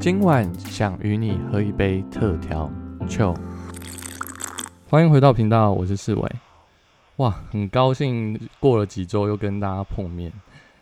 [0.00, 2.72] 今晚想与你喝一杯特调
[3.06, 3.36] 酒。
[4.88, 6.32] 欢迎回到频道，我是世伟。
[7.16, 10.32] 哇，很高兴过了几周又跟大家碰面。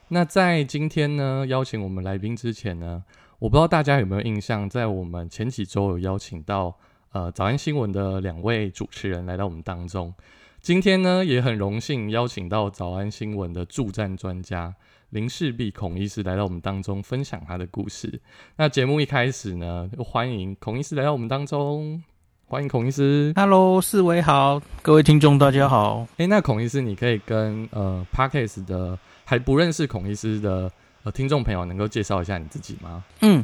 [0.06, 3.02] 那在今天呢，邀请我们来宾之前呢，
[3.40, 6.76] 我不知道大家有没有印象，在我们前几周有邀请到
[7.10, 10.14] 呃早安新闻的两位主持人来到我们当中。
[10.60, 14.72] 今天呢，也很荣幸邀请到早安新闻的助战专家
[15.10, 18.20] 林世璧孔医师来到我们当中分享他的故事。
[18.56, 22.02] 那节目一开始呢，就欢迎孔医师来到我们当中，
[22.46, 23.32] 欢迎孔医师。
[23.34, 26.06] Hello，四位好，各位听众大家好。
[26.18, 30.70] 诶，那孔医师，你可以跟呃 Podcast 的还不认识孔医师的
[31.04, 33.02] 呃听众朋友，能够介绍一下你自己吗？
[33.22, 33.42] 嗯。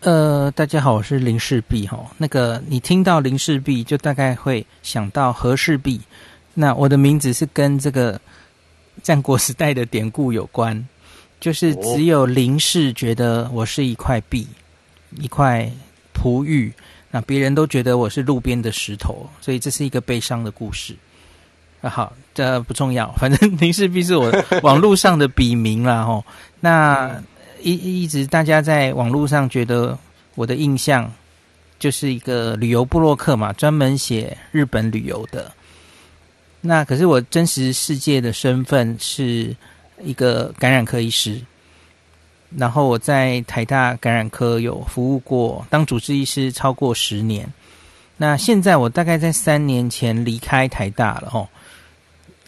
[0.00, 1.98] 呃，大家好，我是林氏璧哈。
[2.16, 6.00] 那个你听到林氏璧，就大概会想到和氏璧。
[6.54, 8.18] 那我的名字是跟这个
[9.08, 10.86] 战国时代的典故有关，
[11.40, 14.46] 就是只有林氏觉得我是一块璧，
[15.18, 15.66] 一块
[16.12, 16.70] 璞玉，
[17.10, 20.94] 那别人都觉得我是路边的石头，所以这是一个悲伤的故事。
[21.80, 24.30] 啊，好，这不重要，反正林氏璧是我
[24.62, 26.22] 网络上的笔名啦吼。
[26.60, 27.18] 那。
[27.60, 29.98] 一一直大家在网络上觉得
[30.36, 31.12] 我的印象
[31.76, 35.50] 就是一个旅游部落客嘛，专门写日本旅游的。
[36.60, 39.54] 那可是我真实世界的身份是
[40.02, 41.40] 一个感染科医师，
[42.56, 47.48] 然后我在台大感染科有服务过，当主治医师超过十年。
[48.16, 51.48] 那现在我大概在三年前离开台大了哦，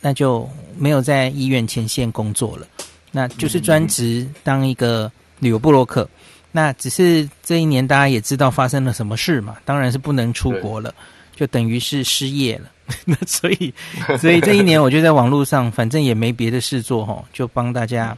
[0.00, 2.66] 那就没有在医院前线工作了。
[3.12, 6.08] 那就是专职当一个旅游部落客，
[6.50, 10.92] 那只是这一年大家也知道发生了什么事嘛，当然是不能出国了，
[11.36, 12.64] 就等于是失业了。
[13.06, 13.72] 那所以，
[14.19, 18.16] 所以这一年我就在网络上，反正也没别的事做吼，就帮大家。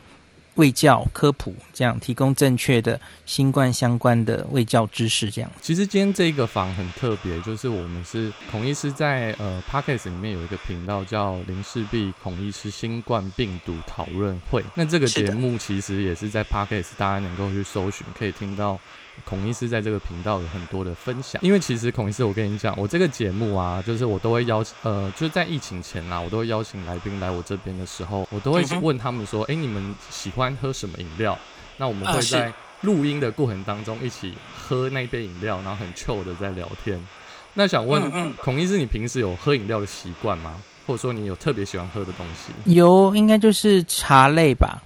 [0.57, 5.51] 卫教科普，这样提供正确的新冠相关的卫教知识，这样。
[5.63, 14.63] 其实今天这个房很特别，就是我们是孔医师在呃 Podcast 里面有一个频道叫林氏璧孔医师新冠病毒讨论会。
[14.75, 18.79] 那这个节目其实也是在 Podcast 大家能够去搜寻，可以听到。
[19.25, 31.39] 孔医师在这个频道有很多的分享，因为其实孔医师，我跟你讲，我这个节目啊，就是我都会邀请，呃，就是在疫情前啊，我都会邀请来宾来我这边的时候，我都会问他们说，哎、嗯，你们喜欢喝什么饮料？
[31.79, 32.53] 那我们会在
[32.83, 37.01] 录音的过程当中一起喝那杯饮料，然后很 chill 的在聊天。
[37.55, 40.61] 那想问孔医师，你平时有喝饮料的习惯吗？
[40.87, 42.53] 或者说你有特别喜欢喝的东西？
[42.75, 44.83] 有，应该就是茶类吧。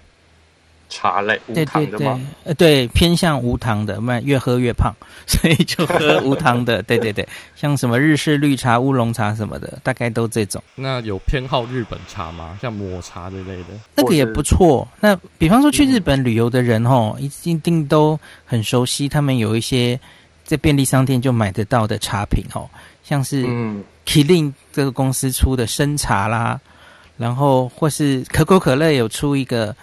[0.88, 1.98] 茶类无糖的吗？
[1.98, 4.94] 对对对，呃，对，偏向无糖的，慢越喝越胖，
[5.26, 6.82] 所以就喝无糖的。
[6.86, 7.26] 对对对，
[7.56, 10.62] 像什么日式绿茶、乌龙茶什么的，大概都这种。
[10.76, 12.58] 那有偏好日本茶吗？
[12.62, 14.86] 像抹茶之类的，那个也不错。
[15.00, 19.98] 那比方说去日本旅游的人哦，一定都很熟悉，他们有一些
[20.44, 22.68] 在便利商店就买得到的茶品哦，
[23.02, 26.60] 像是嗯，Kirin 这个公司出的生茶啦，
[27.16, 29.74] 然后或是可口可乐有出一个。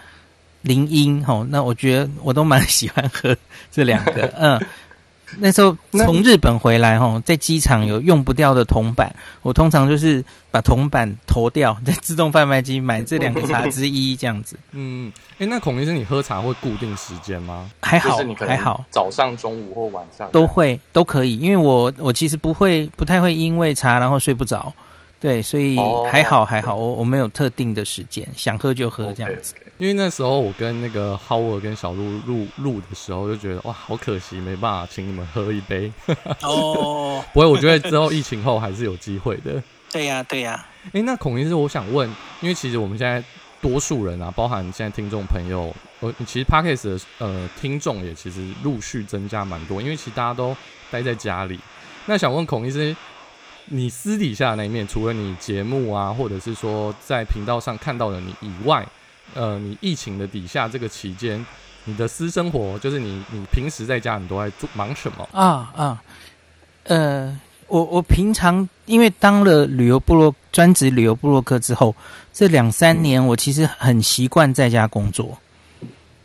[0.64, 3.34] 林荫吼，那我觉得我都蛮喜欢喝
[3.72, 4.26] 这两个。
[4.36, 4.60] 嗯，
[5.40, 14.58] 那时候从日本回来吼，在机场有用不掉的铜板，我通常就是把铜板投掉，在自动贩卖机买这两个茶之一这样子。
[14.72, 17.70] 嗯，哎、欸，那孔医生，你喝茶会固定时间吗？
[17.82, 24.74] 还好，还好，早上、中午或晚上都会都可以，因为我我其实不会不太会因为茶然后睡不着。
[25.24, 25.78] 对，所以
[26.12, 29.56] 还好还好，我我没有特定的时间，想喝就喝这样子。
[29.78, 35.90] 因为那时候我跟那个 Howard 跟小鹿录录的时候，就觉得哇，好可惜，没办法请你们喝一杯。
[36.42, 39.64] 哦， 不会，我觉得之后疫情后还是有机会的。
[39.94, 40.68] 对呀，对呀。
[40.92, 42.06] 哎，那孔医师，我想问，
[42.42, 43.24] 因为其实我们现在
[43.62, 50.54] 多数人啊，包含现在听众朋友，呃，其实 Podcast 的呃听众也其实陆续增加蛮多，因为其实大家都
[50.92, 51.58] 待在家里。
[52.08, 52.94] 那想问孔医师。
[53.68, 58.86] 你私底下的那一面，除了你节目啊，或者是说在频道上看到的你以外，
[59.34, 61.44] 呃，你疫情的底下这个期间，
[61.86, 66.04] 你的私生活，就是你你平时在家你都在做忙什么啊啊？
[66.84, 71.96] 呃，我我平常因为当了旅游部落专职旅游部落客之后，
[72.34, 75.38] 这两三年我其实很习惯在家工作。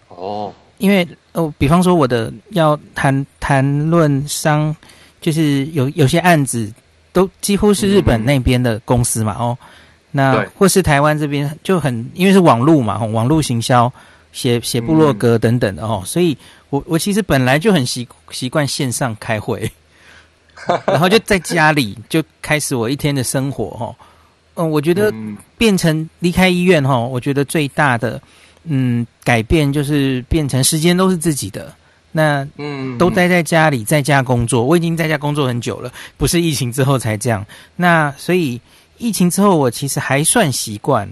[0.08, 4.74] 哦，因为哦，比方说我的要谈谈论商，
[5.20, 6.72] 就是有有些案子。
[7.18, 9.58] 都几乎是日本那边的公司嘛，哦，
[10.12, 13.92] 那或是台湾这边就很，因为是网络嘛，网络行销，
[14.30, 16.38] 写写部落格等等的哦，所以
[16.70, 19.68] 我我其实本来就很习习惯线上开会，
[20.86, 23.96] 然后就在家里就开始我一天的生活哦，
[24.54, 25.12] 嗯，我觉得
[25.56, 28.22] 变成离开医院哈，我觉得最大的
[28.62, 31.74] 嗯改变就是变成时间都是自己的。
[32.18, 34.64] 那嗯，都待在家里，在家工作。
[34.64, 37.46] 我已经在家工作很久了，不是疫情之后才这样。
[37.76, 38.60] 那所以
[38.98, 41.08] 疫情之后，我其实还算习惯。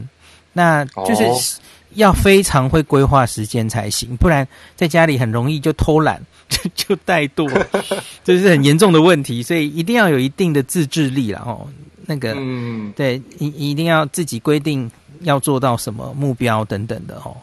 [0.53, 1.61] 那就是
[1.94, 6.20] 要非常会规划时间才行，不然在家里很容易就偷懒，
[6.50, 7.49] 就就怠惰，
[8.25, 9.44] 这是很严重的问题。
[9.44, 11.69] 所以一定要有一定的自制力了哦。
[12.05, 17.37] 那个，嗯，对，一一定要自己规定要做到什么目标等等的哦。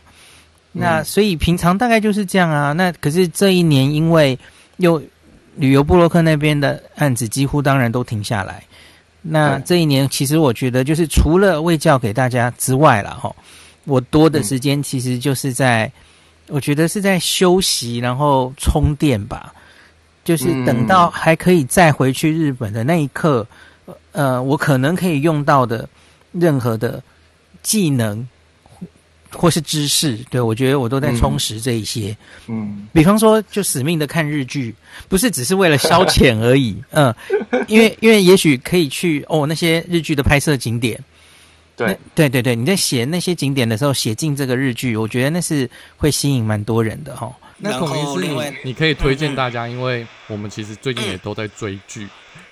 [0.74, 2.74] 那所以平常大概就是这样啊。
[2.74, 4.38] 那可是这一年因为
[4.78, 5.02] 又
[5.56, 8.62] 旅游布洛克那边的案子几乎当然都停下来。
[9.22, 13.34] 那这一年其实我觉得就是除了卫教给大家之外了哈，
[13.86, 15.90] 我多的时间其实就是在，
[16.48, 19.54] 我觉得是在休息然后充电吧。
[20.26, 23.46] 就是等到还可以再回去日本的那一刻，
[24.14, 25.88] 呃，我可能可以用到的
[26.32, 27.04] 任何的
[27.62, 28.26] 技能。
[29.34, 32.16] 或是知识，对，我觉得我都在充实这一些。
[32.48, 34.74] 嗯，比方说，就死命的看日剧，
[35.10, 36.76] 不是只是为了消遣而已。
[36.92, 37.14] 嗯，
[37.68, 41.00] 因为因为也许可以去哦那些日剧的拍摄景点。
[41.76, 47.36] 对对对对，你在写那些景点的时候，写进这个日剧，我觉得那是会吸引蛮多人的哈、哦。
[47.58, 52.08] 那孔医师，你你可以推荐大家，因为我们其实最近也都在追剧，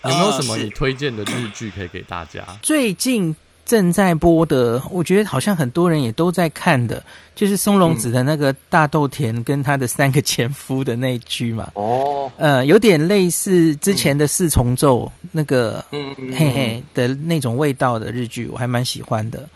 [0.05, 2.43] 有没有什么你推荐的日剧可以给大家？
[2.61, 3.35] 最近。
[3.65, 7.01] 正在播的，我觉得好像很多人也都在看的，
[7.35, 11.71] 就是松隆子的那个大豆田跟他的三个前夫的那一句嘛。
[11.75, 19.47] 哦，呃，有点类似之前的四重奏、嗯、那个，嗯嘿嘿的那种味道的日剧，我还蛮喜欢的。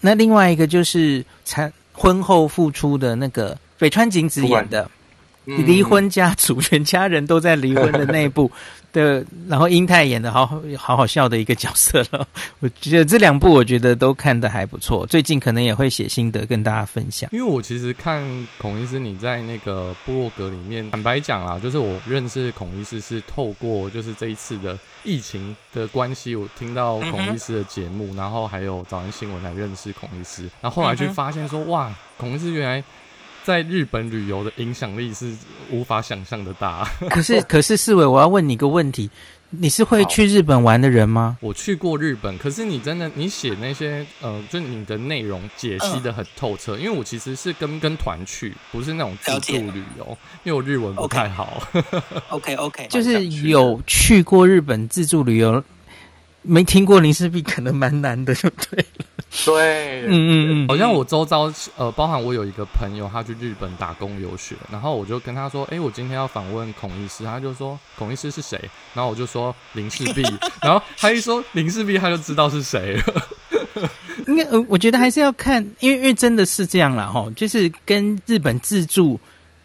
[0.00, 4.84] 那另外一个就是才婚后复出的那个北川景子演的
[5.58, 8.50] 《离婚家族》， 全家人都在离婚的那一部。
[8.92, 10.44] 的，然后英泰演的好
[10.76, 12.26] 好好笑的一个角色了，
[12.58, 17.30] 我觉得这两部我觉得都看得还不错，最近可能也会写心得跟大家分享。
[17.32, 18.20] 因为我其实看
[18.58, 32.82] 孔医师你在那个部落格里面，坦白讲啊，就是我认识孔医师是透过就是这一次的疫情的关系，我听到孔医师的节目，嗯、然后还有早安新闻来认识孔医师，然后后来就发现说、嗯、哇，孔医师原来。
[33.44, 35.34] 在日本旅游的影响力是
[35.70, 36.88] 无法想象的大。
[37.10, 39.10] 可是，可是四伟，我要问你一个问题：
[39.50, 41.36] 你是会去日本玩的人吗？
[41.40, 46.76] 我去过日本，可是你真的你写那些呃，就你的内容解析的很透彻。
[46.78, 51.62] 因为我其实是跟跟团去，不是那种自助旅游，因为我日文不太好。
[52.28, 55.62] OK OK，就是有去过日本自助旅游，
[56.42, 59.04] 没听过林氏璧可能蛮难的，就对了。
[59.46, 68.60] 对，嗯嗯嗯，好像我周遭呃，包含我有一个朋友，他去日本打工留学，然后我就跟他说，哎，我今天要访问孔医师，他就说孔医师是谁？
[68.92, 70.22] 然后我就说林氏璧，
[70.60, 73.02] 然后他一说林氏璧，他就知道是谁了。
[74.26, 77.06] 应该呃，我觉得还是要看，因为因为真的是这样啦。
[77.06, 79.18] 哈，就是跟日本自助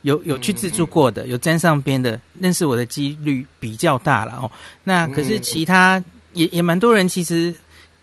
[0.03, 4.51] 有有去自助过的，有沾上边的，认识我的几率比较大了哦。
[4.83, 6.01] 那可是其他
[6.33, 7.51] 也也蛮多人其实。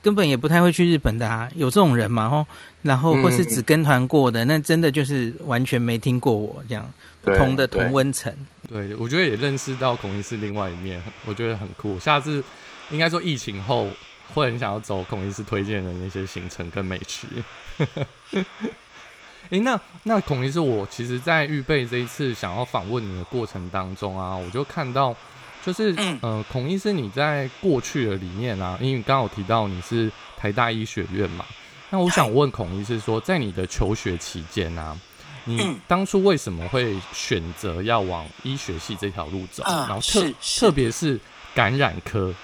[0.03, 2.29] 根本也不太会去日本的啊，有这种人嘛？
[2.29, 2.45] 吼，
[2.83, 8.35] 然后或是只跟团过的，嗯、那真的就是完全没听过我这样不同的同温层。
[8.69, 11.97] 对，我觉得也认识到孔医师另外一面，我觉得很酷。
[12.01, 12.43] 下次
[12.91, 13.89] 应该说疫情后
[14.35, 17.29] 会很想要走孔医师推荐的那些行程跟美食。
[19.51, 25.15] 哎、欸，那那孔医师，我其实，在预备这一次想要访问你的过程当中啊，我就看到。
[25.65, 31.45] 就是呃，孔医师，你在过去的里面啊，因为刚刚有提到你是台大医学院嘛，
[31.91, 34.99] 那我想问孔医师说，在你的求学期间啊，
[35.45, 39.63] 你当初为什么会选择要往医学系这条路走？
[39.65, 41.19] 然后特特别是
[41.55, 42.35] 感染科，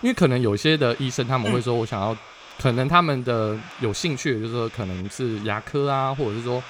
[0.00, 2.16] 因为可能有些的医生他们会说，我想要，
[2.60, 6.60] 可能他们的有兴趣的就是说可能是牙科啊，或者是说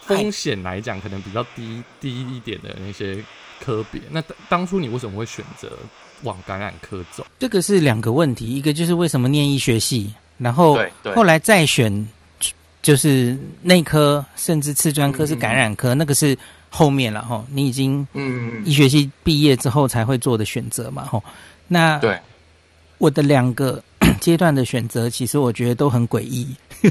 [0.00, 3.22] 风险来讲可能比较低低一点的那些。
[3.64, 5.72] 科别，那当初你为什么会选择
[6.22, 7.26] 往感染科走？
[7.38, 10.78] 这个是两个问题，一个就是为什么念医学系，然后
[11.14, 12.08] 后来再选
[12.82, 16.36] 就是内科，甚至次专科是感染科，那个是
[16.68, 17.44] 后面了哈。
[17.50, 21.22] 你已经嗯医学系毕业之后才会做的选择嘛哈。
[21.66, 22.18] 那对
[22.98, 23.82] 我的两个
[24.20, 26.46] 阶段的选择，其实我觉得都很诡异。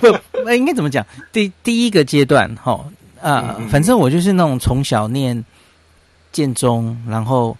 [0.00, 1.06] 不，那应该怎么讲？
[1.32, 2.84] 第第一个阶段哈。
[3.22, 5.44] 啊、呃，反正我就是那种从小念
[6.32, 7.56] 建中，然后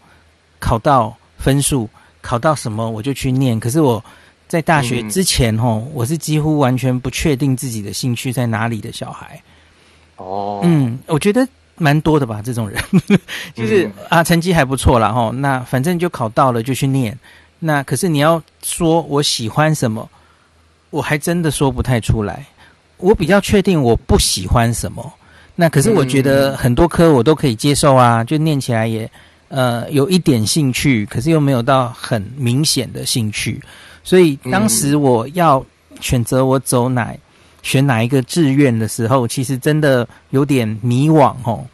[0.59, 1.89] 考到分数，
[2.21, 3.61] 考到什么我就去念。
[3.61, 4.03] 可是我
[4.49, 9.41] 在大学之前，吼、嗯，我是几乎完全不确定自己的兴趣在哪里的小孩。
[10.17, 12.83] 哦，嗯，我觉得蛮多的吧，这种人，
[13.55, 17.19] 就是、嗯、啊，成绩还不错啦，吼，那反正就考到了就去念。
[17.59, 20.09] 那可是你要说我喜欢什么，
[20.91, 22.47] 我还真的说不太出来。
[22.99, 25.13] 我比较确定我不喜欢什么。
[25.63, 29.09] 那可是我觉得很多科我都可以接受啊，就念起来也
[29.47, 33.63] 呃有一点兴趣，可是又没有到很明显的兴趣。
[34.03, 35.65] 所以当时我要
[36.01, 37.15] 选择我走哪
[37.63, 41.65] 选哪一个志愿的时候，其实真的有点迷惘哦。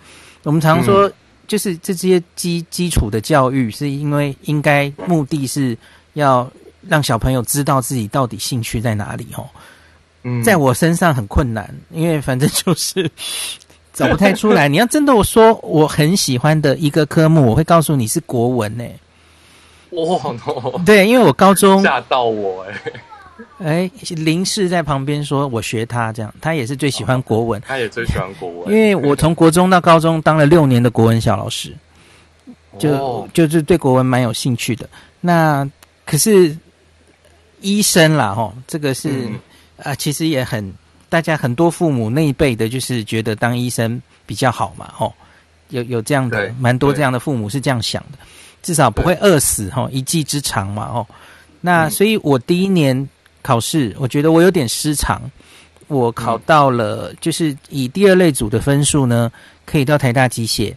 [0.42, 1.10] 我们常说，
[1.46, 5.74] 就是这些基基础的教育，是因为应该目的是
[6.12, 6.46] 要
[6.86, 9.48] 让小朋友知道自己到底兴趣在哪里哦。
[10.24, 13.10] 嗯，在我身上很困难，因为反正就是
[13.98, 14.68] 找不太出来。
[14.68, 18.84] 你要真的我说我很喜欢的一个科目，我会告诉你是国文呢。
[19.90, 20.04] 哇！
[20.86, 22.92] 对，因为我高中吓到我哎。
[23.58, 28.68] 哎，林氏在旁边说：“我学他这样，他也是最喜欢国文，他也最喜欢国文。
[28.68, 31.72] 因为我从国中到高中当了六年的国文小老师，
[32.78, 34.88] 就就是对国文蛮有兴趣的。
[35.20, 35.68] 那
[36.04, 36.56] 可是
[37.60, 39.08] 医生啦，吼，这个是
[39.76, 40.72] 啊、呃，其实也很
[41.08, 45.12] 大家很多父母那一辈的，就是觉得当医生比较好嘛，吼，
[45.70, 48.18] 有有这样的蛮多这样的父母是这样想的，
[48.62, 51.06] 至少不会饿死，吼，一技之长嘛，吼。
[51.60, 53.08] 那所以我第一年。”
[53.40, 55.22] 考试，我觉得我有点失常。
[55.86, 59.30] 我考到了，就是以第二类组的分数呢，
[59.64, 60.74] 可以到台大机械。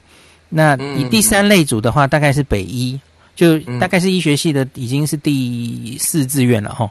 [0.47, 2.97] 那以第三类组的话，大概是北医，
[3.35, 6.89] 就大概是医学系的，已经是第四志愿了齁。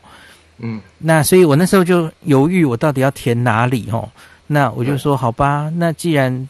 [0.60, 4.08] 嗯，那所以我那时候就犹豫，我到底要填哪里哦？
[4.46, 6.48] 那我就说，好吧，那既然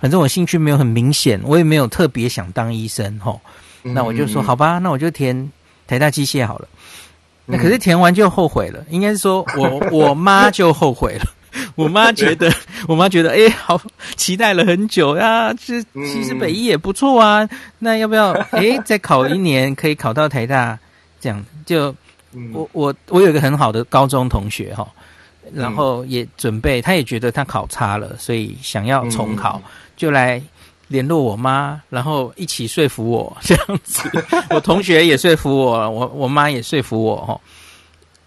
[0.00, 3.40] 反正我兴趣没有很明显，我也没有特别想当医生哦。
[3.82, 5.50] 那我就说，好吧，那我就填
[5.86, 6.68] 台大机械好了。
[7.46, 11.24] 那可是填完就后悔了，应该是说我 我妈就后悔了。
[11.74, 12.52] 我妈觉得，
[12.86, 13.80] 我妈觉得，哎、欸，好
[14.14, 17.48] 期待了很久呀，这其实北医也不错啊。
[17.78, 20.78] 那要不要哎、欸、再考一年，可以考到台大？
[21.18, 21.92] 这样就
[22.52, 24.86] 我我我有一个很好的高中同学哈，
[25.52, 29.60] 然后也准备，他也觉得他考差了，所以想要重考，
[29.96, 30.42] 就来。
[30.90, 34.10] 联络我妈，然后一起说服我这样子。
[34.48, 37.38] 我同学也说服我，我我妈也说服我哈。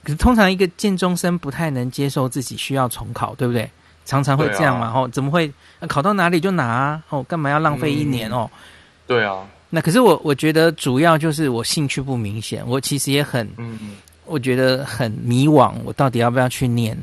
[0.04, 3.68] 可是通常一个建中生不太能接受自己需要重考，对不对？
[4.06, 5.52] 常常会这样嘛，吼、啊，怎么会
[5.88, 7.02] 考到哪里就拿啊？
[7.10, 8.48] 哦，干嘛要浪费一年哦？
[9.08, 9.40] 对啊。
[9.72, 13.92] 那可是我我觉得主要就是我兴趣不明显，我其实也很，嗯嗯，
[14.26, 16.96] 我觉得很迷惘，我到底要不要去念？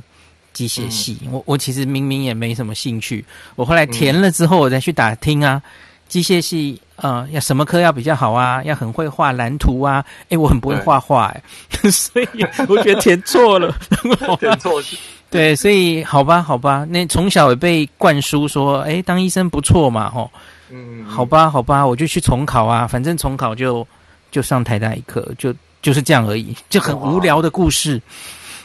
[0.55, 3.25] 机械系，嗯、我我其实明明也没什么兴趣。
[3.55, 5.63] 我后来填了之后，我再去打听啊，
[6.09, 8.61] 机械系啊，要什么科要比较好啊？
[8.65, 10.05] 要很会画蓝图啊？
[10.31, 11.43] 哎，我很不会画画，哎，
[11.93, 12.29] 所以
[12.69, 13.73] 我觉得填错了，
[14.41, 14.97] 填错是。
[15.31, 20.29] 对，所以好吧，好吧，那从小也被灌输说，哎，当医生不错嘛，吼，
[20.71, 23.87] 嗯，好吧，好吧，我就去重考啊，反正重考就
[24.31, 28.01] 就上台大一科，就就是这样而已， 就很无聊的故事。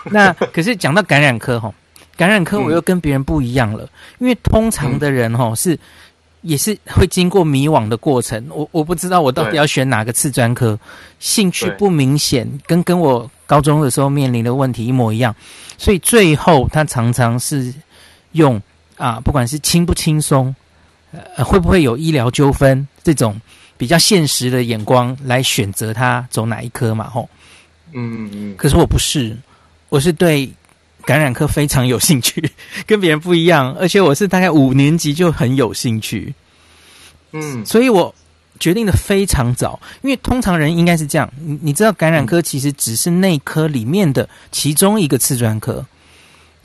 [0.06, 1.74] 那可是讲到感染科，吼。
[2.16, 5.76] 感染科我又跟别人不一样了，嗯、因为通常的人哈是
[6.42, 8.46] 也是会经过迷惘的过程。
[8.52, 10.78] 我我不知道我到底要选哪个次专科，
[11.20, 15.36] 兴趣不明显，跟跟我高中的时候面临的问题一模一样。
[15.80, 17.74] 所以最后他常常是
[18.34, 18.62] 用
[18.96, 20.56] 啊，不管是轻不轻松，
[21.36, 23.40] 呃，会不会有医疗纠纷这种
[23.78, 27.30] 比较现实的眼光来选择他走哪一科嘛，吼。
[27.94, 28.56] 嗯嗯嗯。
[28.58, 29.38] 可是我不是，
[29.90, 30.52] 我是对。
[31.06, 32.50] 感染科非常有兴趣，
[32.88, 36.34] 跟别人不一样，而且我是大概五年级就很有兴趣，
[37.34, 38.16] 嗯，所以我
[38.58, 45.86] 决定的非常早，因为通常人应该是这样，你你知道感染科其实只是内科里面的其中一个次专科，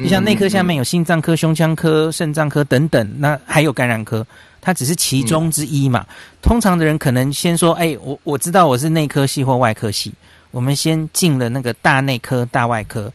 [0.00, 4.24] 你像内科下面有心脏科、胸腔科、肾脏科等等，那还有感染科，
[4.60, 6.06] 它只是其中之一嘛。
[6.40, 10.12] 通常的人可能先说，哎，我我知道我是内科系或外科系，
[10.52, 13.12] 我们先进了那个大内科、大外科。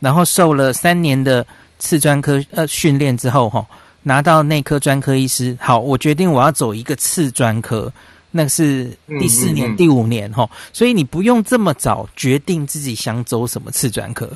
[0.00, 1.46] 然后受了三年的
[1.78, 3.64] 次专科呃训练之后，哈，
[4.02, 5.56] 拿到内科专科医师。
[5.60, 7.90] 好，我决定我要走一个次专科，
[8.32, 10.50] 那是第四年、嗯嗯嗯、第五年，哈。
[10.72, 14.28] 所以你不用这么早决定自己想走什么次专科。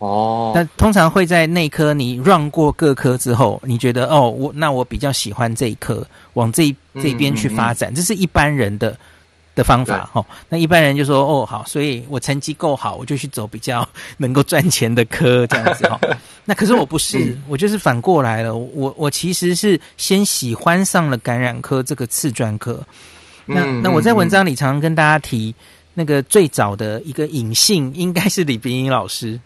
[0.00, 0.52] 哦。
[0.54, 8.94] 那通常会在内科你 run 过各科之后，你觉得哦，我那我比较喜欢这一科，往这这边去发展，嗯嗯嗯，这是一般人的。
[9.56, 15.98] 的方法哈，那一般人就说哦好，所以我成绩够好，我就去走比较能够赚钱的科这样子哈。
[16.46, 18.54] 那可是我不是，我就是反过来了。
[18.56, 22.80] 我我其实是先喜欢上了感染科这个次专科。
[23.44, 25.52] 那那我在文章里常常跟大家提，
[25.94, 29.38] 那个最早的一个隐性应该是李冰英老师。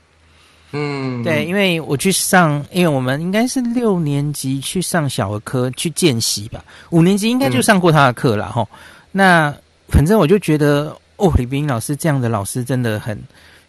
[0.75, 8.67] 嗯，对，因为我去上，因为我们应该是六年级去上小儿科去见习吧，五年级应该就上过他的课了哈。
[9.13, 9.55] 那
[9.89, 13.17] 反正我就觉得，哦，李冰老师这样的老师真的很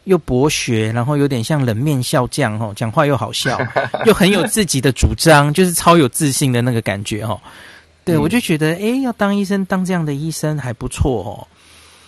[0.05, 3.59] 又博学，然后有点像冷面笑匠哦，讲话又好笑，
[4.05, 7.39] 又很有自己的主张，就是超有自信的那个感觉哦。
[8.03, 11.47] 对，我就觉得，哎，要当医生，当这样的医生还不错哦。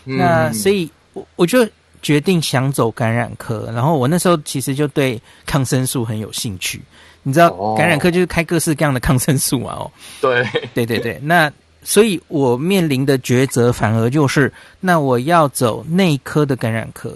[0.04, 1.68] 那所以，我我就
[2.02, 3.70] 决定想走感染科。
[3.74, 6.82] 然后我那时候其实就对抗生素很有兴趣。
[7.24, 9.74] 你知道，感染科就是开各式各样的抗生素嘛？
[9.74, 11.20] 哦，对，对对对。
[11.22, 11.52] 那
[11.84, 17.14] 所以我面临的抉择反而就是，那我要走内科的感染科，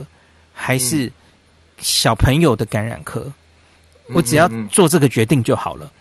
[0.53, 1.11] 还是
[1.79, 3.31] 小朋友的感染科？
[4.13, 5.91] 我只要做这个决定就好了。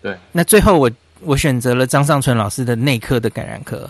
[0.00, 0.16] 对。
[0.32, 0.90] 那最后我。
[1.24, 3.88] 我选择了张尚存老师的内科的感染科，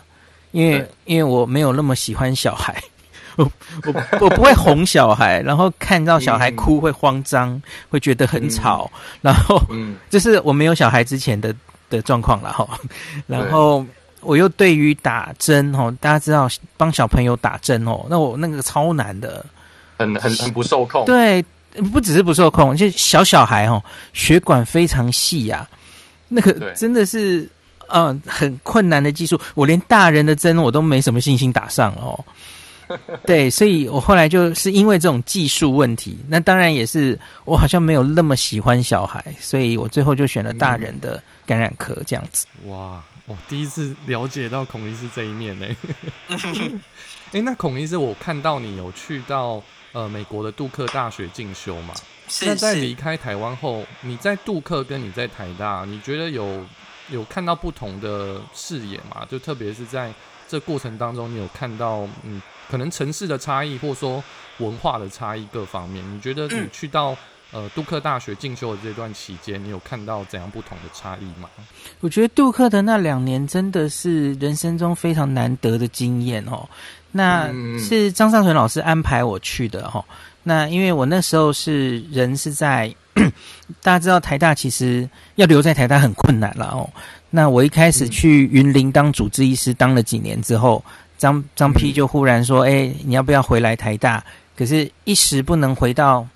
[0.51, 2.79] 因为因为我没有那么喜欢小孩，
[3.39, 3.51] 我
[3.85, 11.55] 我我不会哄小孩，然后看到小孩哭会慌张，会觉得很吵， 然后嗯，这是我没有小孩之前的
[11.89, 12.69] 的状况了哈。
[13.27, 13.85] 然后
[14.21, 19.45] 我又对于打针哦，大家知道帮小朋友打针哦，那我那个超难的，
[19.99, 21.05] 很很很不受控。
[21.05, 21.43] 对，
[21.93, 25.69] 不只是不受控，就小小孩哦，血管非常细呀。
[26.29, 27.43] 那个真的是，
[27.89, 32.25] 嗯、呃，很困难的技术，我连大人的针我都没什么信心打上哦。
[33.27, 42.47] 对，所以我后来就是因为这种技术问题，那当然也是我好像没有那么喜欢小孩，所以我最后就选了大人的感染科这样子。
[42.67, 45.67] 哇，我第一次了解到孔医师这一面呢。
[47.33, 51.95] 哎，那孔医师，我看到你有去到呃美国的杜克大学进修嘛？
[52.43, 56.65] 那在离开台湾后，你在杜克跟你在台大，你觉得有
[57.11, 59.27] 有看到不同的视野吗？
[59.31, 60.13] 就特别是在
[60.49, 62.41] 这过程当中，你有看到嗯，
[62.73, 64.25] 可能城市的差异，或者说
[64.57, 67.15] 文化的差异各方面，你觉得你去到
[67.51, 71.51] 呃杜克大学进修的这段期间，你有看到怎样不同的差异吗？
[72.01, 76.67] 我觉得杜克的那两年真的是人生中非常难得的经验哦。
[77.11, 80.03] 那是张尚存老师安排我去的哈。
[80.43, 82.93] 那因为我那时候是人是在，
[83.83, 86.89] 大家知道台大其实要留在台大很困难了哦。
[87.29, 90.83] 那我一开始去云林当主治医师，当了几年之后，
[91.23, 94.25] 张张批就忽然说：“哎，你要不要回来台大？”
[94.59, 96.27] 可是，一时不能回到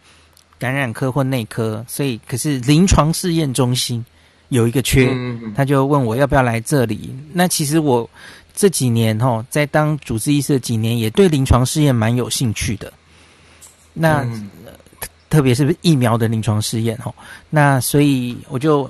[0.61, 4.05] 感染科或内科，所以可是临床试验中心
[4.51, 5.13] 有一个缺，
[5.57, 7.13] 他就问我要不要来这里。
[7.33, 8.09] 那其实我
[8.55, 12.93] 这几年哈，在当主治医师的几年，也对临床试验蛮有兴趣的。
[13.93, 14.49] 那、嗯、
[15.29, 17.13] 特别是疫苗的临床试验哦，
[17.51, 18.89] 那所以我就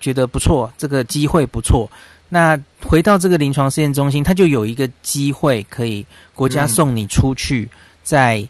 [0.00, 1.90] 觉得不错，这个机会不错。
[2.30, 7.68] 那回到这个临床试验中心，它就有一个机会可以国家送你出去，
[8.02, 8.48] 再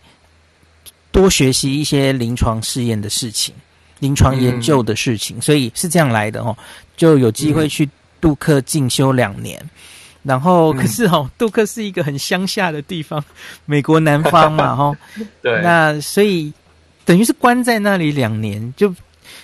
[1.10, 3.52] 多学习一些临床试验的事情、
[3.98, 6.56] 临床研究的事情，所以是这样来的哦，
[6.96, 7.88] 就有机会去
[8.20, 9.60] 杜克进修两年。
[10.22, 13.22] 然后，可是哦，杜克是一个很乡下的地方，
[13.64, 14.96] 美国南方嘛，哈。
[15.42, 15.60] 对。
[15.62, 16.52] 那所以
[17.04, 18.94] 等于是关在那里两年，就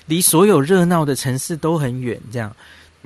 [0.06, 2.54] 离所有热闹的城市都很远，这样。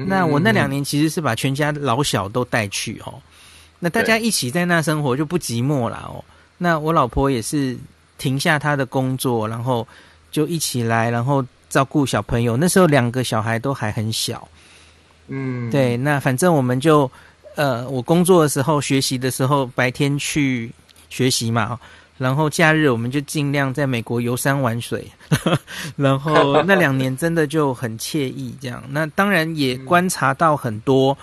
[0.07, 3.21] 那我那两年其实是把全家老小都带去哦。
[3.79, 6.25] 那大家一起在那生活就不寂寞了哦。
[6.57, 7.77] 那我老婆也是
[8.17, 9.87] 停下她的工作，然后
[10.31, 12.57] 就一起来，然后照顾小朋友。
[12.57, 14.49] 那时候两个小孩都还很小。
[15.27, 15.71] 嗯。
[15.71, 17.11] 对，那反正我们就。
[17.57, 20.71] 呃，我工作的时候、学习的时候，白天去
[21.11, 21.77] 学习嘛，
[22.19, 25.07] 然后假日我们就尽量在美国游山玩水，
[25.97, 28.55] 然后那两年真的就很惬意。
[28.61, 31.17] 这样，那当然也观察到很多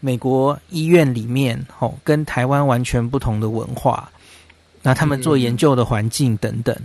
[0.00, 4.10] 美国医院里面哦，跟台湾完全不同的文化，
[4.82, 6.76] 那他们做研究的环境等等。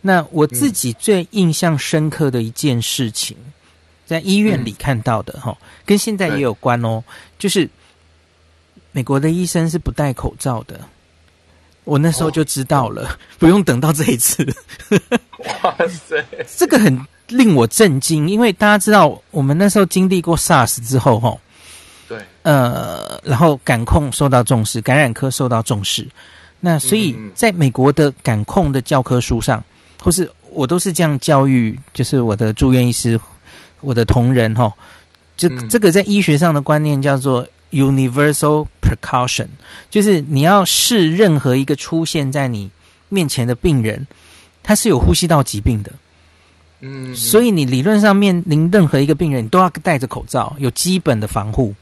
[0.00, 3.36] 那我自己最印象深刻的一件事情，
[4.04, 7.02] 在医院里看到的哈，跟现在也有关哦，
[7.38, 7.68] 就是。
[8.96, 10.78] 美国的医生是不戴口罩的，
[11.84, 14.42] 我那时候就知道了，哦、不用等到这一次。
[15.62, 16.24] 哇塞，
[16.56, 21.36] 这个很令我震惊，因为大家知道，我们那时候经历过 SARS 之后，哈，
[22.08, 26.08] 对，呃，然后感控受到重视，感染科受到重视，
[26.60, 29.62] 那所以在美国的感控的教科书上，
[30.00, 33.20] 或是我都是这样教育，就是我的住院医师，
[33.80, 34.72] 我的同仁，哈，
[35.36, 37.46] 就这个在医学上的观念叫做。
[37.70, 39.46] Universal precaution，
[39.88, 42.70] 就是你要视任何一个出现在你
[43.08, 44.06] 面前的病人，
[44.62, 45.92] 他是有呼吸道疾病的，
[46.80, 51.74] 嗯，所以你理论上面临任何一个病人，你都要戴着口罩，有基本的防护。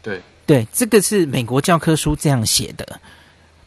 [0.00, 3.00] 对对，这个是美国教科书这样写的。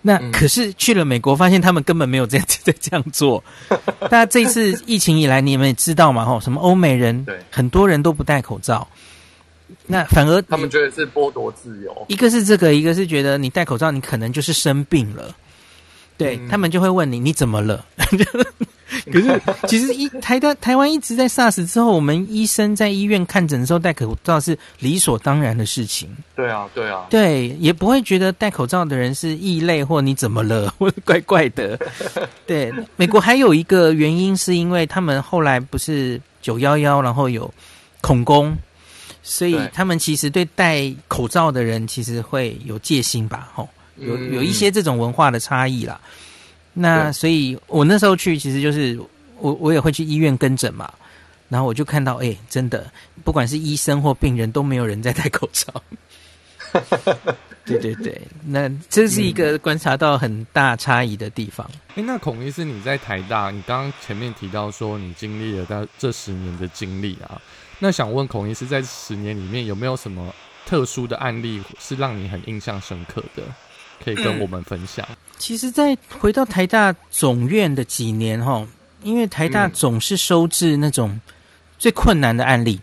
[0.05, 3.41] 那可是去了美国，发现他们根本没有这样在这样做。
[4.09, 6.25] 大家这次疫情以来，你们也知道嘛？
[6.25, 8.85] 吼，什么欧美人，对，很多人都不戴口罩。
[9.85, 15.35] 那反而他们觉得是剥夺自由，一个是这个，一个是觉得你戴口罩，你可能就是生病了。
[16.15, 17.83] 对、嗯、他们就会问你你怎么了？
[19.11, 26.07] 可是其实一台的台湾一直在 SARS 之后，我们医生在医院看诊的时候戴口罩是理所当然的事情。
[26.35, 31.77] 对啊，对啊，对，也不会觉得戴口罩的人是异类或你怎么了， 或者怪怪的。
[32.45, 37.51] 对，美国还有一个原因是因为他们后来不是九幺幺，然后有
[38.01, 38.55] 恐攻，
[39.23, 43.49] 所以他们其实对戴口罩的人其实会有戒心吧？
[43.55, 43.67] 吼。
[43.97, 46.01] 有有一些这种文化的差异啦，
[46.73, 48.99] 那所以我那时候去，其实就是
[49.37, 50.91] 我我也会去医院跟诊嘛，
[51.47, 52.91] 然后我就看到，哎、欸，真的，
[53.23, 55.71] 不管是医生或病人，都没有人在戴口罩。
[57.65, 61.69] 对对对，那这是一个观察到很大差异的地方。
[61.95, 67.39] 哎、那孔医师你在台大，你刚刚前面提到说你经历了到这十年的经历啊，
[67.83, 70.33] 那想问孔医师，在十年里面有没有什么
[70.65, 73.43] 特殊的案例是让你很印象深刻的？
[74.01, 75.05] 可以跟我们分享。
[75.37, 78.65] 其实，在回到台大总院的几年哈，
[79.01, 81.19] 因为台大总是收治那种
[81.77, 82.79] 最困难的案例，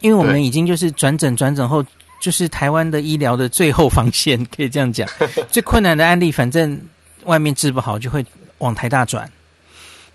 [0.00, 1.82] 因为我们已经就是转诊转诊后，
[2.20, 5.08] 就是台湾的医疗的最后防线，可以这样讲。
[5.50, 6.78] 最困难的案例，反正
[7.24, 8.22] 外面治不好，就会
[8.58, 9.32] 往台大转。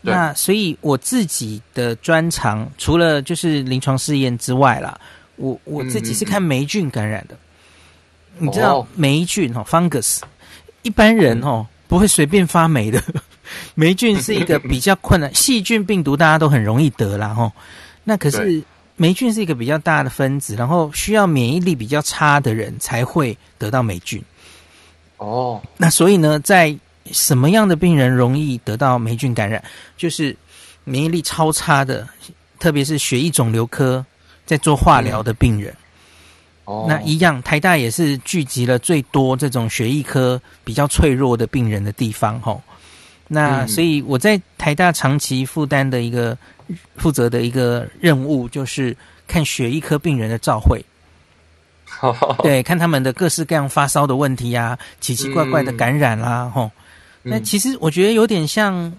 [0.04, 5.00] 那所以我自己的专长，除了就是临床试验之外啦，
[5.38, 7.36] 我我自己是看霉菌感染的。
[8.38, 10.20] 你知道霉菌哈，fungus，
[10.82, 13.02] 一般人哦不会随便发霉的。
[13.76, 17.52] 霉菌是一个比较困难， 细菌、病毒大家都很容易得啦哈。
[18.04, 18.64] 那可是
[18.96, 24.24] 霉菌是一个比较大的分子，然后需要免疫力比较差的人才会得到霉菌。
[25.18, 26.76] 哦，那所以呢，在
[27.12, 29.62] 什么样的病人容易得到霉菌感染？
[29.98, 30.36] 就是
[30.84, 32.08] 免疫力超差的，
[32.60, 34.06] 特别是血液肿瘤科
[34.46, 35.74] 在做化疗的病人。
[36.66, 42.62] 哦，那一样，台大也是聚集了最多这种血液科比较脆弱的病人的地方，吼。
[43.28, 46.38] 那所以我在台大长期负担的一个
[46.98, 48.96] 负责的一个任务，就是
[49.28, 50.84] 看血液科病人的照会，
[52.44, 56.72] 对，看他们的各式各样发烧的问题呀、啊，奇奇怪怪的感染啦、啊，吼。
[57.24, 58.94] 那其实我觉得有点像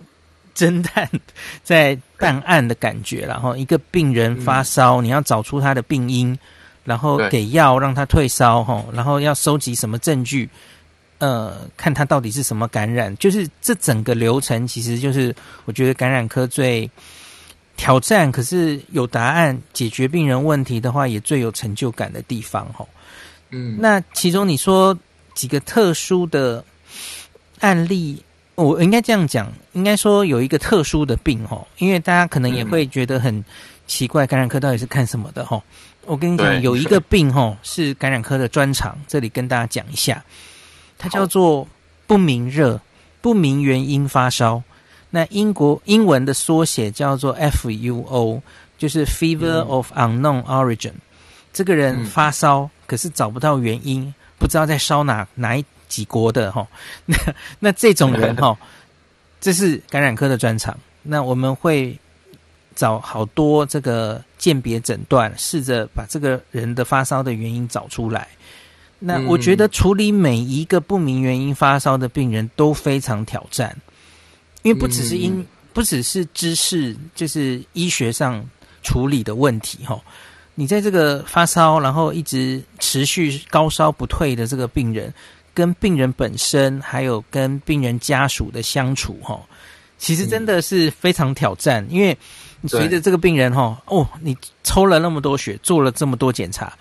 [0.57, 1.09] 侦探
[1.63, 6.37] 在办案的感觉，然后一个病人发烧，你要找出他的病因。
[6.87, 10.47] 然后给药让他退烧哈，然后要收集什么证据，
[11.17, 15.35] 呃，看他到底是什么感染，就是这整个流程，其实就是
[15.65, 16.91] 我觉得感染科最
[17.75, 22.87] 挑战，可是有答案解决病人问题的话，也最有成就感的地方哈。
[23.49, 24.95] 嗯，那其中你说
[25.33, 26.63] 几个特殊的
[27.65, 28.23] 案例，
[28.57, 33.43] 我应该这样讲，应该说有一个特殊的病哦，因为大家可能也会觉得很
[33.87, 35.63] 奇怪，感染科到底是看什么的哈。
[36.05, 40.23] 我跟你讲，有一个病吼是感染科的专长，这里跟大家讲一下，
[40.99, 41.67] 它叫做
[42.07, 42.79] 不明热、
[43.23, 44.63] 不明原因发烧。
[45.09, 48.43] 那英国英文的缩写叫做 FUO，
[48.77, 50.93] 就是 Fever of Unknown Origin。
[51.53, 56.67] 这个人发烧，可是找不到原因，不知道在烧哪哪一几国的哈。
[57.07, 57.17] 那
[57.61, 58.57] 那这种人哈，
[59.41, 60.79] 这是感染科的专长。
[61.03, 61.99] 那我们会。
[62.77, 68.27] 找好多这个鉴别诊断，试着把这个人的发烧的原因找出来。
[68.99, 73.77] 那我觉得处理每一个不明原因发烧的病人都非常挑战，
[74.63, 78.45] 因为不只是因不只是知识，就是医学上
[78.83, 79.97] 处理的问题哈。
[80.57, 85.15] 你在这个发烧，然后一直持续高烧不退的这个病人，
[85.55, 89.41] 跟病人本身，还有跟病人家属的相处哈，
[89.97, 92.17] 其实真的是非常挑战，因为。
[92.67, 96.73] 随着这个病人哈哦，你抽了那么多血，做了这么多检查，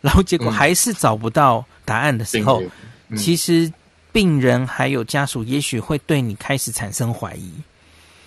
[0.00, 2.62] 然后结果还是找不到答案的时候，
[3.08, 3.68] 嗯、其实
[4.12, 7.50] 病人还有家属也许会对你开始产生怀疑，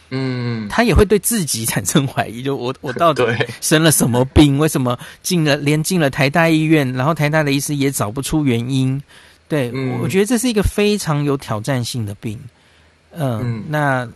[0.09, 3.25] 嗯，他也会对自己产生怀疑，就我 我到底
[3.61, 4.57] 生了什么病？
[4.57, 9.01] 为什么进了连进了台大医院，然后台大的医师也找不出原因？
[9.47, 12.39] 对，嗯、我觉得这是一个非常有挑战性的病，
[13.11, 14.07] 呃、嗯，那。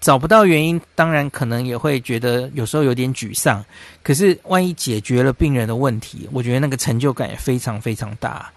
[0.00, 3.64] 找不到原因，当然可能也会觉得有时候有点沮丧。
[4.02, 8.50] 可是万一解决了病人的问题，我觉得那个成就感也非常非常大。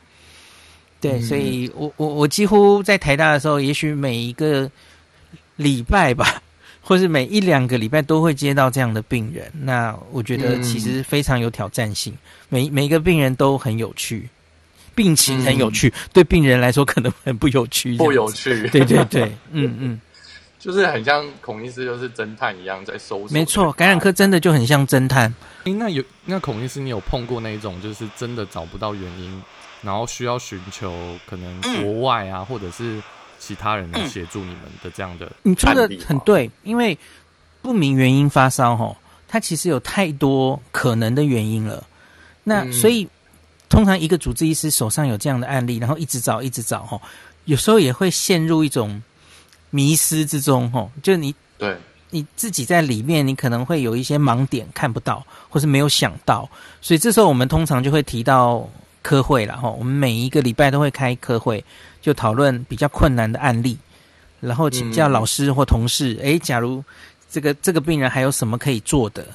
[0.99, 4.67] 对，嗯、所以我我我几乎在台大的时候，也许每一个
[5.55, 6.41] 礼拜吧，
[6.81, 9.45] 或是每一两个礼拜都会接到这样的病人。
[9.53, 12.17] 那我觉得其实非常有挑战性，嗯、
[12.49, 14.27] 每每一个病人都很有趣，
[14.95, 18.67] 病情很有趣，嗯、对病人来说可能很不有趣，不有趣。
[18.69, 20.01] 对对对， 嗯嗯。
[20.57, 23.29] 就是很像孔医师，就是侦探一样在搜索。
[23.29, 25.29] 没错，感染科真的就很像侦探。
[25.59, 29.43] 哎、欸，那有那孔医师，你有碰过那一种，就是真的找不到原因，
[29.83, 30.91] 然后需要寻求
[31.27, 32.99] 可能国外啊，或者是
[33.37, 35.31] 其他人来协助你们的这样的。
[35.43, 36.97] 你说的很对，因为
[37.61, 41.83] 不明原因发烧吼，它其实有太多可能的原因了。
[42.43, 43.07] 那所以
[43.69, 46.99] 通常一个主治医师手上有这样的案例，然后一直找一直找哈，
[47.45, 49.01] 有时候也会陷入一种
[49.69, 51.77] 迷失之中哈，就你对。
[52.11, 56.49] 你自己在里面，你可能会有一些盲点看不到，或是没有想到，
[56.79, 58.65] 所以这时候我们通常就会提到
[59.01, 59.69] 科会了哈。
[59.69, 61.65] 我们每一个礼拜都会开科会，
[62.01, 63.77] 就讨论比较困难的案例，
[64.39, 66.17] 然后请教老师或同事。
[66.21, 66.81] 诶，假如
[67.29, 69.27] 这个这个病人还有什么可以做的？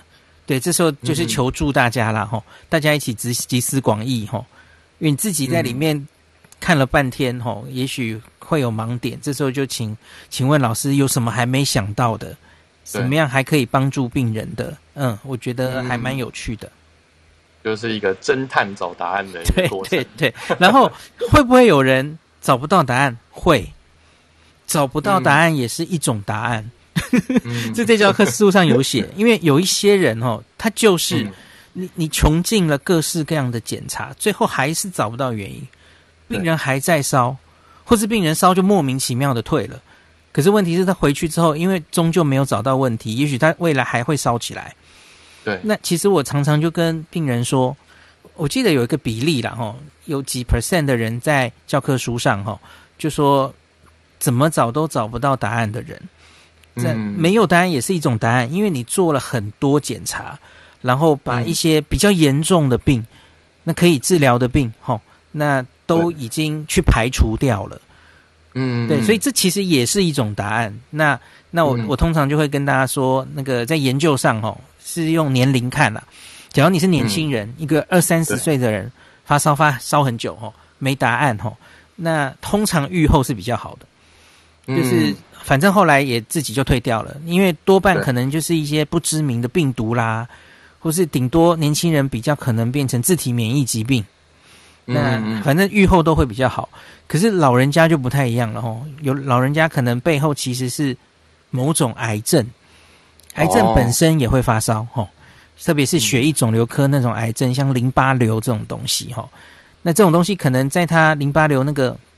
[0.51, 4.45] 对，这时候就是求助大家了哈，大家一起集集思广益哈。
[4.99, 6.09] 因为你自己在里面
[6.59, 9.97] 看了半天哈，也许会有盲点，这时候就请
[10.29, 12.37] 请问老师有什么还没想到的？
[12.83, 14.77] 怎么样还可以帮助病人的？
[14.95, 16.69] 嗯，我觉得还蛮有趣的，
[17.63, 19.91] 就是一个侦探找答案的一个过程。
[19.91, 20.91] 对对对，然后
[21.31, 23.17] 会不会有人找不到答案？
[23.31, 23.73] 会，
[24.67, 26.65] 找不到答案也是一种答案。
[26.65, 26.71] 嗯、
[27.75, 31.33] 这这教科书上有写， 因为有一些人哦，他就是、嗯、
[31.73, 35.67] 你你穷尽了各式各样的检查，最后还是找不到原因，
[36.29, 37.37] 病人还在烧，
[37.85, 39.81] 或是病人烧就莫名其妙的退了。
[40.33, 44.75] 可是问题是，他回去之后，因为终究没有找到问题，也许他未来还会烧起来。
[45.45, 47.77] 对，那其实我常常就跟病人说，
[48.37, 52.57] 我记得有一个比例啦，哈，有几 percent 的人在教科书上，哈，
[52.97, 53.53] 就说
[54.21, 56.01] 怎么找都找不到答案的人，
[56.77, 60.39] 这没有答案也是一种答案，因为你做了很多检查，
[60.81, 63.05] 然后把一些比较严重的病，
[63.65, 65.01] 那可以治疗的病，哈，
[65.33, 67.81] 那都已经去排除掉了。
[68.55, 70.73] 嗯，对，所以这其实也是一种答案。
[70.91, 71.19] 那
[71.51, 76.03] 那我、嗯、我通常就会跟大家说，那个在研究上哦，是用年龄看啦。
[76.51, 78.91] 假如你是年轻人，嗯、一个二三十岁的人
[79.25, 81.53] 发烧发烧很久哦，没答案哦，
[81.95, 83.87] 那通常预后是比较好的。
[84.67, 90.29] 就是反正后来也自己就退掉了，因为多半可能就是一些不知名的病毒啦，
[90.79, 94.05] 或是顶多年轻人比较可能变成自体免疫疾病。
[94.85, 96.69] 那反正愈后都会比较好，
[97.07, 98.83] 可是老人家就不太一样了哦。
[99.03, 100.97] 有老人家可能背后其实是
[101.51, 102.45] 某种癌症，
[103.35, 105.07] 癌症本身也会发烧哦，
[105.63, 109.29] 特别是血液肿瘤科那种癌症，像淋巴瘤这种东西哈。
[109.83, 112.10] 那这种东西可能在他淋巴瘤那个被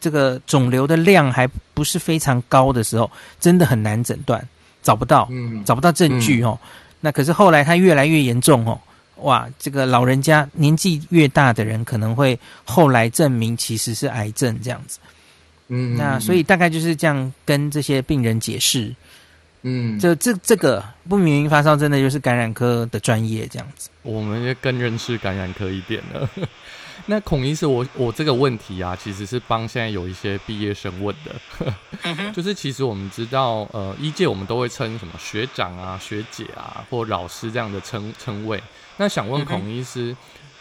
[0.00, 4.46] 这个肿瘤的量还不是非常高的时候，真的很难诊断，
[4.82, 5.28] 找不到，
[5.64, 6.58] 找不到证据哦。
[7.00, 8.80] 那可是后来他越来越严重哦。
[9.22, 15.00] 哇，这个老人家年纪越大的人，可能会后来证明其实是癌症这样子。
[15.66, 18.94] 嗯，那所以大概就是这样跟这些病人解释。
[19.62, 23.90] 嗯，就这这个不明原因发烧，真的就是感染科的专业这样子。
[24.02, 26.30] 我们也更认识感染科一点了。
[27.06, 31.74] 那孔医师，我我这个问题啊，其实是帮现在有一些毕业生问的。
[32.32, 38.62] 就是其实我们知道，呃，医界我们都会称什么学长啊、学姐啊，或老师这样的称称谓。
[38.98, 40.14] 那想问孔医师，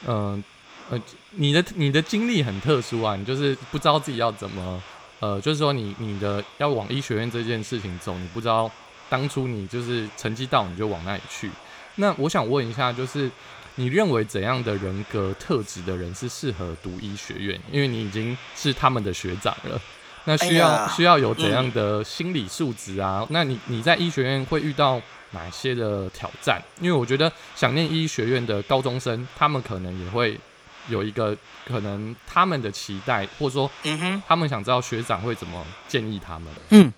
[0.05, 0.43] 嗯、
[0.89, 4.81] 呃，呃，你的你的经历很特殊啊，你就是不知道自己要怎么，
[5.19, 8.69] 呃，就是说你你的要往医学院这件事情走，你不知道
[9.09, 11.49] 当初你就是成绩到你就往那里去。
[11.95, 13.29] 那我想问一下，就是
[13.77, 17.57] 你认为怎样的人格特质的人是适合读医学院？
[17.71, 19.81] 因为你已经是他们的学长了，
[20.25, 23.25] 那需要、哎、需要有怎样的心理素质啊？
[23.29, 25.01] 那你你在医学院会遇到？
[25.31, 26.63] 哪些的挑战？
[26.79, 30.39] 因为我觉得想念医学院的高中生，他们可能也会
[30.87, 31.35] 有一个
[31.67, 36.47] 可能他们的期待，或者说，嗯哼，他们想知道学长会怎么建议他们。
[36.69, 36.93] 嗯，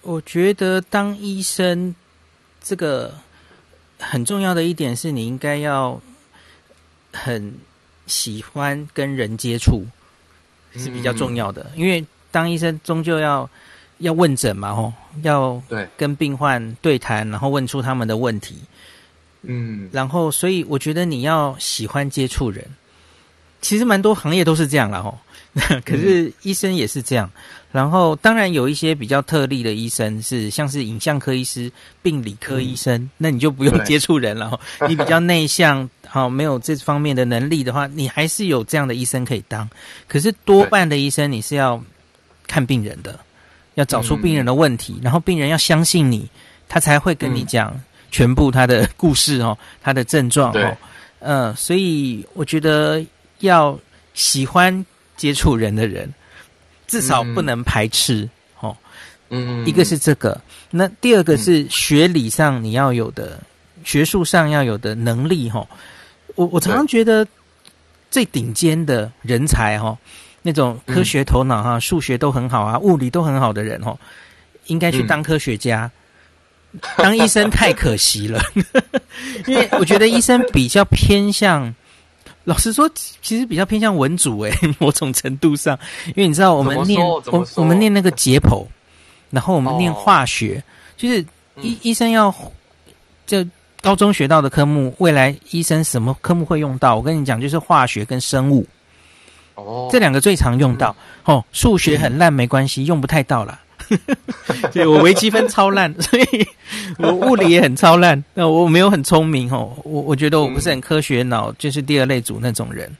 [0.00, 1.94] 我觉得当医生
[2.62, 3.14] 这个
[3.98, 6.00] 很重要的一点是你应该要
[7.22, 7.54] 很
[8.06, 9.84] 喜欢跟人接触，
[10.76, 11.70] 是比较重要的。
[11.74, 13.48] 嗯，因为当医生终究要。
[14.00, 14.92] 要问诊嘛，吼，
[15.24, 15.60] 要
[15.96, 18.54] 跟病患对谈，然后问出他们的问题，
[19.42, 22.64] 嗯，然后所以我觉得你要喜欢接触人，
[23.60, 25.18] 其实蛮多行业都是这样了，吼，
[25.84, 27.28] 可是医生也是这样，
[27.70, 31.70] 然后当然有一些比较特例的医生是像是影像科医师、
[32.02, 39.68] 病理科医生，嗯、那你就不用接触人了，你比较内向，好，没有这方面的能力的话，你还是有这样的医生可以当，
[40.06, 41.82] 可是多半的医生你是要
[42.46, 43.18] 看病人的。
[43.74, 46.28] 要找出病人的问题，嗯、然后病人要相信你，
[46.68, 50.76] 他才会跟你讲全部他的故事哦，他的症状哦，
[51.20, 53.00] 嗯、呃，所以我觉得
[53.38, 53.78] 要
[54.14, 54.84] 喜欢
[55.16, 56.12] 接触人的人，
[56.88, 58.76] 至少不能排斥、嗯、哦。
[59.30, 63.38] 嗯，一个是这个，那第二个是学理上你要有的，
[63.76, 65.68] 嗯、学术上要有的能力哈、哦。
[66.34, 67.26] 我我常常觉得
[68.10, 69.98] 最顶尖的人才哈、哦，
[70.40, 73.98] 那种科学头脑哈、啊，数学都很好啊，物理都很好的人哦，
[74.66, 75.90] 应该去当科学家。
[76.72, 78.42] 嗯、当医生太可惜了，
[79.46, 81.74] 因为我觉得医生比较偏向，
[82.48, 82.90] 老实说，
[83.22, 88.66] 其实比较偏向文组诶， 某种程度上，因为你知道我们念我我们念那个解剖，
[89.30, 90.62] 然后我们念化学，哦、
[90.96, 91.20] 就是
[91.60, 92.34] 医、嗯、医生要
[93.26, 93.46] 就。
[93.80, 96.96] 高中学到的科目，未来医生什么科目会用到？
[96.96, 98.66] 我跟你讲，就是化学跟生物，
[99.54, 100.94] 哦，这两个最常用到。
[101.26, 103.44] 嗯、哦，数学很烂没关系，用不太到
[103.90, 104.68] 啦。
[104.72, 106.46] 对，我微积分超烂， 所以
[106.98, 108.22] 我物理也很超烂。
[108.34, 112.90] 那我没有很聪明哦，我我觉得我不是很科学脑，就是第二类组那种人。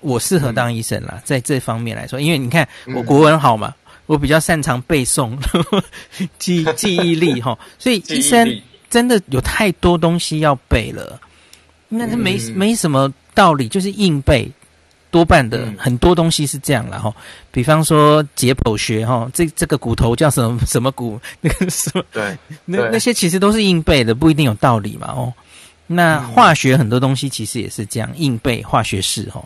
[0.00, 3.74] 我适合当医生啦，嗯、在这方面来说，因为你看我国文好嘛，
[4.06, 5.36] 我比较擅长背诵，
[6.38, 8.60] 记记忆力哈，所以医生。
[8.90, 11.20] 真的有太多东西要背了，
[11.88, 14.50] 那他没没什么道理，就是硬背。
[15.10, 17.14] 多半的很多东西是这样了哈，
[17.50, 22.02] 比方说解剖学哈，这这个骨头叫什么 什么骨，那个什么？
[22.12, 25.32] 对，那那些其实都是硬背的，不一定有道理嘛哦。
[25.86, 29.42] 那化学很多东西其实也是这样硬背，化学式哈。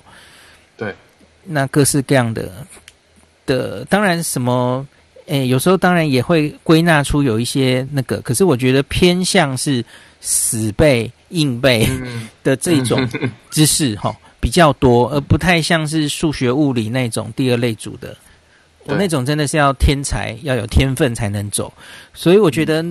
[0.76, 0.94] 对，
[1.44, 2.52] 那各式各样的
[3.46, 4.86] 的，当然什么。
[5.26, 9.82] 诶，有时候当然也会归纳出有一些那个，可是我觉得偏向是
[10.20, 11.88] 死背硬背
[12.42, 13.08] 的这种
[13.50, 18.14] 知识哈、嗯、比较多，而不太像是数学物理那种第二类组的。
[18.82, 21.72] 我那种真的是要天才，要有天分才能走。
[22.12, 22.84] 所以我觉得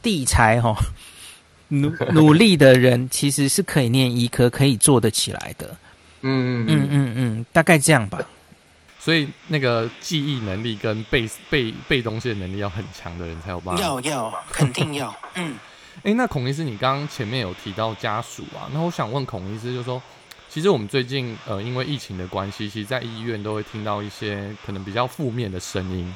[0.00, 0.76] 地才哈
[1.66, 5.76] 努努力的人其实是可以念医科，可以做得起来的。
[6.20, 8.20] 嗯嗯嗯嗯嗯，大概这样吧。
[9.00, 13.82] 所以那个记忆能力跟背背背东西的能力要很强的人才有办法。
[13.82, 15.12] 要要，肯定要。
[15.34, 15.56] 嗯。
[16.04, 20.00] 哎、欸，那孔医师，你刚刚前面有提到家属啊，那我想问孔医师，就是说，
[20.58, 26.12] 其实我们最近呃，因为疫情的关系，其实，在医院都会听到一些可能比较负面的声音。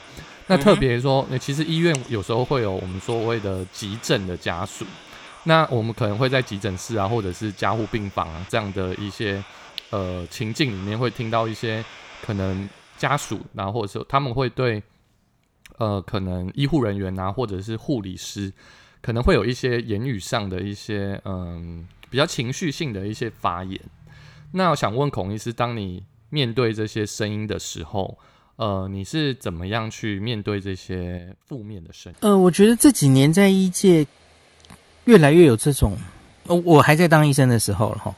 [0.48, 4.84] 那特别说，那其实医院有时候会有我们所谓的急诊的家属，
[5.44, 9.40] 那我们可能会在急诊室啊，或者是加护病房啊这样的一些
[9.90, 11.84] 呃情境里面，会听到一些
[12.20, 12.68] 可能。
[12.98, 14.80] 家属，然后或者是他们会对，
[15.78, 18.52] 呃，可能医护人员啊，或者是护理师，
[19.00, 23.80] 可能会有一些言语上的一些，嗯，比较情绪性的一些发言。
[24.52, 28.16] 那我想问孔医师，当你面对这些声音的时候，
[28.56, 32.18] 呃，你是怎么样去面对这些负面的声音？
[32.20, 34.06] 呃，我觉得这几年在医界
[35.06, 35.96] 越来越有这种，
[36.46, 38.14] 哦，我还在当医生的时候了哈。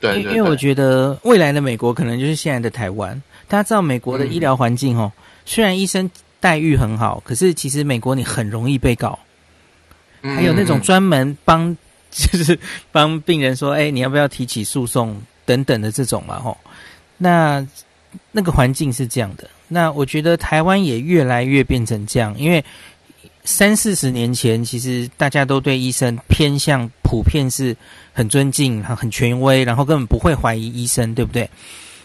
[0.00, 3.20] 对，因为我觉得未来的美国可能就是现在的台湾。
[3.48, 5.10] 大家知道美国的医疗环境哦，
[5.44, 6.10] 虽然医生
[6.40, 9.18] 待遇很好，可是其实美国你很容易被告。
[10.22, 11.76] 还有那种专门帮，
[12.10, 12.58] 就是
[12.90, 16.56] 帮病人说，哎，你要不要提起诉讼等等的这种嘛，吼。
[17.16, 17.66] 那
[18.32, 19.48] 那个环境是这样的。
[19.68, 22.64] 那我觉得台湾也越来越变成这样，因为
[23.44, 27.76] 三四十年前，其实大家都对医生偏向普遍是
[28.12, 31.48] 很尊敬、很权威，然后根本不会怀疑医生，对不对？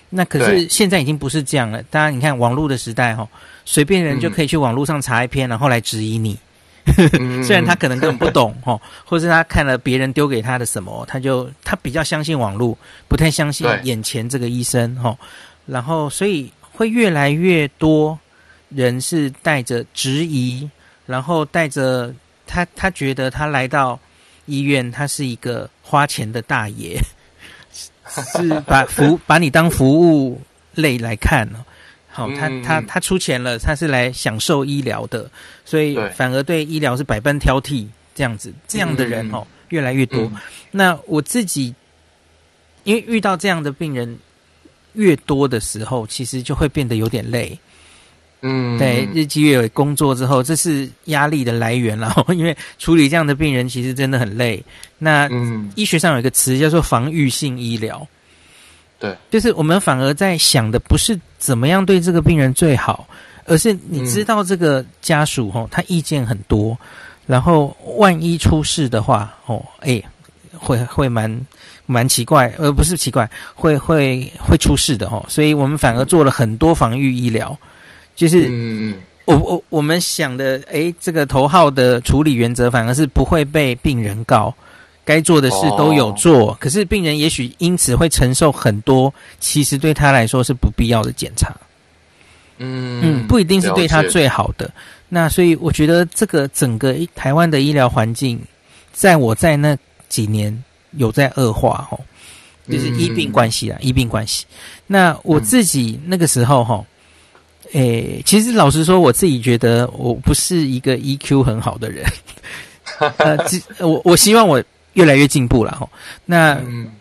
[0.09, 1.83] 那可是现在已经不是这样了。
[1.83, 3.27] 大家你看网络的时代哈，
[3.63, 6.37] 随便人就可以去网络上查一篇，然后来质疑你。
[7.43, 15.17] 虽然他可能根本不懂哈，或是他看了别人丢给他的什么，他就他比较相信网络，不太相信眼前这个医生哈。
[15.65, 18.17] 然后所以会越来越多
[18.69, 20.69] 人是带着质疑，
[21.05, 22.13] 然后带着
[22.45, 23.99] 他他觉得他来到
[24.45, 26.99] 医院，他是一个花钱的大爷。
[28.09, 30.41] 是把服把你当服务
[30.73, 31.61] 类来看哦，
[32.19, 35.31] 好，他他他出钱了，他是来享受医疗的，
[35.63, 40.29] 所以反而对医疗是百般挑剔，这样子这样的人哦越来越多。
[40.71, 41.73] 那我自己
[42.83, 44.17] 因为遇到这样的病人
[44.93, 47.57] 越多的时候，其实就会变得有点累。
[48.41, 52.13] 嗯，对，日积月累工作之后，这是压力的来源了。
[52.31, 54.63] 因为处理这样的病人，其实真的很累。
[54.97, 58.07] 那、嗯、医学上有一个词叫做防御性医疗，
[58.99, 63.07] 对，就是我们反而在想的不是怎么样对这个病人最好，
[63.45, 66.77] 而是你知道这个家属吼，他意见很多，
[67.25, 70.03] 然后万一出事的话，哦，哎，
[70.57, 71.47] 会会蛮
[71.85, 75.25] 蛮奇怪，而不是奇怪，会会会出事的吼。
[75.29, 77.57] 所以我们反而做了很多防御医疗。
[78.15, 78.51] 就是，
[79.23, 84.53] 我我我们想的，哎，这个头号的处理原则反而是不会被病人告，
[85.09, 91.55] 该做的事都有做，可是病人也许因此会承受很多，其实对他来说是不必要的检查。
[92.59, 94.69] 嗯嗯，不一定是对他最好的。
[95.07, 98.39] 那所以我觉得这个整个台湾的医疗环境，
[98.93, 99.75] 在我在那
[100.09, 101.99] 几年有在恶化哦。
[102.69, 104.45] 就是医病关系啊，医病关系。
[104.85, 106.85] 那我自己那个时候哈，
[107.71, 112.05] 诶，其实老实说，我自己觉得我不是一个 EQ 很好的人。
[113.17, 113.35] 呃，
[113.79, 114.63] 我我希望我
[114.99, 115.87] 越来越进步了哈。
[116.25, 116.59] 那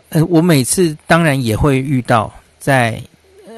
[0.09, 3.01] 呃，我每次当然也会遇到在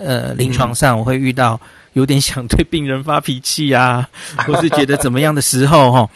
[0.03, 1.59] 呃临床上，我会遇到
[1.93, 4.09] 有点想对病人发脾气啊，
[4.45, 6.09] 或是觉得怎么样的时候哈。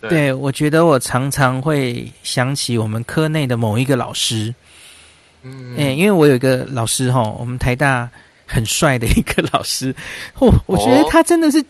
[0.00, 4.52] 对，我觉得我常常会想起我们科内的某一个老师。
[5.42, 8.10] 嗯，哎，因为我有一个老师哈，我们台大
[8.44, 9.94] 很帅的一个老师，
[10.38, 11.64] 哦，我觉得他真的是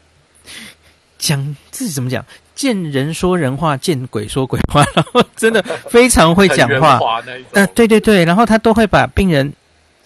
[1.18, 2.24] 讲自己怎么讲，
[2.54, 6.98] 见人说人话，见鬼说鬼话，然后真的非常会讲话。
[7.26, 9.52] 嗯、呃，对对对，然后他都会把病人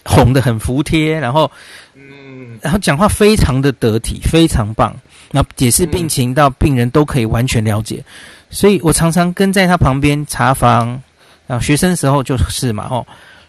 [0.05, 1.49] 哄得很服帖，然后
[1.95, 4.95] 嗯，然后讲话非常的得体，非常棒。
[5.31, 8.01] 然后解释病情到病人都可以完全了解，
[8.49, 11.01] 所以我常常跟在他旁边查房，
[11.47, 13.05] 啊，学生时候就是嘛，哦。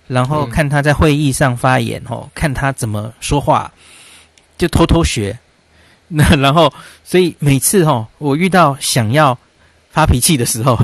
[0.08, 3.70] 然后看他在会议上发言，哦，嗯、看他怎么说话，
[4.56, 5.38] 就偷偷学。
[6.10, 6.72] 那然后，
[7.04, 9.36] 所以每次哈、哦，我遇到想要
[9.90, 10.76] 发脾气的时候，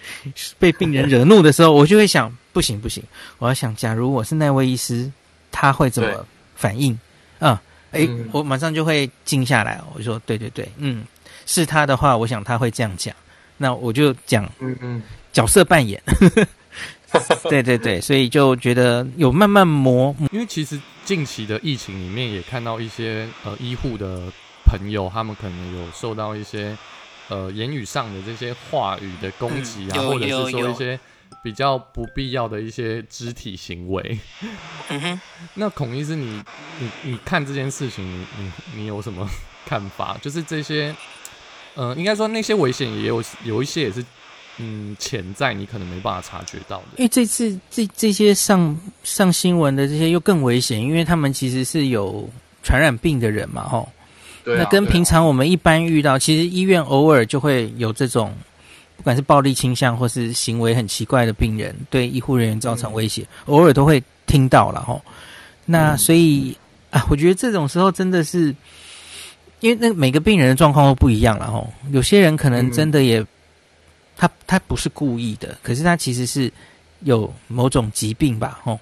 [0.58, 3.02] 被病人惹怒的时候，我就会想，不行不行，
[3.38, 5.10] 我要想，假如我是那位医师，
[5.50, 6.98] 他会怎么反应？
[7.38, 7.60] 啊，
[7.92, 11.04] 哎，我马上就会静下来，我就说，对对对，嗯，
[11.46, 13.14] 是他的话，我想他会这样讲，
[13.56, 15.02] 那我就讲，嗯嗯，
[15.32, 16.02] 角色扮演。
[17.48, 24.24] 对 对对，所以就觉得有慢慢磨，因为其实近期的疫情里面也看到一些呃医护的
[24.66, 26.76] 朋友，他们可能有受到一些
[27.28, 30.98] 呃言语上的这些话语的攻击啊，嗯、或者是说一些
[31.42, 34.18] 比较不必要的一些肢体行为。
[34.88, 35.20] 嗯哼，
[35.54, 36.42] 那孔医师，你
[36.80, 39.28] 你你看这件事情，你你你有什么
[39.64, 40.18] 看法？
[40.22, 40.94] 就是这些
[41.74, 44.04] 呃，应该说那些危险也有有一些也是。
[44.58, 52.26] 嗯，潜在你可能没办法察觉到的，因为这次这这些上上新闻的这些又更危险，因为他们其实是有
[52.62, 53.86] 传染病的人嘛，吼。
[54.46, 54.62] 对啊。
[54.62, 58.32] 那跟平常我们一般遇到，啊、其实医院偶尔就会有这种，
[58.96, 65.02] 不管是暴力倾向或是行为很奇怪的病人，对医护人员造成威胁，嗯、偶尔都会听到了，吼。
[65.64, 66.56] 那所以、
[66.92, 68.54] 嗯、啊，我觉得这种时候真的是，
[69.60, 71.68] 因为那每个病人的状况都不一样了，吼。
[71.90, 73.18] 有些人可能真的也。
[73.18, 73.26] 嗯
[74.18, 76.50] 他他不是故意的，可是他其实是
[77.00, 78.58] 有某种疾病吧？
[78.64, 78.80] 吼，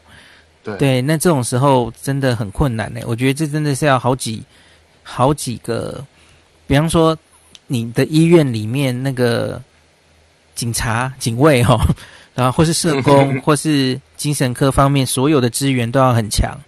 [0.63, 3.01] 对对，那这种时候真的很困难呢。
[3.05, 4.45] 我觉得这真的是要好几
[5.05, 6.05] 好几个，
[6.67, 7.17] 比方说
[7.69, 9.63] 你的医院里面那个
[10.57, 11.79] 警察、警卫，哦，
[12.35, 16.59] 然后或是社工， 或是精神科方面所有的资源都要很强，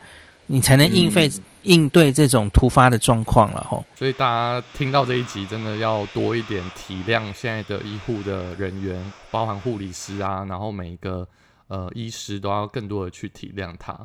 [0.47, 1.27] 你才能应费。
[1.27, 11.27] 嗯应对这种突发的状况了吼，所以大家听到这一集，真的要多一点体谅现在的医护的人员，包含护理师啊，然后每一个
[11.67, 13.99] 呃医师都要更多的去体谅他。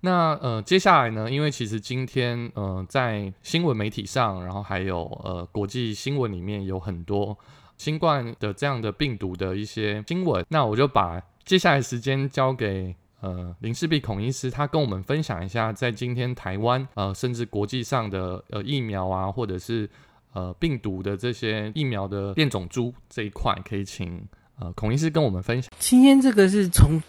[0.00, 7.36] 那呃接下来呢，因为其实今天呃在新闻媒体上，然后还有呃国际新闻里面有很多
[7.76, 12.94] 新冠的这样的病毒的一些新闻，那我就把接下来时间交给。
[13.20, 19.90] 呃，林氏璧孔医师他跟我们分享一下，在今天台湾呃，甚至国际上的呃疫苗啊，或者是
[20.32, 24.24] 呃病毒的这些疫苗的变种株这一块，可以请
[24.60, 25.68] 呃孔医师跟我们分享。
[25.80, 27.02] 今天这个是从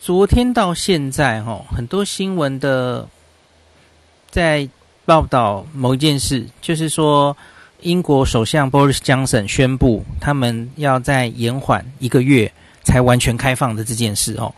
[0.00, 3.06] 昨天到现在哈，很多新闻的
[4.30, 4.66] 在
[5.04, 7.36] 报道某一件事，就是说
[7.80, 12.50] 英国首相 Boris Johnson 宣布他们要在延缓一个月
[12.84, 14.54] 才完全开放的这件事哦。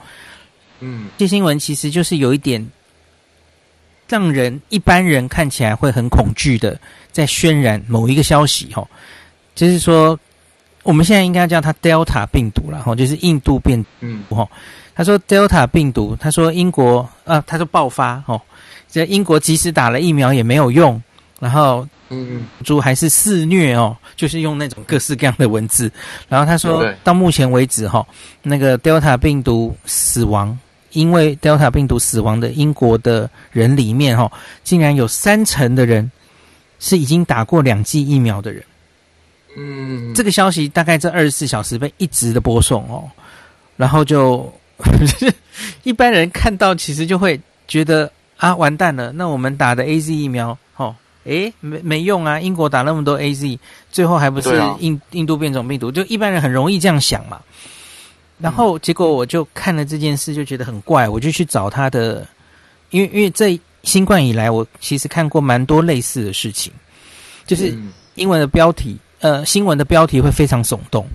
[0.81, 2.65] 嗯，这新闻其实就是有一点
[4.09, 6.79] 让人一般人看起来会很恐惧的，
[7.11, 8.87] 在渲染某一个消息哈，
[9.55, 10.19] 就是说
[10.83, 13.85] 我们现在应该叫它 Delta 病毒了哈，就是印度变
[14.29, 14.47] 毒哈。
[15.01, 18.39] 他说 Delta 病毒，他说英国啊，他说爆发哦，
[18.87, 21.03] 这英国即使打了疫苗也没有用，
[21.39, 25.91] 然后嗯，猪还是肆虐哦，就是用那种各式各样的文字，
[26.29, 28.07] 然后他说到目前为止哈，
[28.43, 30.59] 那个 Delta 病毒死亡。
[30.91, 34.31] 因为 Delta 病毒死亡的英国的人里面，哈，
[34.63, 36.11] 竟然有三成的人
[36.79, 38.63] 是已经打过两剂疫苗的人。
[39.57, 43.09] 嗯，这个消息大概这二十四小时被一直的播送哦，
[43.77, 44.53] 然后就
[45.83, 53.59] 一般人看到其实就会觉得啊，完蛋了，那我们打的 AZ 疫苗，哦，诶，没没用啊，英国打那么多 AZ，
[53.91, 57.41] 最后还不是印印度变种病毒，就一般人很容易这样想嘛。
[58.39, 62.27] 然后结果我就看了这件事，就觉得很怪，我就去找他的，
[62.89, 66.73] 因为因为这新冠以来，我其实看过蛮多类似的事情，
[67.47, 67.77] 就是
[68.15, 71.07] 英文的标题，呃，新闻的标题会非常耸动。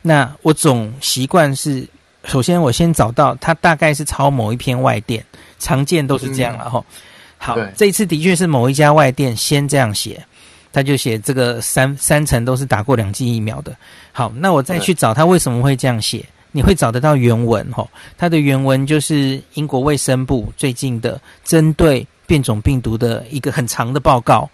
[0.00, 1.84] 那我总习惯是
[2.24, 5.24] 首先我先找到它大概是抄某一篇外电，
[5.58, 6.78] 常见都是这样了哈。
[6.78, 6.94] 嗯、
[7.38, 10.24] 好，这一次的确是某一家外电先这样写，
[10.72, 13.76] 他就写这个三三层都是打过两剂疫苗的。
[14.12, 17.86] 好，那我再去找他为什么会这样写，你会找得到原文哈。
[18.16, 24.48] 它的原文就是英国卫生部最近的针对变种病毒的一个很长的报告。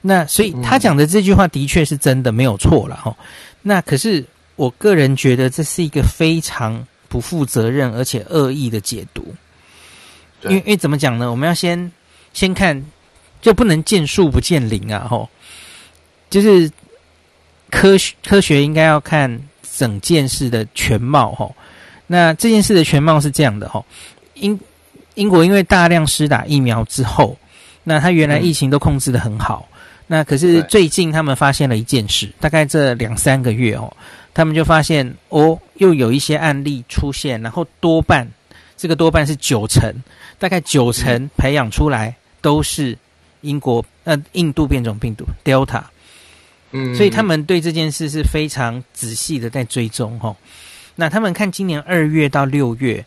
[0.00, 3.16] 那所以他讲的这句话的确是真的，没有错了哈。
[3.60, 4.24] 那可是
[4.56, 9.34] 我个人觉得这是一个非常不负责任而且恶意的解读。
[10.42, 11.30] 因为因为怎么讲呢？
[11.30, 11.90] 我们要先
[12.32, 12.84] 先看，
[13.40, 15.06] 就不能见树不见林啊！
[15.08, 15.28] 吼，
[16.28, 16.70] 就是
[17.70, 19.40] 科学科学应该要看
[19.76, 21.54] 整件事的全貌吼。
[22.06, 23.84] 那这件事的全貌是这样的吼，
[24.34, 24.58] 英
[25.14, 27.36] 英国因为大量施打疫苗之后，
[27.82, 29.66] 那它原来疫情都控制的很好。
[30.06, 33.92] 那可是最近他们发现了一件事，大概这两三个月哦，
[34.36, 38.28] 他们就发现哦，又有一些案例出现，然后多半
[38.76, 39.90] 这个多半是九成，
[40.38, 42.96] 大概九成培养出来都是
[43.40, 45.84] 英国呃印度变种病毒 Delta，
[46.72, 50.36] 嗯，所以他们对这件事是非常仔细的在追踪哦。
[50.94, 53.02] 那他们看今年二月到六月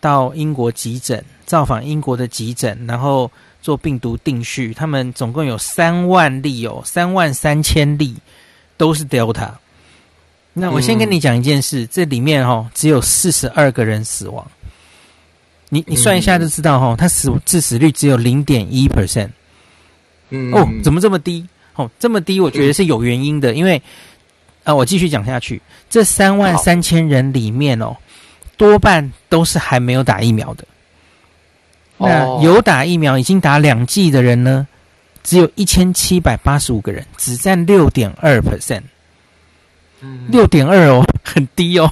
[0.00, 3.30] 到英国急诊造访英国的急诊，然后。
[3.64, 8.14] 做病毒定序，他们总共有三万例哦，三万三千例
[8.76, 9.52] 都是 Delta。
[10.54, 14.46] 那我先跟你讲一件事，嗯、这里面哦只有四十二个人死亡。
[15.68, 19.28] 你你算一下就知道哈、哦，他死致死率只有零点一 percent。
[20.30, 21.46] 嗯哦，怎么这么低？
[21.74, 23.82] 哦，这么低，我觉得是有原因的，嗯、因为
[24.62, 27.96] 啊，我继续讲下去，这三万三千人里面哦，
[28.56, 30.64] 多半都是还没有打疫苗的。
[31.96, 34.66] 那有打疫苗、已经打两剂的人呢，
[35.22, 38.82] 只有一千七百八十五个人，只占六点二 percent，
[40.28, 41.90] 六点二哦， 很低哦。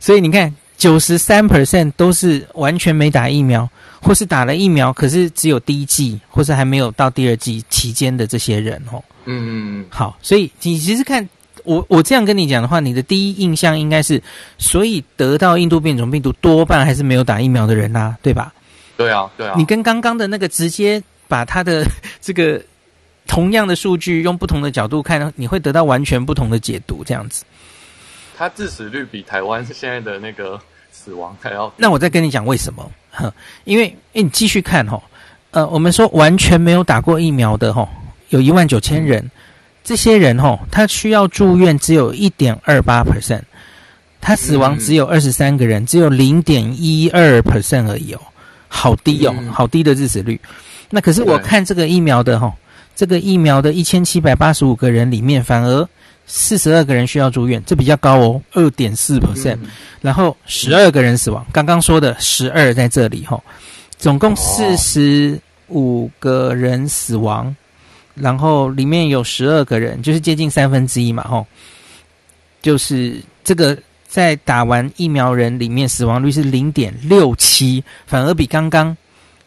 [0.00, 3.68] 所以你看，九十三 percent 都是完全没打疫苗，
[4.00, 9.02] 或是打了疫苗，可是只有第一剂，或是还没有到第二剂期间的这些人哦。
[9.24, 9.84] 嗯嗯嗯。
[9.88, 11.28] 好，所以你其实看
[11.64, 14.22] 我我这样跟你讲的话，你的第一印象应该是，
[14.58, 18.52] 所以得到印度变种病毒多半还是没有打疫苗的人呐、啊，对吧？
[18.96, 21.84] 对啊，对啊，你跟刚刚的那个直接把他的
[22.20, 22.62] 这个
[23.26, 27.44] 同样的数据用不同的角度看，你会得到完全不同的解读，这样子。
[28.36, 30.60] 他致死率比台湾现在的那个
[30.92, 31.72] 死亡还要……
[31.76, 32.90] 那我再跟你讲为什么？
[33.10, 33.32] 哼，
[33.64, 35.02] 因为，诶，你继续看哈，
[35.52, 37.88] 呃，我们说完全没有打过疫苗的哈，
[38.28, 39.30] 有一万九千人，嗯、
[39.82, 43.42] 这些人哈，他需要住院只有一点二八 percent，
[44.20, 48.20] 他死亡只有二十三个人，嗯、只有零点一二 percent 而已哦。
[48.68, 50.38] 好低哦，嗯、好低的致死率。
[50.90, 52.65] 那可是我看这个疫苗的哈，对
[52.96, 55.88] 这个疫苗的一千七百八十五个人里面，反而
[56.26, 59.56] 四十二个人需要住院，这比较高哦，二点四 percent。
[59.62, 59.68] 嗯、
[60.00, 63.40] 然后十二个人死亡，刚刚说的十二在这里哈，
[63.98, 65.38] 总共四十
[65.68, 67.54] 五个人死亡，哦、
[68.14, 71.46] 然后里面有十二个人，就是接近三分之一嘛，哈，
[72.62, 73.78] 就是这个。
[74.08, 78.96] 在打完疫苗人里面，死亡率是零点六七，反而比刚刚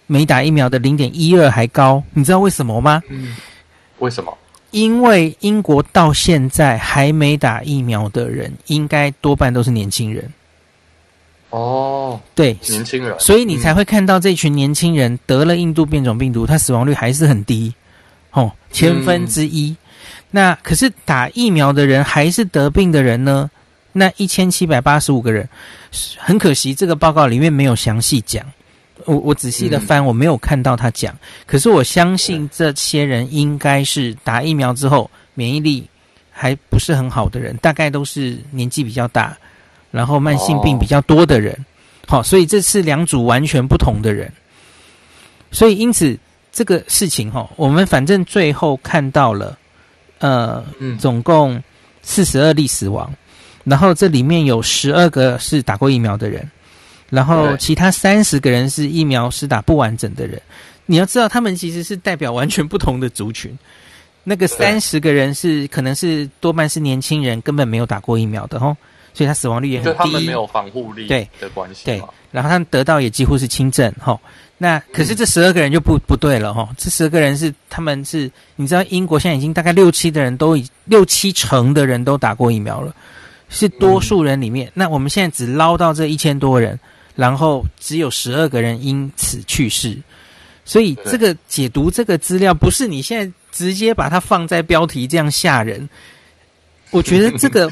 [0.09, 2.03] 没打疫苗的零点一二还高。
[2.13, 3.03] 你知道为什么吗？
[3.09, 3.37] 嗯，
[3.99, 4.35] 为什么？
[4.71, 10.33] 因为英国到现在还没打疫苗的人，应该多半都是年轻人。
[11.51, 17.73] 哦，对，年轻人，所以你才会看到这群年轻人得了印度变种病毒，他死亡率还是很低，
[18.31, 19.69] 哦，千分之一。
[19.69, 19.77] 嗯、
[20.31, 23.49] 那可是打疫苗的人还是得病的人呢？
[23.91, 25.49] 那一千七百八十五个人，
[26.17, 28.45] 很可惜，这个报告里面没有详细讲。
[29.05, 31.17] 我我仔细的翻，我没有看到他讲。
[31.45, 35.87] 可是我相信这些人应该是打疫苗之后免疫力
[36.31, 39.35] 还不是很好的人，大概都是年纪比较大，
[39.91, 41.65] 然后慢性病比较多的人。
[42.07, 44.31] 好，所以这是两组完全不同的人。
[45.51, 46.17] 所以因此
[46.51, 49.57] 这个事情哈，我们反正最后看到了，
[50.19, 50.63] 呃，
[50.99, 51.61] 总共
[52.01, 53.13] 四十二例死亡。
[53.65, 56.49] 然后这里面有十二个是打过疫苗的人，
[57.09, 60.41] 然后其他三十个人是疫苗施打不完整的人。
[60.85, 63.57] 你要知道，他们其实是代表完全不同的族群。
[64.23, 68.75] 那个三十个人是可能是多半是年轻人，根本没有打过疫苗的哦，
[69.13, 69.91] 所以他死亡率也很低。
[69.91, 71.85] 就他们没有防护力对的关系。
[71.85, 72.01] 对，
[72.31, 74.19] 然后他们得到也几乎是轻症哈。
[74.57, 82.93] 那可是这十二个人就不不对了哈，这十二个人是他们是，你知道英国现在已经大概六七的人都已六七成的人都打过疫苗了。
[83.47, 86.79] 是多数人里面，嗯、那我们现在只捞到这一千多人，
[87.19, 89.97] 然后只有十二个人因此去世，
[90.63, 95.89] 所以这个解读这个资料不是你现在直接把它放在标题这样吓人。
[96.91, 97.69] 我觉得这个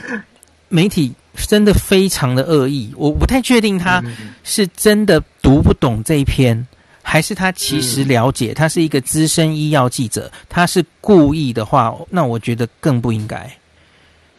[0.68, 1.14] 媒体
[1.48, 2.94] 真的非常的恶意。
[2.98, 4.04] 我不太确定他
[4.44, 6.68] 是真的读不懂这一篇，
[7.02, 8.54] 还是他其实了解。
[8.54, 13.50] 他是一个资深医药记者，他是故意的话，那我觉得更不应该。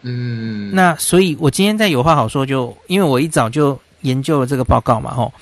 [0.02, 5.32] 嗯，那所以，我今天在有话好说就，就因为我一早就研究了这个报告嘛，吼。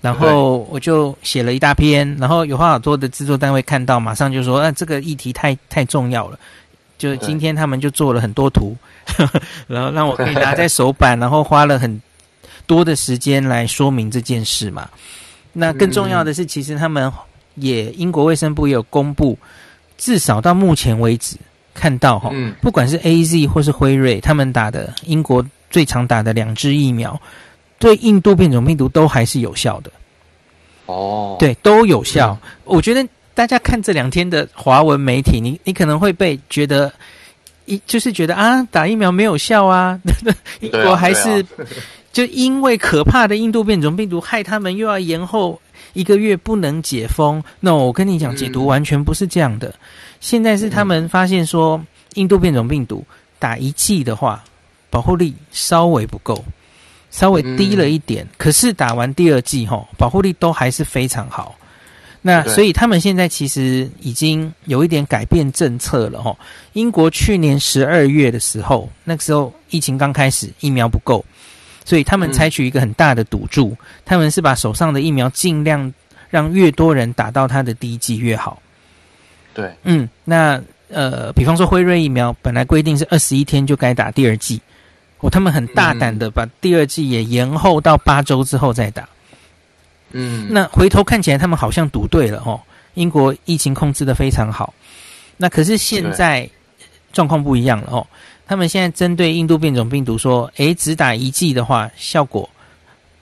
[0.00, 6.36] 然后我就写了一大篇，然后有话好多的制作单位看到，马上就说：“啊，这个议题太太重要了。”
[6.98, 8.76] 就今天他们就做了很多图，
[9.68, 12.02] 然后让我可以拿在手板， 然后花了很
[12.66, 14.88] 多的时间来说明这件事嘛。
[15.52, 17.12] 那更重要的是，其实他们
[17.54, 19.38] 也英国卫生部也有公布，
[19.96, 21.36] 至少到目前为止
[21.74, 22.28] 看到哈，
[22.60, 27.20] 不管是 AZ 或是辉瑞，他们打的英国最常打的两支疫苗。
[27.82, 29.90] 对印度变种病毒都还是有效的
[30.86, 32.38] 哦，对，都有效。
[32.64, 36.92] 我觉得大家看这两天的华文媒体，你你可能会被觉得
[37.66, 40.00] 一就是觉得啊，打疫苗没有效啊，
[40.60, 41.44] 英国还是
[42.12, 45.60] 就因为可怕的印度变种病毒害他们又要延后
[45.92, 47.42] 一个月不能解封。
[47.58, 49.74] 那我跟你讲，解读完全不是这样的。
[50.20, 51.82] 现在是他们发现说，
[52.14, 53.04] 印度变种病毒
[53.38, 54.44] 打一剂的话，
[54.90, 56.44] 保护力稍微不够。
[57.12, 61.54] 稍微低了一点，嗯、可是打完第二剂吼，保护力都还是非常好。
[62.24, 66.38] 那所以他们现在其实已经有一点改变政策了吼。
[66.72, 71.24] 英国去年十二月的时候，那个时候疫情刚开始，疫苗不够，
[71.84, 75.92] 所以他们采取一个很大的赌注，嗯、他们是把手上的疫苗尽量
[76.30, 78.62] 让越多人打到他的第一剂越好。
[79.52, 84.60] 对，嗯，那呃，比方说辉瑞疫苗本来规定是二十一天就该打第二剂。
[85.22, 89.08] 哦，他们很大胆的把第二季也延后到八周之后再打。
[90.10, 92.60] 嗯，那回头看起来，他们好像赌对了哦。
[92.94, 94.74] 英国疫情控制的非常好，
[95.38, 96.46] 那可是现在
[97.10, 98.06] 状况不一样了哦。
[98.46, 102.46] 他们现在针对印度变种病毒说，诶，只打一剂的话，效果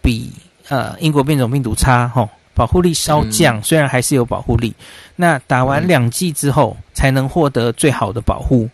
[0.02, 0.32] 比
[0.68, 4.74] 呃英国变种病毒差哦，保护力稍降，虽然还是有保护力。
[5.14, 8.68] 那打完两剂之后，才能获得最好的保护。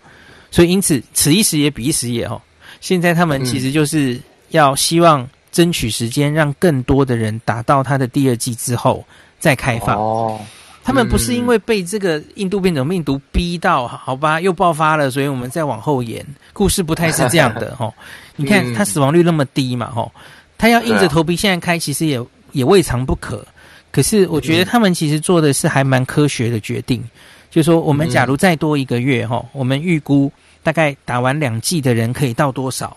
[0.51, 2.41] 所以因此，此一时也彼一时也哦。
[2.87, 4.17] 现在他们其实就是
[4.51, 9.05] 要希望争取时间，让更多的人达到他的第二季之后
[9.41, 9.99] 再开放。
[9.99, 10.39] 哦，
[10.85, 16.25] 他们不是因为被这个印度变种病毒逼到，好吧，又爆发了，所以我们再往后延。
[16.53, 17.93] 故事不太是这样的 哈。
[18.37, 20.09] 你看他死亡率那么低嘛，哈，
[20.57, 23.45] 他要硬着头皮现在开，其实也也未尝不可。
[23.91, 27.03] 可是我觉得他们其实做的是还蛮科学的决定，
[27.51, 30.31] 就是说我们假如再多一个月哈，我们预估。
[30.67, 32.97] 大概打完两剂的人可以到多少？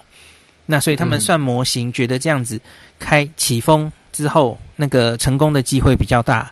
[0.65, 2.59] 那所以他们算模型，觉得这样子
[2.97, 6.51] 开起风之后，那个成功的机会比较大。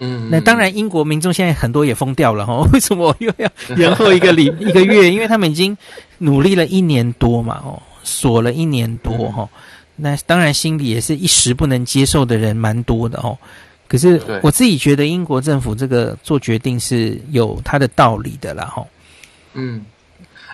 [0.00, 2.56] 嗯，那当然，英国民众现在很多也疯掉了哈。
[2.74, 3.48] 为什么我又要
[3.78, 5.12] 延后一个礼一个月？
[5.12, 5.78] 因为他们已经
[6.18, 9.48] 努力了一年多嘛，哦，锁了一年多哈。
[9.94, 13.38] 那当然，心里也是一时不能接受的人蛮多的哦。
[13.86, 18.84] 可是我自己觉得，英国政府这个做决定是有它的道理的啦，哈。
[19.54, 19.86] 嗯。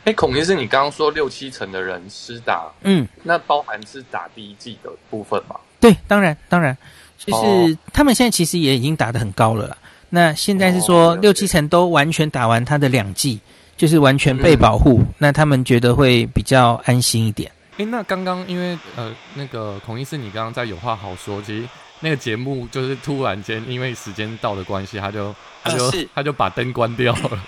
[0.04, 5.54] 哎，孔医师，你刚刚说六七成的人施打，嗯，那包含是打第一剂的部分吗？
[5.78, 6.76] 对，当然，当然，
[7.16, 9.76] 就是、哦、他们现在其实也已经打得很高了啦。
[10.10, 13.40] 那现在是说六七成都完全打完他的两剂，
[13.76, 17.50] 就是完全被保护，嗯、那他们觉得会比较安心一点。
[17.78, 21.68] 哎，那刚刚因为呃，那个孔医师，你刚刚在有话好说，其实
[22.00, 27.38] 那个节目就是突然间因为时间到的关系，他就他就、呃、他就把灯关掉了。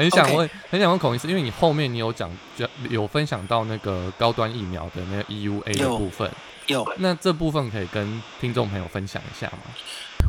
[0.00, 0.52] 很想问，Okay.
[0.70, 2.30] 很想问孔医师，因为你后面你有讲，
[2.88, 6.30] 有分享到那个高端疫苗的那个 EUA 的部分，
[6.68, 9.58] 有，有那这部分可以跟听众朋友分享一下吗？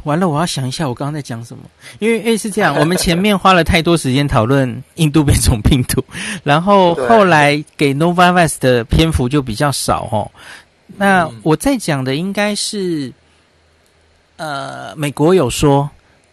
[0.04, 1.64] 完了，我要想一下我刚刚在讲什么，
[2.00, 6.04] 因为诶是这样，我们前面花了太多时间讨论印度变种病毒，
[6.44, 10.30] 然后后来给 Novavax 的篇幅就比较少哦。
[10.98, 13.14] 那我在讲的应该是，
[14.36, 15.90] 呃，美国有说。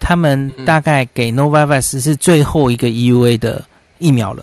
[0.09, 3.63] 他们大概给 Novavax 是最后一个 EUA 的
[3.99, 4.43] 疫苗了，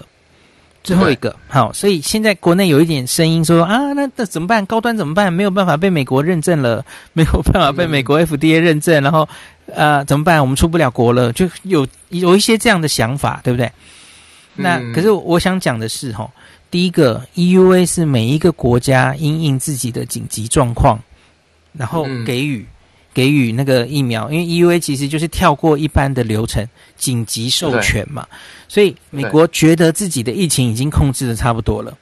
[0.83, 1.35] 最后一个。
[1.47, 4.63] 好，所以现在国内有一点声音说啊，那那怎么办？
[4.67, 5.33] 高端怎么办？
[5.33, 9.27] 没有办法被美国认证了， 没有办法被美国 FDA 认证，然后
[9.73, 10.39] 呃，怎么办？
[10.39, 13.71] 我们出不了国了，就有有一些这样的想法，对不对？
[14.53, 16.29] 那可是我想讲的是，哈，
[16.69, 20.99] 第一个 EUA 是每一个国家因应自己的紧急状况，
[21.73, 22.63] 然后给予。
[23.15, 26.63] 给予那个疫苗，因为 EUA 其实就是跳过一般的流程，
[26.95, 28.27] 紧急授权嘛，
[28.67, 31.97] 所以美国觉得自己的疫情已经控制的差不多了。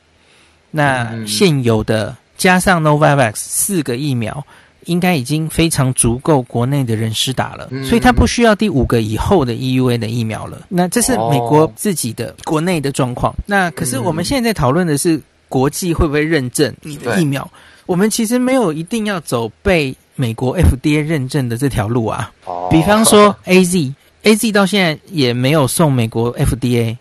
[0.71, 4.45] 那现有的加上 Novavax 四个疫苗，
[4.85, 10.65] 应该已经非常足够国内的人施打了，嗯、所以他不需要第五个以后的 EUA 的疫苗了。
[10.67, 13.31] 那这是美国自己的国内的状况。
[13.31, 15.21] 哦、那可是我们现在在讨论的是。
[15.49, 17.47] 国际会不会认证你的疫苗？
[17.85, 22.31] 我们其实没有一定要走被美国 FDA 认证的这条路啊。
[22.45, 26.97] 哦，比方说 AZ，AZ 到现在也没有送美国 FDA，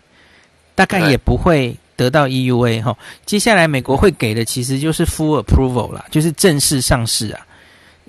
[0.75, 2.97] 大概也不会得到 EUA 哈。
[3.25, 7.45] 接下来美国会给的其实就是 Full Approval 啦，就是正式上市啊。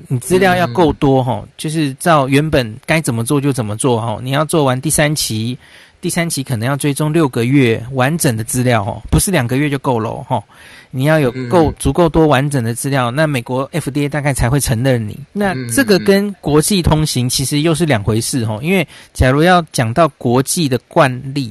[0.09, 4.19] 你资料要够多哈，嗯，就是照原本该怎么做就怎么做哈。
[4.21, 5.57] 你要做完第三期，
[6.05, 10.45] 第三期可能要追踪六个月完整的资料哦，不是两个月就够了哈。
[10.91, 15.19] 你要有够足够多完整的资料，那美国 FDA 大概才会承认你。
[15.33, 18.59] 那这个跟国际通行其实又是两回事哈。
[18.61, 21.51] 因为假如要讲到国际的惯例，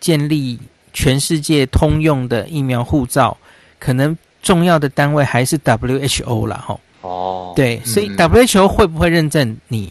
[0.00, 0.58] 建立
[0.92, 3.34] 全世界通用的疫苗护照，
[3.78, 6.78] 可能重要的单位还是 WHO 啦哈。
[7.00, 9.90] 哦，对，所以 WHO 会不会认证你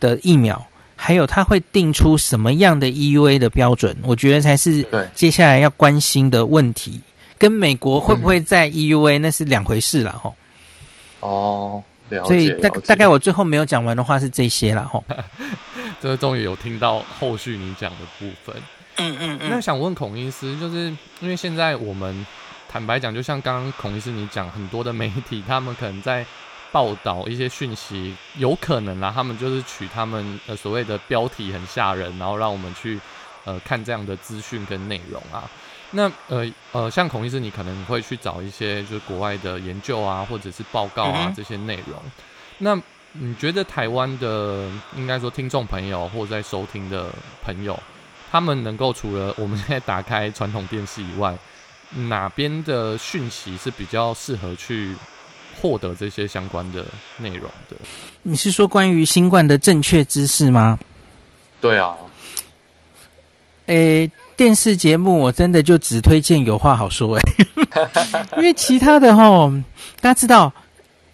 [0.00, 0.60] 的疫苗？
[1.02, 3.96] 嗯、还有，他会定出什么样的 EUA 的标准？
[4.04, 7.00] 我觉得才是接下来要关心的问题。
[7.36, 10.34] 跟美国会不会在 EUA、嗯、那是两回事了吼。
[11.18, 12.28] 哦，了解。
[12.28, 15.04] 所以大大概我最后没有讲完的话是这些了吼。
[16.00, 18.54] 这终于有听到后续你讲的部分。
[18.98, 19.50] 嗯嗯嗯。
[19.50, 22.24] 那想问孔医师，就是因为现在我们
[22.68, 26.24] 坦白讲，就像刚刚孔医师你讲，很多的媒体他们可能在。
[26.72, 32.98] 报道一些讯息，有可能啦，他们就是取他们呃所谓的标题很吓人，然后让我们去
[33.44, 35.48] 呃看这样的资讯跟内容啊。
[35.90, 42.02] 那呃呃，像孔医师，你可能会去找一些就是国外的研究啊，或者是报告啊这些内容。
[42.56, 42.74] 那
[43.12, 44.66] 你觉得台湾的
[44.96, 47.10] 应该说听众朋友或者在收听的
[47.42, 47.78] 朋友，
[48.30, 51.36] 他们能够除了我们现在打开传统电视以外，
[52.08, 54.96] 哪边的讯息是比较适合去？
[55.60, 56.84] 获得这些相关的
[57.18, 57.76] 内容的，
[58.22, 60.78] 你是说关于新冠的正确知识吗？
[61.60, 61.94] 对啊。
[63.66, 67.46] 诶，电视节目我真的就只推荐有话好说诶，
[68.36, 69.62] 因为其他的齁，
[70.00, 70.52] 大家知道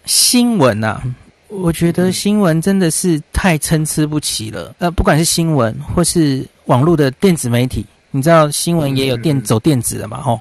[0.05, 1.01] 新闻啊，
[1.47, 4.73] 我觉得新闻真的是太参差不齐了。
[4.79, 10.19] 呃，不管是新闻或是网络的电子媒体，你知道新闻也有电走电子的嘛？
[10.25, 10.39] 齁。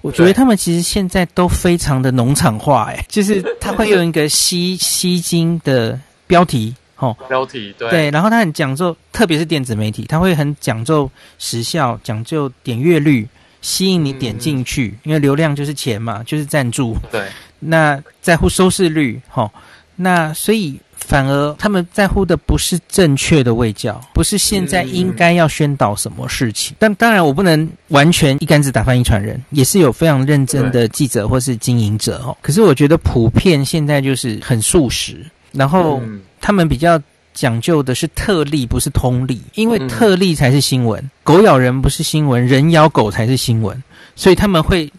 [0.00, 13.28] 我觉得他们其实现在都非常的农场化，哎， 就是他会用一个吸吸睛的标题，哦，标题对，对，然后他很讲究，特别是电子媒体，他会很讲究时效，讲究点阅率，
[13.60, 17.28] 吸引你点进去，嗯，因为流量就是钱嘛，就是赞助，对，
[17.58, 19.50] 那在乎收视率，哈，
[19.96, 20.80] 那所以。
[20.98, 26.76] 反而他们在乎的不是正确的卫教，不是现在应该要宣导什么事情。
[26.78, 32.36] 但当然，我不能完全一竿子打翻一船人，也是有非常认真的记者或是经营者哦。
[32.42, 36.02] 可是我觉得普遍现在就是很素食，然后
[36.40, 37.00] 他们比较
[37.32, 43.82] 讲究的是特例，不是通例，因为特例才是新闻，狗咬人不是新闻，人咬狗才是新闻，
[44.14, 44.92] 所以他们会。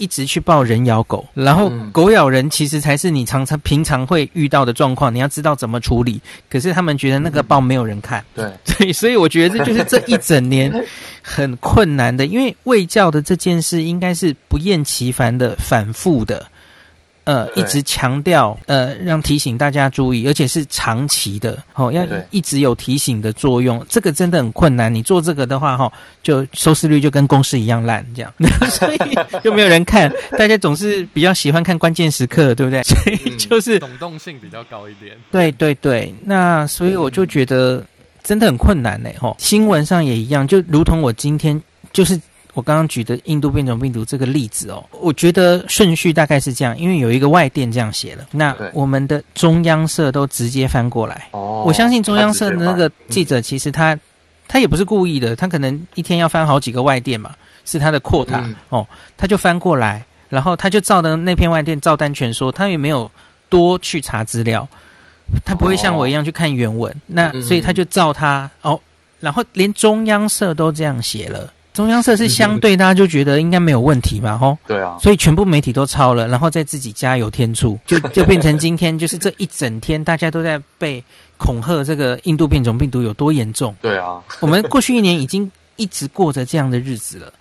[0.00, 6.20] 一直去抱人咬狗，然后狗咬人其实才是你常常平常会遇到的状况，你要知道怎么处理。
[6.48, 10.72] 可是他们觉得那个抱没有人看，对， 所以所以我觉得这就是这一整年
[11.22, 16.46] 很困难的，因为喂教的这件事应该是不厌其烦的、反复的。
[17.30, 23.86] 呃，一直强调，呃，让提醒大家注意，而且是长期的，哦，要一直有提醒的作用。
[23.88, 24.92] 这个真的很困难。
[24.92, 25.92] 你做这个的话，哈、哦，
[26.24, 28.34] 就收视率就跟公视一样烂，这样，
[28.68, 28.98] 所以
[29.44, 30.12] 就没有人看。
[30.36, 32.82] 大家总是比较喜欢看关键时刻，对不对？
[32.82, 35.16] 所以就是懂动性比较高一点。
[35.30, 37.80] 对对对，那所以我就觉得
[38.24, 39.08] 真的很困难呢。
[39.20, 41.62] 哈、哦，新闻上也一样，就如同我今天
[41.92, 42.20] 就是。
[42.54, 51.28] 我刚刚举的印度变种病毒这个例子哦，我觉得顺序大概是这样，因为有一个外电这样写了，那我们的中央社都直接翻过来。
[51.30, 53.98] 哦，我相信中央社的那个记者其实他
[54.48, 57.34] 他也不是故意的，他可能一天要翻好几个外电嘛，
[57.64, 58.86] 是他的 quota 哦，
[59.16, 63.08] 他就翻过来，然后他就照的那篇外电照单全收，他也没有
[63.48, 64.68] 多去查资料，
[65.44, 68.80] 他不会像我一样去看原文，那所以他就照他哦，
[69.20, 71.52] 然后连中央社都这样写了。
[71.80, 74.56] 中央社是相对，大家就觉得应该没有问题嘛，吼。
[74.66, 74.98] 对啊。
[75.00, 81.02] 所以全部媒体都抄了，然后再自己加油添醋，就 就变成今天就是这一整天大家都在被
[81.38, 83.74] 恐吓，这个印度变种病毒有多严重。
[83.80, 84.22] 对啊。
[84.40, 87.32] 我们过去一年已经一直过着这样的日子了。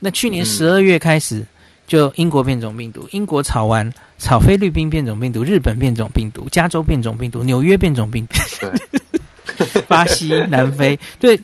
[0.00, 1.46] 那去年十二月开始，
[1.86, 3.88] 就英国变种病毒，英国炒完
[4.18, 8.34] 炒菲律宾变种病毒，日本变种病毒，加州变种病毒，纽约变种病毒，
[9.56, 11.40] 对， 巴西、南非，对。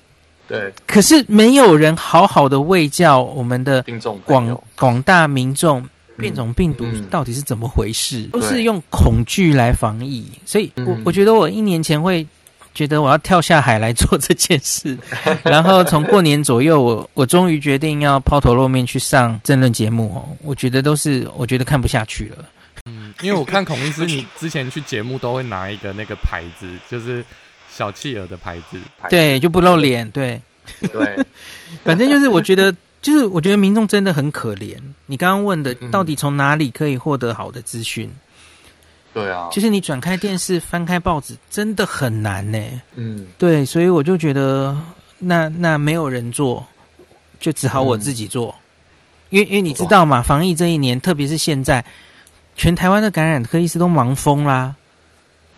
[0.50, 3.84] 对，可是没有人好好的喂教我们的
[4.24, 8.24] 广广大民众，变种病毒到底是怎么回事？
[8.32, 12.26] 都是用恐惧来防疫，所以我我觉得我一年前会
[12.74, 14.98] 觉得我要跳下海来做这件事，
[15.44, 20.12] 然后从过年左右我，我我终于决定要抛头露面去上政论节目。
[20.16, 20.36] 哦。
[20.42, 22.44] 我觉得都是我觉得看不下去了。
[22.86, 27.24] 嗯，因为我看孔医师，你之前去节目都会拿一个那个牌子，就是
[27.80, 28.78] 小企鹅的牌子，
[29.08, 30.38] 对，就不露脸，对，
[30.92, 31.16] 对，
[31.82, 32.70] 反正就是我觉得，
[33.00, 34.76] 就是我觉得民众真的很可怜。
[35.06, 38.10] 你刚刚问的，到底从哪里可以获得好的资讯？
[39.14, 42.58] 对啊，就是你转开电视、翻开报纸，真的很难呢。
[42.96, 44.76] 嗯，对，所以我就觉得，
[45.18, 46.62] 那那没有人做，
[47.40, 48.54] 就只好我自己做。
[48.56, 48.60] 嗯、
[49.30, 51.82] 因为因为你知道嘛，防疫这一年，特别是现在，
[52.56, 54.76] 全台湾的感染科医师都忙疯啦。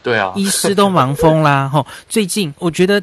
[0.02, 1.68] 对啊，医师都忙疯啦。
[1.72, 3.02] 吼，最近我觉得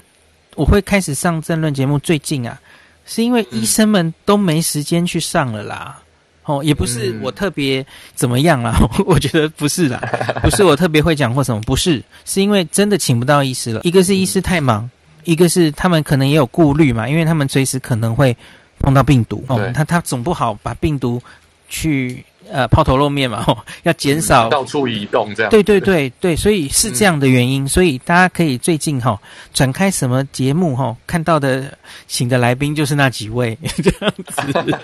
[0.56, 2.60] 我会开始上政论节目，最近啊，
[3.06, 6.00] 是因为医生们都没时间去上了啦。
[6.44, 7.86] 哦，也不是我特别
[8.16, 10.02] 怎么样啦，嗯、 我觉得不是啦，
[10.42, 13.82] 不是我特别会讲或什么，不是，是因为真的请不到医师了。
[13.84, 14.90] 一个是医师太忙，嗯、
[15.26, 18.36] 一个是他们可能也有顾虑嘛，因为他们随时可能会
[18.80, 19.44] 碰到病毒。
[19.48, 21.22] 哦，他他总不好把病毒
[21.68, 22.26] 去。
[22.52, 25.50] 呃，抛头露面嘛，吼，要减少到处移动这样。
[25.52, 29.20] 对对对对，所以是这样的原因，嗯、所以大家可以最近哈
[29.54, 31.78] 转开什么节目哈，看到的
[32.08, 34.80] 请的来宾就是那几位 这样子。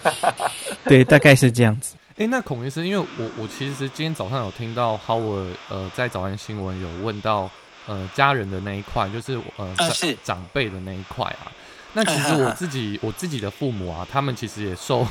[0.85, 1.95] 对，大概是这样子。
[2.11, 7.49] 哎、欸，那孔医师，因为我我其实今天早上有听到 Howard 呃在早安新闻有问到
[7.87, 11.51] 呃家人的那一块，就是呃、啊、是长辈的那一块啊。
[11.91, 15.07] 那其实我自己我自己的父母啊，他们其实也受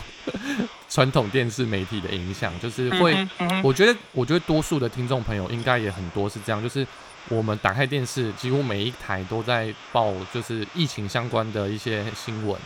[0.94, 3.26] 传统电视媒体的影响，就是会，
[3.64, 6.86] 我觉得我觉得多数的听众朋友应该也很多是这样，就是
[7.28, 12.56] 我们打开电视，几乎每一台都在报就是疫情相关的一些新闻，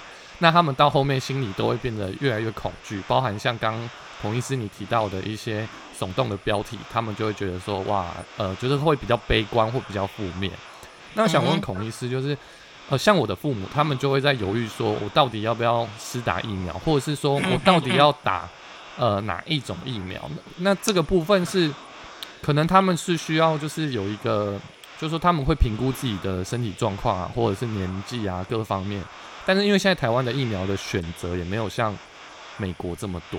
[0.41, 3.89] 那他们到后面心里都会变得越来越恐惧，包含像刚
[4.21, 5.67] 孔医师你提到的一些
[5.99, 10.53] 耸动的标题，他们就会觉得说哇，呃，就是会比较悲观或比较负面。
[11.15, 12.37] 那想问孔医师，就是。
[12.91, 18.49] 呃，像我的父母，他们就会在犹豫，说我到底要不要施打疫苗，或者是说我到底要打
[18.97, 20.37] 呃哪一种疫苗呢？
[20.57, 21.71] 那这个部分是
[22.41, 24.59] 可能他们是需要，就是有一个，
[24.99, 29.05] 就是说他们会评估自己的身体状况啊，或者是年纪啊各方面。
[29.45, 31.95] 但是因为现在台湾的疫苗的选择也没有像
[32.57, 33.39] 美国这么多，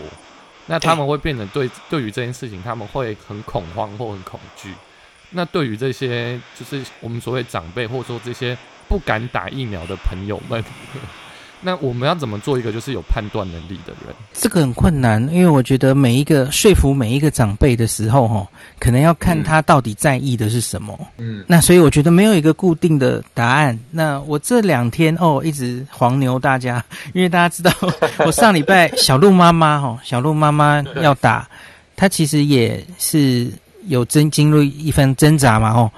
[0.68, 4.76] 那他们会变得对对于这件事情他们会很恐慌或很恐惧。
[5.32, 8.56] 那对于这些就是我们所谓长辈，或者说这些。
[8.90, 10.62] 不敢打疫苗的朋友们，
[11.62, 14.16] 那我们要怎么做一个就是有判断能力的人？
[14.34, 18.48] 这个很困难，因为我觉得每一个说服每一个长辈的时候，哈，
[18.80, 20.98] 可能要看他到底在意的是什么。
[21.18, 23.78] 嗯，那所以我觉得没有一个固定的答案。
[23.92, 26.84] 那我这两天哦，一直黄牛大家，
[27.14, 27.72] 因为大家知道，
[28.26, 31.48] 我上礼拜小鹿妈妈哈，小鹿妈妈要打，
[31.96, 33.52] 她其实也是
[33.88, 35.92] 有经经历一番挣扎嘛，哦。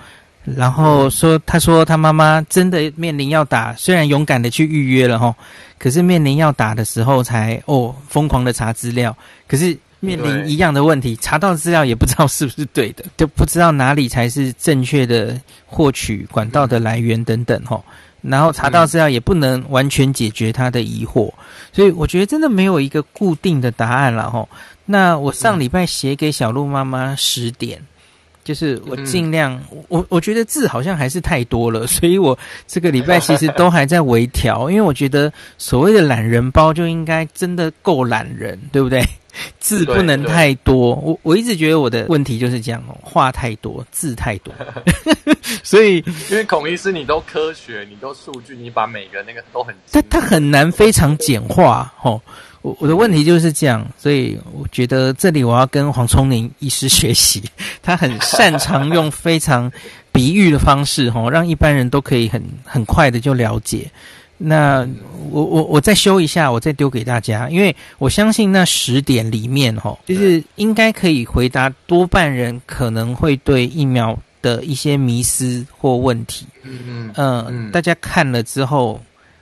[0.44, 5.36] 然后说，他说他妈妈真的面临要打，虽然勇敢的去预约了哈，
[5.78, 9.16] 可是面临要打的时候才哦疯狂的查资料，
[9.48, 17.80] 可是面临一样的问题，查到资料也不知道是不是对的，就不知道哪里才是正确的获取管道的来源等等哈，
[18.24, 21.32] 然后查到资料也不能完全解决他的疑惑，
[21.72, 24.48] 所以我觉得真的没有一个固定的答案了哈。
[24.86, 27.80] 那我上礼拜写给小鹿妈妈十点。
[28.44, 32.38] 就是我尽量，嗯、我我觉得字好像还是太多了， 所以我
[32.68, 39.04] 这个礼拜其实都还在微调，因为我觉得所谓的懒人包就应该真的够懒人，对不对？
[39.62, 44.54] 字不能太多，我我一直觉得我的问题就是这样哦，话太多，字太多，
[45.64, 52.22] 所以因为孔医师你都科学，你都数据，你把每个那个都很，但他很难非常简化哦。
[52.62, 57.44] 我我的问题就是这样，所以我觉得这里我要跟黄聪宁医师学习，
[57.82, 59.72] 他很擅长用非常
[60.12, 63.90] 比喻的方式，哦，让一般人都可以很很快的就了解。
[64.44, 64.88] 那
[65.30, 76.48] 我我我再修一下，我再丢给大家，因为我相信那十点里面，哦，就是应该可以回答多半人可能会对疫苗的一些迷思或问题。
[76.64, 79.00] 嗯嗯嗯，嗯大家看了之后，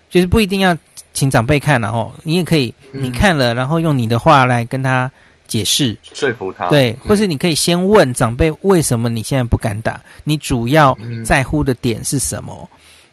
[0.10, 0.78] 就是不一定要。
[1.12, 5.12] 请长辈看然后，你也可以，你看了，然后用你的话来跟他
[5.47, 6.70] 解释，说服他。
[6.70, 12.70] 对，或是你可以先问长辈为什么你现在不敢打，你主要在乎的点是什么？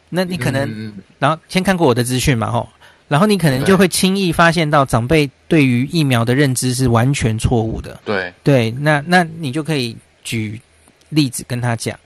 [0.09, 2.69] 那你可能，然后先看过我的资讯嘛，吼，
[3.07, 7.99] 然后你可能就会轻易发现到长辈对于疫苗的认知是完全错误的。
[8.05, 10.61] 对，对，那那你就可以举
[11.09, 11.99] 例子跟他讲。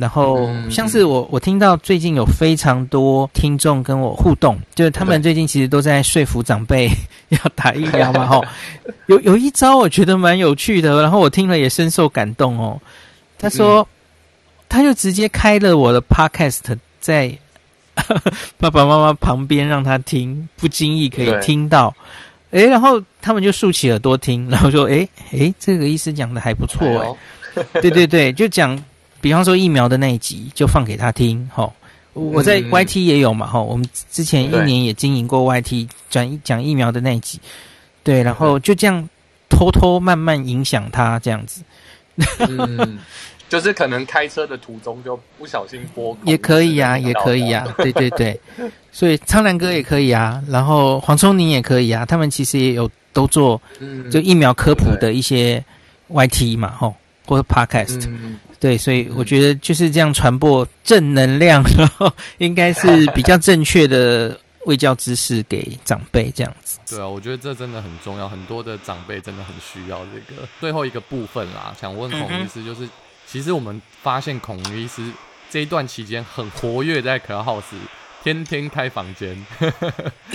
[0.00, 6.90] 然后像是我，我听到最近有非常多听众跟我互动，就是他们最近其实都在说服长辈
[7.30, 8.26] 要打疫苗嘛。
[8.28, 8.44] 吼，
[9.06, 12.80] 有有一招我觉得蛮有趣的，然后我听了也深受感动哦。
[13.38, 13.86] 他说，
[14.68, 16.60] 他就直接开了我的 podcast
[17.00, 17.32] 在
[18.58, 21.94] 爸爸妈妈旁边让他听，不经意可以听到，
[22.50, 26.86] 哎，然后他们就竖起耳朵听，然后说，哎哎，这个医师讲的还不错，
[27.54, 28.76] 哎，哎对对对，就讲，
[29.20, 31.72] 比方说疫苗的那一集就放给他听，吼，
[32.12, 37.40] 我在 YT 也有嘛，吼，我们之前一年也经营过 YT 转讲疫苗的那一集，
[38.02, 39.08] 对，然后就这样
[39.48, 41.62] 偷偷慢慢影响他这样子。
[42.38, 42.98] 嗯。
[43.48, 48.38] 就是可能开车的途中就不小心播，也可以啊，也可以啊，对对对，
[48.92, 53.58] 所以苍兰哥也可以啊，然后黄聪宁也可以啊，他们其实也有都做，
[54.10, 55.64] 就疫苗科普的一些
[56.10, 56.94] YT 嘛，吼，
[57.24, 58.06] 或者 Podcast，
[58.60, 66.78] 对，所以我觉得就是这样传播正能量，然后 应该是比较正确的卫教知识给长辈这样子。
[66.88, 70.42] 对啊，我觉得这真的很重要，很多的长辈真的很需要这个。
[70.60, 72.88] 最后一个部分啦，想问孔医师就是。
[73.30, 75.02] 其实我们发现孔医师
[75.50, 77.62] 这一段期间很活跃在 Clubhouse，
[78.24, 79.36] 天天开房间。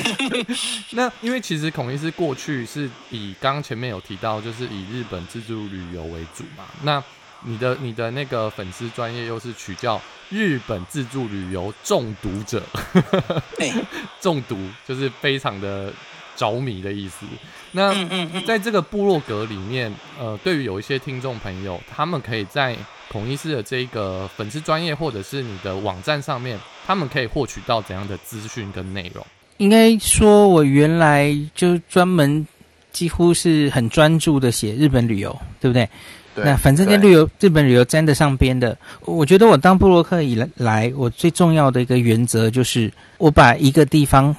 [0.93, 6.65] 那因为其实孔医师过去是以刚刚前面有提到，就是以日本自助旅游为主嘛。
[6.83, 7.03] 那
[7.45, 12.63] 你的你的那个粉丝专业又是取叫日本自助旅游中毒者，
[14.21, 15.91] 中毒就是非常的。
[16.35, 17.27] 着迷的意思。
[17.73, 17.93] 那
[18.47, 22.75] 在这个部落格里面，呃，对于有一些听众朋友，他们可以在
[23.07, 29.23] 孔医师的这个粉丝专业或者是你的网站上面，他们可以获取到怎样的资讯跟内容？
[29.57, 32.47] 应该说，我原来就专门
[32.91, 35.87] 几乎是很专注的写日本旅游，对不对？
[36.35, 36.43] 对。
[36.45, 44.35] 那反正跟旅游日本旅游沾得上边的，我觉得我当布洛克以来，我最重要的一个原则就是，我把一个地方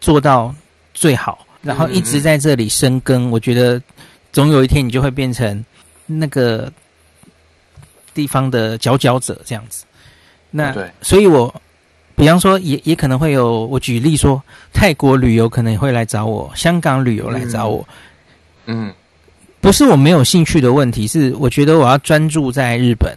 [0.00, 0.54] 做到。
[0.98, 3.24] 最好，然后一直在这里深耕。
[3.24, 3.78] 嗯嗯，我觉得
[4.32, 5.62] 总有一天你就会变成
[6.06, 6.72] 那个
[8.14, 9.84] 地方的佼佼者这样子。
[10.50, 11.54] 那对，所以我
[12.16, 17.86] 比方说也也可能会有，我举例说，泰国旅游可能也会来找我，香港旅游来找我。
[18.64, 18.90] 嗯，
[19.60, 23.16] 不是我没有兴趣的问题，是我觉得我要专注在日本。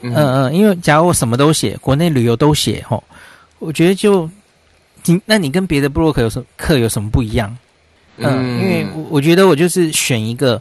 [0.00, 3.02] 嗯嗯，因为假如我什么都写，国内旅游都写，吼，
[3.58, 4.28] 我觉得就。
[5.06, 7.54] 你那你跟别的布洛克有什么课有什么不一样？
[8.16, 10.58] 嗯，嗯，因为我我觉得我就是选一个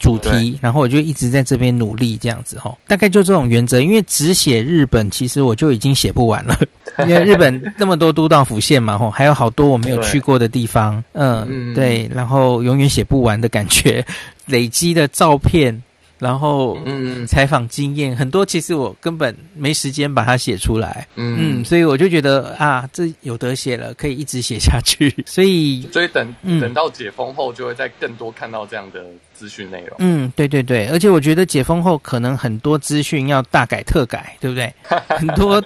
[0.00, 3.80] 主题，然后我就一直在这边努力这样子哈，大概就这种原则。
[3.80, 6.58] 因为只写日本，其实我就已经写不完了，
[7.06, 14.04] 因为日本那么多都道府县嘛，吼，还有好多我没有去过的地方，嗯，对，然后永远写不完的感觉，
[14.46, 15.80] 累积的照片。
[16.20, 25.08] 然后，嗯，采访经验很多，其实我根本没时间把它写出来，嗯，嗯，所以我就觉得啊，这有得写了，可以一直写下去。
[25.26, 29.02] 所以，所以等、嗯、等到解封后，就会再更多看到这样的
[29.32, 29.96] 资讯内容。
[29.98, 34.70] 嗯，对对对，而且我觉得解封后可能很多资讯要大改特改，对不对？
[35.16, 35.62] 很多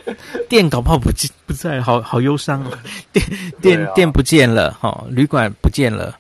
[0.49, 1.11] 店搞不好不
[1.47, 2.79] 不在，好好忧伤啊！
[3.13, 3.27] 店
[3.61, 6.17] 店、啊、店不见了，哈、哦，旅馆不见了，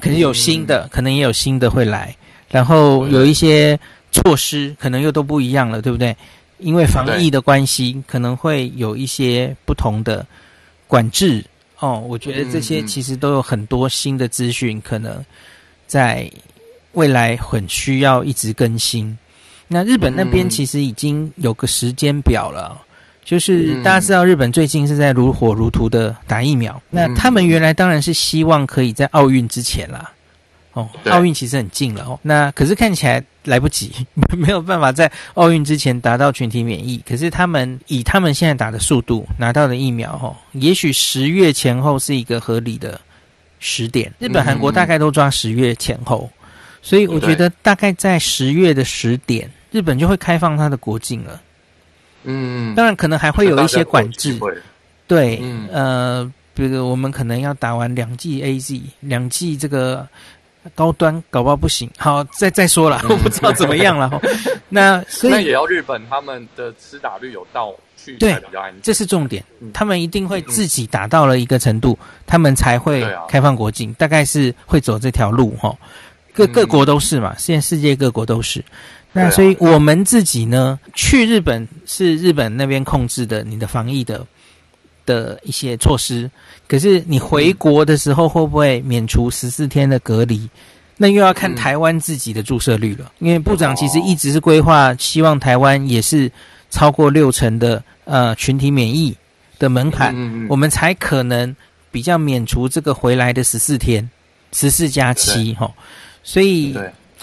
[0.00, 2.12] 可能有新的，嗯、可能也有新的会来。
[2.50, 3.78] 然后有一些
[4.12, 6.16] 措施可能又都不一样了，对不对？
[6.58, 10.26] 因为防疫的关系，可能会有一些不同的
[10.86, 11.42] 管制
[11.78, 11.98] 哦。
[12.06, 15.24] 我觉得这些其实都有很多新的资讯，可能
[15.86, 16.30] 在
[16.92, 19.16] 未来很需要一直更新。
[19.68, 22.76] 那日本那边其实已经有个时间表了，
[23.24, 30.12] 就是大家知道日本最近是在如火如荼的打疫苗，那他们原来当然是希望可以在奥运之前啦。
[30.72, 32.18] 哦，奥运其实很近了哦。
[32.22, 33.92] 那可是看起来来不及，
[34.38, 37.02] 没有办法在奥运之前达到群体免疫。
[37.08, 43.00] 可是他们以他们现在打的速度拿到的疫苗，哦，也许十月前后是一个合理的
[43.58, 44.12] 时点。
[44.20, 46.30] 日本、韩国大概都抓十月前后，
[46.82, 51.42] 所以我觉得大概在十月的十点，日本就会开放它的国境了。
[52.22, 54.38] 嗯，当然可能还会有一些管制。
[55.08, 55.42] 对，
[55.72, 60.06] 呃，比如我们可能要打完两剂 AZ，两剂这个。
[60.74, 64.10] 高端搞不好不行，好，再再说了，我不知道怎么样了。
[64.68, 68.36] 那所以那也要日本他们的施打率有到去，对，
[68.82, 69.42] 这是重点。
[69.72, 75.74] 他们一定会自己达到了一个程度，他们才会开放国境，大概是会走这条路哈。
[76.32, 78.64] 各各国都是嘛，现在世界各国都是。
[79.12, 84.24] 那所以我们自己呢，去日本是日本那边控制的你的防疫的
[85.10, 86.30] 的一些措施。
[86.68, 90.48] 可是你回国的时候会不会免除十四天的隔离？
[90.96, 93.10] 那又要看台湾自己的注射率了。
[93.18, 96.30] 因为部长其实一直是规划，希望台湾也是
[96.70, 99.16] 超过六成的呃群体免疫
[99.58, 100.14] 的门槛，
[100.48, 101.56] 我们才可能
[101.90, 104.08] 比较免除这个回来的十四天，
[104.52, 105.68] 十四加七哈。
[106.22, 106.76] 所以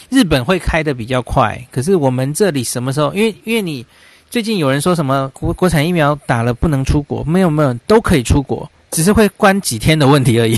[0.09, 3.13] 日本会开的比较快，可是我们这里什么时候？
[3.13, 3.85] 因为因为你
[4.29, 10.57] 最近有人说什么国国产疫苗打了不能出国，没有没有，都可以出国，只是会关几天的问题而已。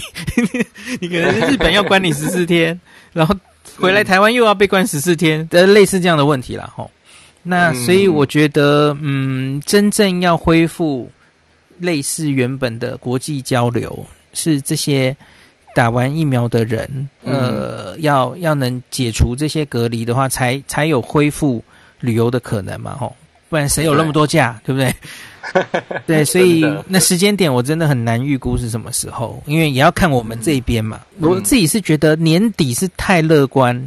[1.00, 2.80] 你可能日本要关你十四天，
[3.14, 3.36] 然后
[3.78, 6.90] 回来台湾又要被关十四天，的类似这样的问题了吼。
[7.44, 11.10] 那所以我觉得，嗯，真正要恢复
[11.78, 15.16] 类似原本的国际交流，是这些
[15.76, 21.64] 打完疫苗的人，呃，要要能解除这些隔离的话，才才有恢复
[22.00, 23.16] 旅游的可能嘛，吼。
[23.50, 24.95] 不然谁有那么多假，对，对不对？
[26.06, 31.02] 对，所以那时间点我真的很难预估是什么时候，因为也要看我们这边嘛。
[31.18, 33.84] 嗯、我自己是觉得年底是太乐观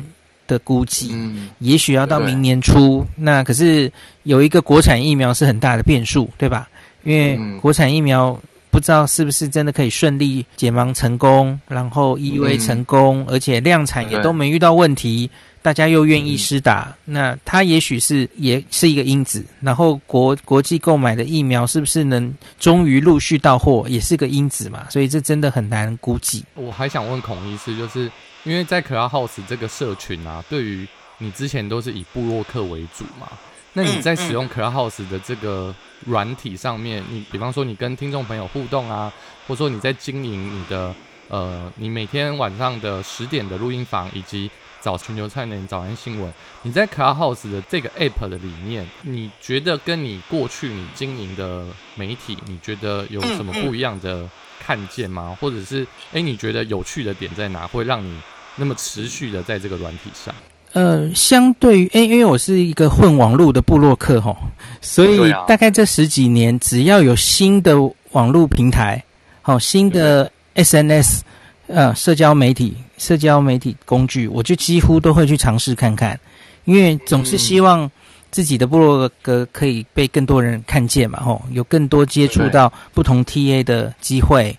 [0.49, 3.07] 的估计，嗯，也许要到明年初。
[3.15, 3.91] 那可是
[4.25, 6.69] 有一个国产疫苗是很大的变数，对吧？
[7.05, 8.37] 因为国产疫苗
[8.71, 15.31] 不知道是不是真的可以顺利解盲成功，然后 EUA 成功，嗯、而且量产也都没遇到问题。
[15.63, 19.45] 大家又愿意施打，嗯、那它也许是也是一个因子。
[19.61, 24.85] 然后国国际购买的疫苗是不是能终于陆续到货，也是个因子嘛？
[24.91, 26.45] 所以这真的很难估计。
[26.55, 28.11] 我还想问孔医师，就是
[28.43, 30.85] 因为在 Clubhouse 这个社群啊，对于
[31.19, 33.29] 你之前都是以布洛克为主嘛？
[33.73, 35.73] 那你在使用 Clubhouse 的这个
[36.05, 39.13] 软体上面，你比方说你跟听众朋友互动啊，
[39.47, 40.93] 或者说你在经营你的
[41.29, 44.51] 呃，你每天晚上的十点的录音房以及。
[44.83, 51.65] 找全球串联早安新闻，你在 Clubhouse 的这个 App 的里面，你觉得跟你过去你经营的
[51.95, 54.29] 媒体，你觉得有什么不一样的
[54.61, 55.37] 看见吗？
[55.41, 58.13] 或者是，哎，你觉得有趣的点在哪，会让你
[58.57, 60.35] 那么持续的在这个软体上？
[60.73, 64.37] 呃，相对于，哎，因为我是一个混网络的部落客吼，
[64.81, 67.77] 所以大概这十几年，只要有新的
[68.11, 69.05] 网络平台，
[69.43, 71.21] 好，新的 SNS。
[71.69, 76.19] 呃，社交媒体、社交媒体工具，我就几乎都会去尝试看看，
[76.67, 77.91] 因为总是希望
[78.31, 84.57] 自己的部落格可以被更多人看见嘛，吼，有更多接触到不同 TA 的机会。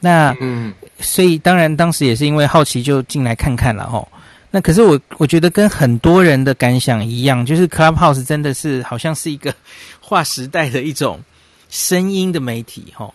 [0.00, 4.08] 那，嗯，所以当然当时也是因为好奇就进来看看了，吼。
[4.50, 9.54] 那可是我我觉得跟很多人的感想一样，就是 Clubhouse 真的是好像是一个
[10.02, 11.20] 划时代的一种
[11.70, 13.14] 声音的媒体，吼。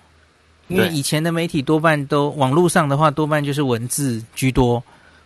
[0.70, 4.82] 因为以前的媒体多半都网络上的话，多半就是文字居多，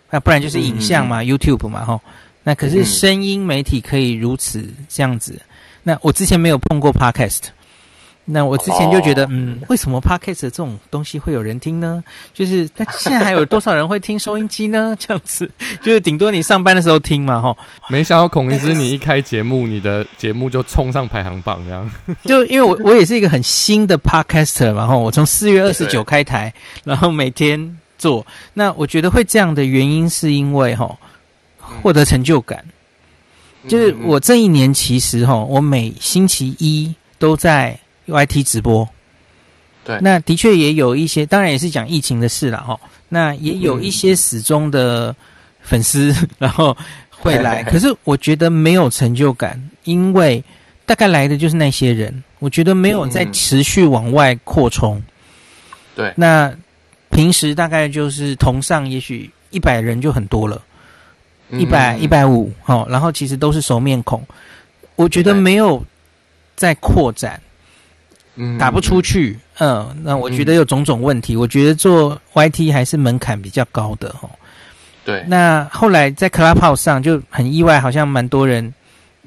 [0.10, 2.02] 那不然就是影像嘛，嗯，YouTube 嘛，吼。
[2.44, 5.40] 那可是声音媒体可以如此这样子。
[5.84, 7.44] 那我之前没有碰过 Podcast。
[8.26, 12.02] 那我之前就觉得，嗯，为什么 Podcast 这种东西会有人听呢？
[12.34, 14.96] 就是那现在还有多少人会听收音机呢？
[15.00, 15.52] 这样子，
[15.82, 17.54] 就是顶多你上班的时候听嘛，哈。
[17.90, 21.92] 没想到孔医师，你一开节目，你的节目就冲上排行榜，这样。
[22.24, 24.98] 就因为我我也是一个很新的 Podcaster 嘛，齁。
[24.98, 26.54] 我从四月二十九开台，
[26.86, 28.26] 然后每天做。
[28.54, 30.98] 那我觉得会这样的原因，是因为哈，
[31.82, 32.64] 获得成就感。
[33.68, 37.78] 就是我这一年其实哈，我每星期一都在。
[38.08, 38.88] YT 直播，
[39.86, 42.80] 对，那的确也有一些，当然也是讲疫情的事了哈。
[43.10, 45.16] 那也有一些始终的
[45.62, 46.76] 粉丝，嗯、 然后
[47.10, 47.64] 会来。
[47.64, 50.44] 可是我觉得没有成就感，因为
[50.86, 55.02] 大概来的就是那些人，我觉得没有在持续往外扩充。
[55.96, 56.52] 对，那
[57.12, 60.62] 平时大概就是同上，也许一百人就很多了，
[61.52, 64.26] 一百一百五，好，然后其实都是熟面孔。
[64.96, 65.86] 我觉得没有
[66.56, 67.40] 在扩展。
[68.36, 71.36] 嗯，打不出去，嗯，那我觉得有种种问题。
[71.36, 74.30] 嗯、我觉得做 YT 还是门槛比较高的哦。
[75.06, 75.24] 对。
[75.28, 78.74] 那后来在 Clubhouse 上就很意外，好像蛮多人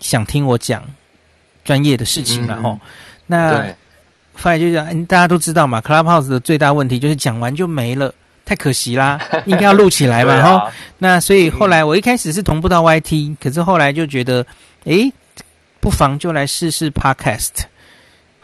[0.01, 0.83] 想听我讲
[1.65, 2.81] 专业的事情了哦、嗯。
[3.27, 3.75] 那对
[4.39, 8.13] 后来就讲，大家都知道嘛，Clubhouse 的最大问题就是讲完就没了，
[8.45, 10.73] 太可惜啦， 应该要录起来嘛哈、啊。
[10.99, 14.45] 那所以后来我一开始是同步到 YT，、嗯、可是后来就觉得，
[14.85, 15.13] 诶，
[15.81, 17.67] 不妨就来试试 Podcast。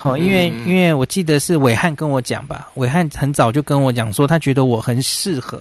[0.02, 5.60] 哦，因为因为我记得是伟汉跟我讲吧，伟汉很早就跟我讲说，他觉得我很适合，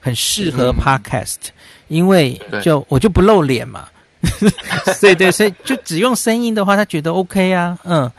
[0.00, 1.36] 很适合 podcast，
[1.88, 3.88] 因为就我就不露脸嘛，
[5.00, 8.10] 对对，所以就只用声音的话，他觉得 OK 啊，嗯，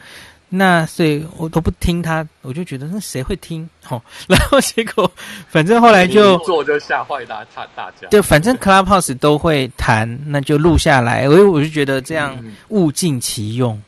[0.49, 3.69] 那所以我都不听他，我就觉得那谁会听？
[3.89, 5.09] 哦， 然后结果
[5.49, 12.37] 反正后来就做就吓坏大大大家，就反正 Clubhouse 都会谈，那就录下来，我我就觉得这样
[12.69, 13.81] 物尽其用。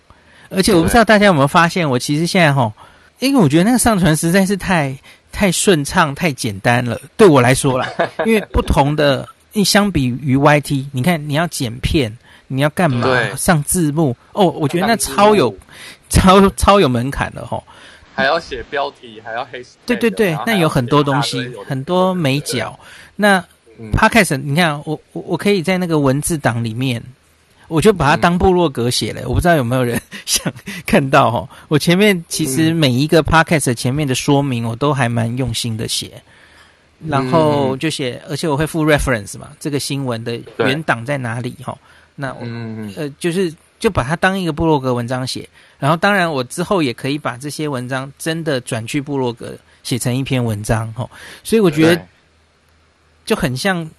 [0.49, 2.71] 而且我不知道大家有没有发现，我其实现在哈，
[3.19, 4.97] 因为我觉得那个上传实在是太
[5.31, 7.88] 太顺畅、太简单了，对我来说啦。
[8.26, 12.11] 因为不同的，你相比于 YT，你看你要剪片，
[12.47, 13.07] 你要干嘛？
[13.35, 15.55] 上字幕哦，我觉得那超有
[16.09, 17.61] 超超有门槛的哈。
[18.15, 19.63] 还要写标题，还要黑。
[19.85, 22.77] 对对对，那有很多东西，很多美角。
[23.15, 23.43] 那
[23.93, 27.01] Podcast，你看我我我可以在那个文字档里面。
[27.70, 29.22] 我就把它当部落格写了。
[29.30, 30.52] 我不知道有没有人 想
[30.86, 31.48] 看到哦。
[31.70, 36.22] 我前面其实每一个 podcast 前面的说明，我都还蛮用心的写，
[37.08, 41.78] 然后就写，而且我会附 reference 嘛，这个新闻的原档在哪里哈？
[42.16, 42.41] 那我
[42.98, 45.48] 呃，就是就把它当一个部落格文章写。
[45.78, 51.10] 然后当然我之后也可以把这些文章真的转去部落格写成一篇文章哈。
[51.44, 52.06] 所以我觉得
[53.26, 53.90] 就很像。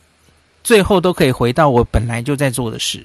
[0.62, 3.02] 最后都可以回到我本来就在做的事，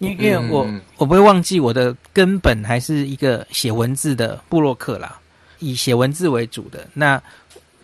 [0.00, 5.18] 因因为我我不会忘记我的根本还是一个写文字的布洛克啦，
[5.60, 6.86] 以写文字为主的。
[6.94, 7.22] 那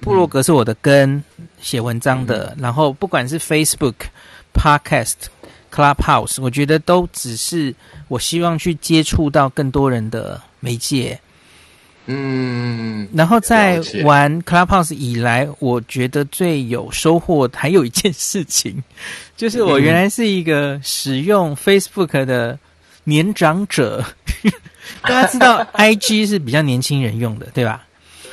[0.01, 1.23] 布洛格是我的根，
[1.61, 2.57] 写文章的。
[2.59, 3.95] 然后不管是 Facebook、
[4.55, 5.15] Podcast、
[5.71, 7.75] Clubhouse，我觉得都只是
[8.09, 11.21] 我希望去接触到更多人的媒介。
[12.07, 18.83] 嗯，然后在玩 Clubhouse 以来，我觉得最有收获还有一件事情，
[19.37, 22.59] 就是我原来是一个使用 Facebook 的
[23.05, 24.05] 年长者。
[25.03, 27.85] 大家知道 IG 是比较年轻人用的，对吧？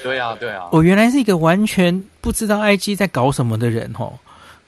[0.04, 0.66] 对啊，对啊。
[0.72, 4.14] 我原来是一个完全不知道 IG 在搞什么的人哦，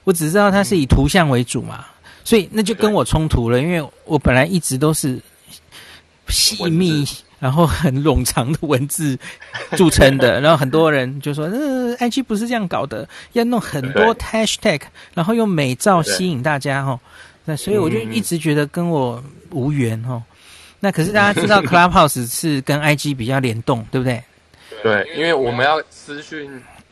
[0.03, 1.85] 我只知道它是以图像为主嘛，
[2.23, 5.19] 所以那就跟我冲突了，因为我本来一直都是
[6.27, 7.05] 细密。
[7.39, 9.17] 然后很冗长的文字
[9.77, 14.81] 著称的，然后很多人就说：“呃，IG 不是这样搞的，要弄很多 hashtag，
[15.13, 16.99] 然后用美照吸引大家哦。”
[17.45, 20.23] 那所以我就一直觉得跟我无缘哦。
[20.79, 24.23] 那可是大家知道 Clubhouse 是跟 IG 比较联动，对不对？
[24.81, 26.49] 对，因为我们要私讯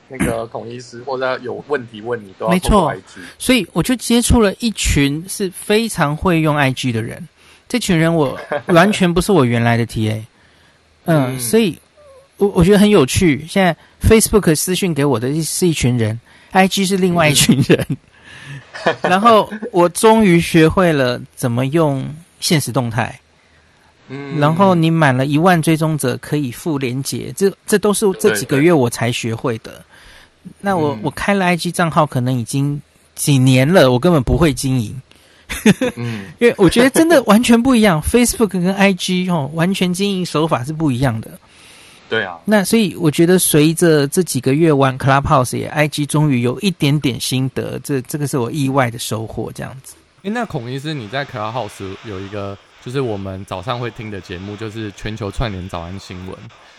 [0.07, 3.01] 那个孔医师，或者有问题问你，都要通过 IG。
[3.39, 7.27] 所以我就接触了一群是非常会用 IG 的人。
[7.67, 10.21] 这群人我完全不是我原来的 TA。
[11.05, 11.77] 嗯，所以，
[12.37, 13.45] 我我觉得很有趣。
[13.49, 16.19] 现在 Facebook 私讯给我的是一群人
[16.51, 17.85] ，IG 是另外一群人。
[18.85, 22.07] 嗯、 然后我终于学会了怎么用
[22.39, 23.19] 现实动态。
[24.09, 29.83] 嗯，然后你满了一万追踪者可以附连结，这这都是这几个月我才学会的。
[30.59, 32.81] 那我我开了 IG 账号，可能已经
[33.15, 34.93] 几年了，我根本不会经营。
[35.95, 41.31] 嗯，因为我觉得真的完全不一样，Facebook 跟 IG 哦，完全经营手法是不一样的。
[42.09, 49.51] 对啊，那所以我觉得随着这几个月玩 Clubhouse 也，IG 终于有一点点心得，这这个是我意外的收获。
[49.51, 52.55] 这样子，哎，那孔医师你在 Clubhouse 有一个
[52.85, 56.35] 就是我们早上会听的节目，就是全球串联早安新闻。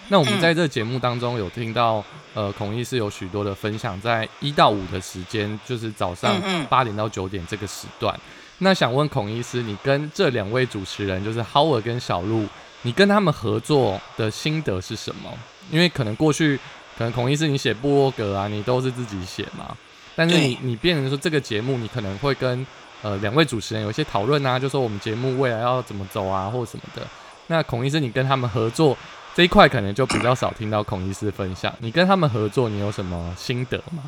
[0.09, 8.15] 那我们在这节目当中有听到，呃，孔医师有许多的分享，在一到五的时间，就是早上八点到九点这个时段。
[8.59, 12.47] 那想问孔医师，你跟这两位主持人，就是 Howard 跟小鹿，
[12.83, 15.31] 你跟他们合作的心得是什么？
[15.71, 16.59] 因为可能过去，
[16.97, 19.77] 可能孔医师你写部落格啊，你都是自己写嘛。
[20.15, 22.65] 但是你你变成说这个节目，你可能会跟
[23.03, 27.03] 呃两位主持人有一些讨论啊，就说我们节目未来要怎么走啊，或什么的。
[27.49, 28.97] 那孔医师，你跟他们合作
[29.35, 31.75] 这一块，可能就比较少听到孔医师分享。
[31.81, 34.05] 你跟他们合作，你有什么心得吗？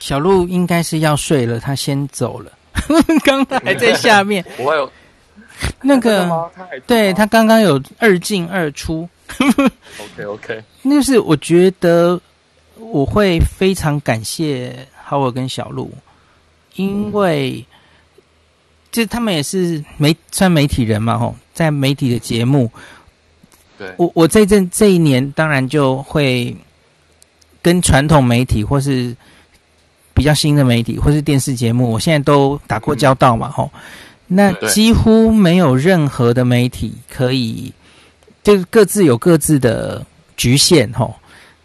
[0.00, 2.50] 小鹿应该是要睡了，他先走了。
[3.24, 4.90] 刚刚还在下面，我有
[5.82, 6.50] 那个，
[6.86, 9.08] 对他刚刚有二进二出。
[9.38, 12.20] OK OK，那是我觉得
[12.76, 15.90] 我会非常感谢 Howard 跟小鹿，
[16.74, 17.64] 因为
[18.90, 22.70] 就他们也是媒算媒体人嘛，吼，在媒体的节目，
[23.78, 23.92] 对。
[23.96, 26.54] 我我这阵这一年当然就会
[27.62, 29.16] 跟传统媒体或是。
[30.14, 33.80] 比较新的媒体或是电视节目，我现在都打过交道嘛，吼、嗯，
[34.28, 37.72] 那几乎没有任何的媒体可以，
[38.44, 41.16] 就各自有各自的局限，吼，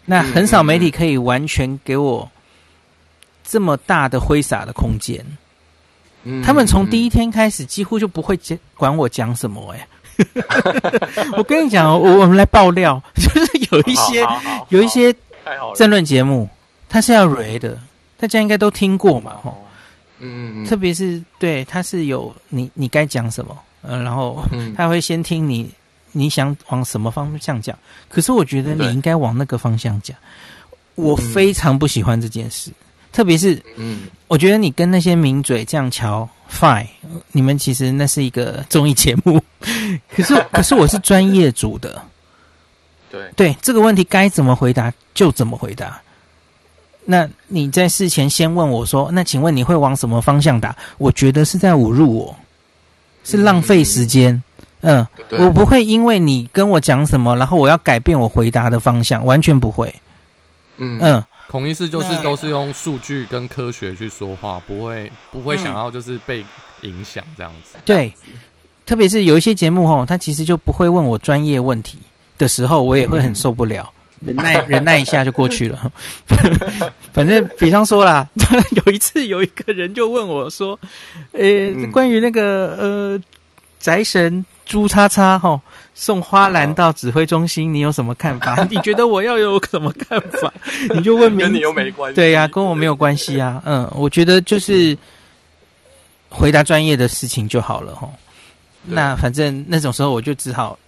[0.04, 2.28] 那很少媒体可以完全给我
[3.44, 5.24] 这么大的挥洒的空间。
[6.24, 8.38] 嗯，他们从第一天开始几乎就不会
[8.74, 9.86] 管我讲什么，哎，
[11.38, 14.26] 我跟你讲，我我们来爆料，就是有一些
[14.70, 15.14] 有一些
[15.76, 16.48] 政论节目，
[16.88, 17.78] 它是要 read 的。
[18.20, 19.56] 大家应该都听过嘛，吼，
[20.18, 20.66] 嗯，嗯,嗯。
[20.66, 24.44] 特别是对，他是有你，你该讲什么，嗯，然后
[24.76, 25.70] 他会先听你，
[26.12, 27.74] 你想往什么方向讲，
[28.10, 30.14] 可是我觉得你应该往那个方向讲，
[30.96, 32.70] 我非常不喜欢这件事，
[33.10, 36.86] 特别是，嗯，我觉得你跟那些名嘴这样瞧，fine，
[37.32, 39.42] 你们其实那是一个综艺节目，
[40.14, 42.02] 可是，可是我是专业组的，
[43.10, 45.98] 对，对，这个问题该怎么回答就怎么回答。
[47.10, 52.36] 那你在事前先问我说：“那请问你会往什么方向打？”我觉得是在侮辱我，
[53.24, 54.40] 是浪费时间。
[54.82, 59.92] 嗯，嗯，我不会因为你跟我讲什么，然后我要改变我回答的方向，完全不会。
[60.76, 66.44] 嗯嗯，孔医师就是都是用数据跟科学去说话，不会不会想要就是被
[66.82, 67.76] 影响这样子。
[67.84, 68.14] 对，
[68.86, 71.98] 特别是有一些节目吼，他其实就不会问我专业问题
[72.38, 75.92] 的时候，我也会很受不了，忍耐 忍耐一下就过去了。
[77.12, 78.28] 反正比方说啦，
[78.84, 80.78] 有一次有一个人就问我说
[81.32, 83.20] ：“呃，关于那个呃
[83.78, 85.60] 宅神朱叉叉哈
[85.94, 88.66] 送花篮到指挥中心，你有什么看法？
[88.70, 90.52] 你觉得我要有什么看法？
[90.94, 92.16] 你就问，跟你又没关系。
[92.16, 93.62] 对呀、啊，跟我没有关系啊。
[93.64, 94.96] 嗯，我觉得就是
[96.28, 98.08] 回答专业的事情就好了哈。”
[98.82, 100.78] 那反正那种时候我就只好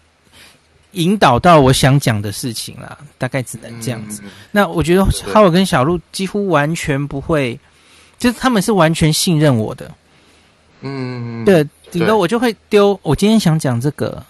[0.93, 4.23] 引导到我想讲的事情啦，大概只能这样子。
[4.25, 7.59] 嗯、那我觉得哈尔跟小鹿几乎完全不会，
[8.19, 9.91] 就是他们是完全信任我的。
[10.81, 14.23] 嗯，对，顶多我就会丢，我今天想讲这个，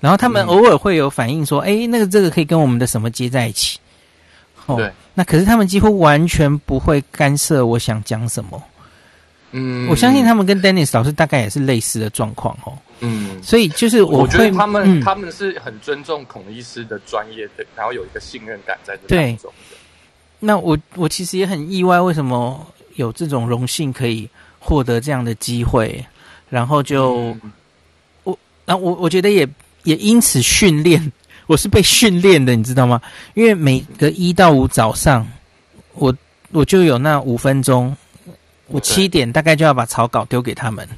[0.00, 3.78] 然后他们偶尔会有反应说，哎、嗯，那个这个可以跟我们的什么接在一起。
[4.66, 8.62] 哦，对，那可是他们几乎完全不会干涉我想讲什么。
[9.52, 12.76] 嗯，我相信他们跟 Dennis 老师大概也是类似的状况哦。
[13.04, 19.52] 嗯，所以就是我，我觉得他们、嗯、他们是很尊重孔医师的专业的，然后有一个信任感在这当中。
[20.40, 24.28] 那我我其实也很意外，为什么有这种荣幸可以
[24.58, 26.04] 获得这样的机会，
[26.48, 27.52] 然后就、嗯、
[28.24, 29.48] 我，然后我我觉得也
[29.82, 31.12] 也因此训练，
[31.46, 33.00] 我是被训练的，你知道吗？
[33.34, 35.26] 因为每个一到五早上，
[35.94, 36.14] 我
[36.52, 37.96] 我就有那五分钟。
[38.68, 40.88] 我七点大概就要把草稿丢给他们。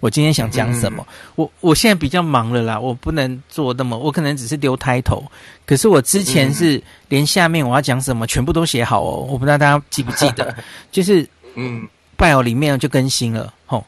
[0.00, 1.06] 我今天想讲什么？
[1.08, 5.24] 嗯、我我现在比较忙了啦，我不能做那么，我可能只是丢 title。
[5.64, 9.26] 可是我之前是连下面我要讲什么全部都写好哦。
[9.28, 10.54] 我不知道大家记不记得，
[10.92, 11.86] 就是嗯
[12.18, 13.84] ，bio 里面就更新了吼。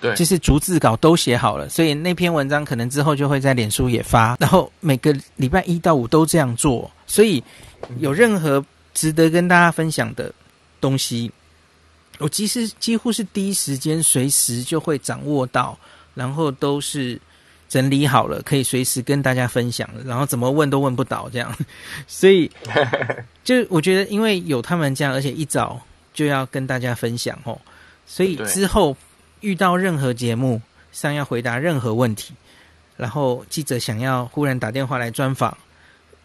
[0.00, 4.36] 对，就是逐字稿都写好了，所以那篇文章可能之后就会在脸书也发。
[4.40, 7.42] 然后每个礼拜一到五都这样做，所以
[8.00, 8.64] 有任何
[8.94, 10.32] 值得跟大家分享的
[10.80, 11.30] 东西。
[12.22, 15.76] 我其实几乎是第一时间，随时就会掌握到，
[16.14, 17.20] 然后都是
[17.68, 21.54] 整理好了，可以随时跟大家分享的，然后怎么问都问不倒这样，
[22.06, 22.50] 所以
[23.42, 25.80] 就我觉得，因为有他们这样，而且一早
[26.14, 27.58] 就要跟大家分享哦，
[28.06, 28.96] 所以之后
[29.40, 30.60] 遇到任何节目
[30.92, 32.34] 上要回答任何问题，
[32.96, 35.56] 然后记者想要忽然打电话来专访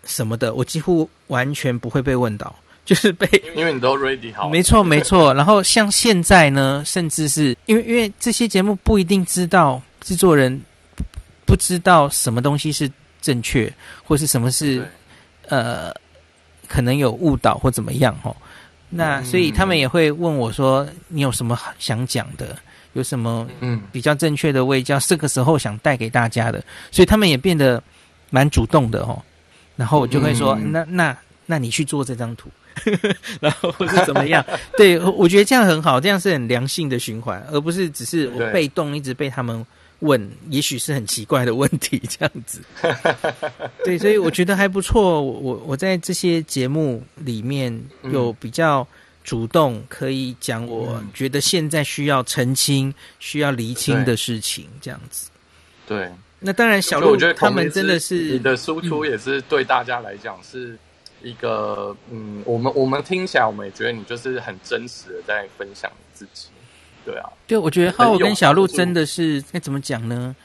[0.04, 2.54] 什么的，我几乎完全不会被问倒。
[2.88, 5.32] 就是被，因为你都 ready 好，没错没错。
[5.36, 10.62] 然后像现在呢，甚至是因为因为这些节目不一定知道制作人
[11.46, 12.90] 不知道什么东西是
[13.22, 13.70] 正确，
[14.06, 14.88] 或是什么是
[15.50, 15.94] 呃
[16.66, 18.34] 可能有误导或怎么样哦。
[18.90, 22.58] 那所以他们也会问我说：“你有什么想讲的？
[22.94, 24.98] 有什么嗯比较正确的卫教？
[24.98, 27.84] 这个时候想带给大家的。”所以他们也变得
[28.30, 29.22] 蛮主动的哦。
[29.76, 32.50] 然后我就会说：“那那那你去做这张图。”
[33.42, 34.46] 然后或是怎么样？
[34.78, 39.66] 对，我觉得这样很好，这样是很良性的循环，而不是只是我被动一直被他们
[40.00, 42.62] 问，也许是很奇怪的问题这样子。
[43.84, 45.22] 对，所以我觉得还不错。
[45.22, 47.78] 我我在这些节目里面
[48.12, 48.88] 有比较
[49.24, 55.30] 主动可以讲，我觉得现在需要澄清、需要厘清的事情这样子。
[55.88, 56.10] 对，
[56.40, 60.78] 那当然，小鹿我觉得他们真的是你的输出也是对大家来讲是。
[61.24, 66.48] 一个嗯，我们我们听起来，我们也觉得你就是很真实的在分享自己，
[67.06, 70.36] 对啊，对，我觉得浩跟小鹿真的是该怎么讲呢？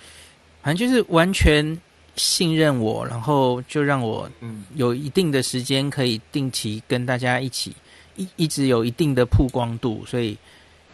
[0.63, 1.79] 反正就是完全
[2.17, 7.75] 信任我，然后就让我嗯有一定的时间可以定期跟大家一起
[8.17, 10.37] 一一直有一定的曝光度，所以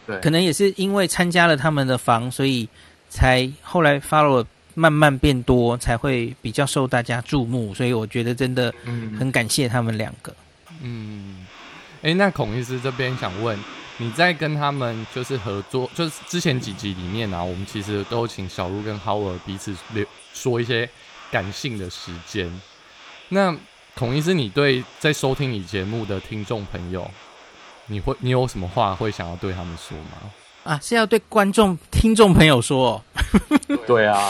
[0.05, 2.67] 对，可能也是因为参加了他们的房，所以
[3.09, 4.45] 才后来 follow。
[4.79, 8.73] 慢慢变多，才会比较受大家注目，所以我觉得真的
[9.19, 10.33] 很感谢他们两个。
[10.81, 11.45] 嗯，
[11.97, 13.59] 哎、欸，那孔医师这边想问，
[13.97, 20.89] 你在跟他们就是合作，就是之前几集里面啊，我们其实都请小鹿跟浩尔彼此留说一些
[21.29, 22.49] 感性的时间。
[23.27, 23.53] 那
[23.95, 27.11] 孔医师，你对在收听你节目的听众朋友，
[27.87, 30.31] 你会你有什么话会想要对他们说吗？
[30.69, 33.01] 啊，是要对观众、听众朋友说哦。
[33.87, 34.21] 对啊，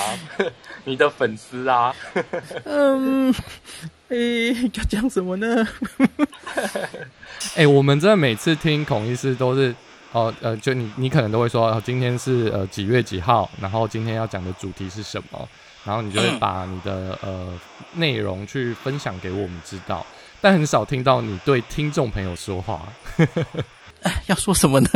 [0.86, 1.94] 你的粉丝啊。
[2.64, 3.36] 嗯，
[4.08, 5.68] 诶，要讲什么呢？
[7.58, 9.76] 哎，我们这每次听孔医师都是
[10.14, 15.46] 哦，呃，就你你可能都会说，哦，今天是呃几月几号，然后今天要讲的主题是什么，
[15.84, 17.52] 然后你就会把你的呃
[17.96, 20.06] 内容去分享给我们知道，
[20.40, 22.88] 但很少听到你对听众朋友说话。
[24.28, 24.90] 要说什么呢？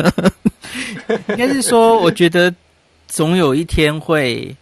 [1.30, 2.54] 应该是说，我觉得
[3.08, 4.56] 总有一天会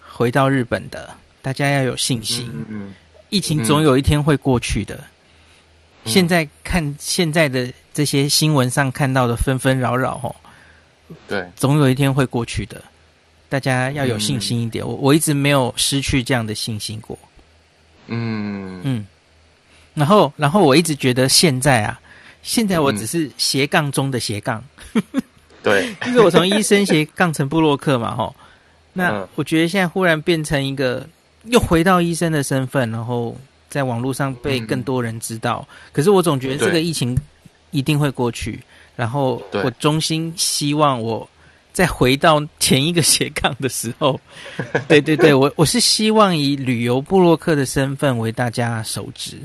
[0.00, 2.50] 回到日本的，大家要有信心。
[3.30, 4.98] 疫情总有一天会过去的。
[6.04, 10.34] 现在看现在的这些新闻上看到的纷纷扰扰，哦，
[11.28, 12.82] 对，总有一天会过去的。
[13.48, 14.84] 大家要有信心一点。
[14.84, 17.18] 嗯、我我一直没有失去这样的信心过。
[18.08, 19.06] 嗯嗯，
[19.94, 22.00] 然后然后我一直觉得现在啊，
[22.42, 24.64] 现在我只是斜杠中的斜杠。
[25.62, 28.34] 对， 就是我从医生斜杠成布洛克嘛，吼。
[28.92, 31.08] 那我觉得现在忽然变成一个
[31.44, 33.34] 又回到医生的身份，然后
[33.70, 35.66] 在网络上被更多人知道。
[35.70, 37.16] 嗯、可是我总觉得这个疫情
[37.70, 38.60] 一定会过去，
[38.94, 41.26] 然后我衷心希望我
[41.72, 44.20] 再回到前一个斜杠的时候。
[44.88, 49.38] 对对对，我我是希望以旅游布洛克的身份为大家熟知。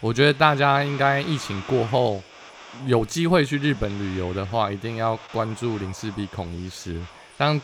[0.00, 2.20] 我觉得大家应该疫情过后
[2.86, 7.00] 有机会去日本旅游的话，一定要关注林世璧孔医师。
[7.36, 7.60] 当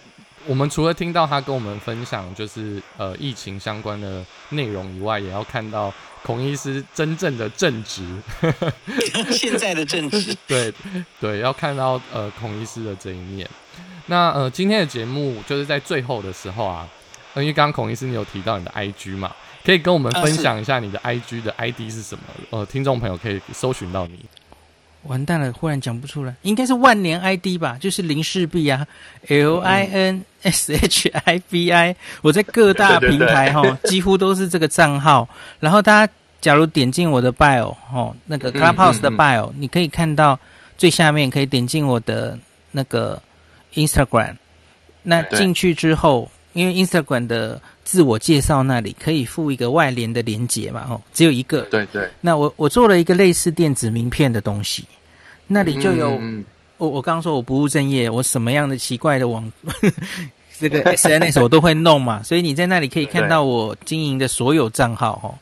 [0.47, 5.93] 我们除了听到他跟我们分享就是呃疫情相关的内容以外，也要看到
[6.23, 8.03] 孔医师真正的正直，
[9.31, 10.73] 现在的正直， 对
[11.21, 13.49] 对，要看到呃孔医师的这一面。
[14.07, 16.89] 那呃今天的节目就是在最后的时候啊，
[17.37, 19.31] 因为刚刚孔医师你有提到你的 IG 嘛，
[19.65, 22.25] 可以跟我们分享一下你的 IG 的 ID 是什么？
[22.49, 24.19] 呃，听众朋友可以搜寻到你。
[25.05, 28.87] 完蛋了，忽然讲不出来，应该是万年 ID 吧，就是林氏璧啊
[29.29, 35.29] ，L I N S H I B I，我在各大平台 哈，几乎都是这个账号。
[35.59, 39.53] 然后大家假如点进我的 bio 哦，那个 Clubhouse 的 bio，、嗯嗯。
[39.53, 40.39] 嗯、你可以看到
[40.77, 42.39] 最下面可以点进我的
[42.71, 43.21] 那个
[43.75, 44.37] Instagram，
[45.03, 47.61] 那进去之后，因为 Instagram 的。
[47.91, 50.87] 自我介绍那里可以附一个外联的连接嘛？
[50.89, 51.63] 哦，只有一个。
[51.63, 52.09] 对对。
[52.21, 54.85] 那我我做了一个类似电子名片的东西，
[55.49, 56.45] 那里就有、嗯、
[56.77, 59.51] 我我刚刚说我不务正业，我什么样的奇怪的网
[60.61, 65.35] 这个 SNS 我都会弄嘛， 所以你在那里可以看到我经营的所有账号哦，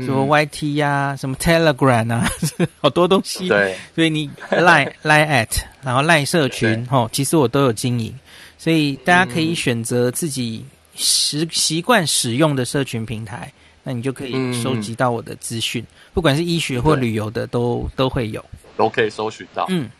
[0.00, 2.30] 什么 YT 呀、啊，什么 Telegram 啊，
[2.80, 3.48] 好多东西。
[3.48, 3.76] 对。
[3.96, 8.14] 所以你 Line Line at，然后 Line 社群哦，其实我都有经营，
[8.58, 10.64] 所以大家可以选择自己。
[10.94, 13.52] 习习惯使用的社群平台，
[13.82, 18.44] 那你就可以收集到我的资讯，嗯、不管是医学或旅游的都，都都会有，
[18.76, 19.66] 都可以搜寻到。
[19.68, 19.90] 嗯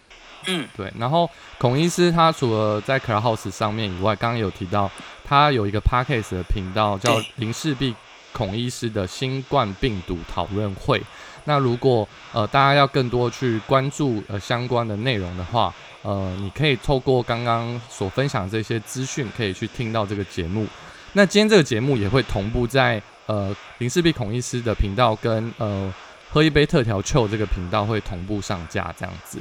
[0.46, 0.92] 嗯，对。
[0.98, 4.90] 然后孔医师他除了在 Clubhouse 上面以外，刚刚有提到
[5.24, 7.94] 他有一个 Podcast 的频道叫林氏璧
[8.32, 11.02] 孔医师的新冠病毒讨论会。
[11.44, 20.66] 那如果呃大家要更多去关注呃相关的内容的话，呃，你可以透过刚刚所分享的这些资讯，可以去听到这个节目。
[21.14, 25.92] 那今天这个节目也会同步在呃林氏璧孔医师的频道跟呃
[26.28, 29.38] 喝一杯特调酒这个频道会同步上架这样子。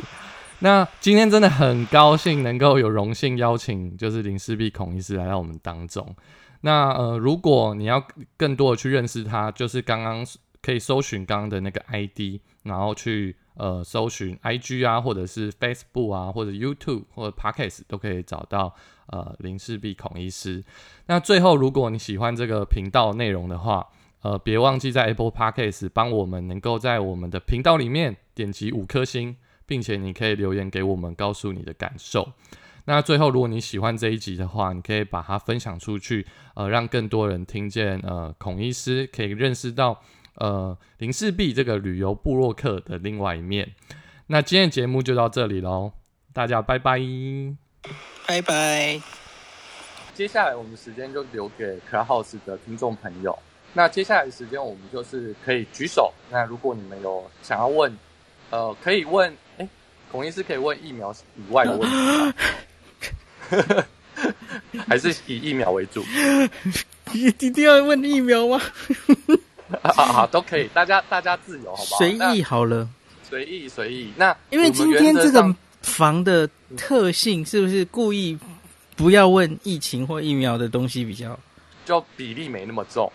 [0.60, 6.16] 那今天真的很高兴能够有荣幸邀请就是林氏璧孔医师来到我们当中。
[6.62, 8.02] 那呃如果你要
[8.38, 10.26] 更多的去认识他，就是刚刚
[10.62, 18.76] 可以搜寻刚刚的那个 ID，然后去呃搜寻 IG 啊，或者是 Facebook 啊，或者 YouTube 或者 Podcast 都可以找到。
[19.08, 20.64] 呃，林氏璧孔医师。
[21.08, 23.86] 那最后，如果你喜欢这个频道内容的话，
[24.22, 29.36] 呃，别忘记在 Apple Podcast 帮我们能够在我们的频道里面点击五颗星，
[29.66, 32.32] 并且你可以留言给我们，告诉你的感受。
[32.86, 36.26] 那最后，如果你喜欢这一集的话，你可以把它分享出去，
[36.56, 38.00] 呃，让更多人听见。
[38.00, 40.02] 呃，孔医师可以认识到，
[40.36, 43.74] 呃，林氏璧这个旅游部落客的另外一面。
[44.28, 45.92] 那今天的节目就到这里喽，
[46.34, 47.00] 大家拜拜。
[48.28, 49.02] 拜拜。
[50.14, 53.38] 接下来我们时间就留给 Clubhouse 的听众朋友。
[53.74, 56.14] 那接下来的时间我们就是可以举手。
[56.30, 57.92] 那如果你们有想要问，
[58.52, 59.68] 呃，可以问，哎，
[60.12, 62.34] 孔医师可以问疫苗以外的问题吗？
[64.88, 66.04] 还是以疫苗为主？
[67.14, 68.62] 一定要问疫苗吗？
[69.82, 71.98] 啊好，都可以，大家大家自由，好不好？
[71.98, 72.88] 随意好了，
[73.28, 74.14] 随意随意。
[74.16, 75.56] 那因为今天这个。
[75.84, 78.40] 房的特性是不是故意
[78.96, 81.38] 不要问疫情或疫苗的东西比较？
[81.86, 83.12] 就比例没那么重。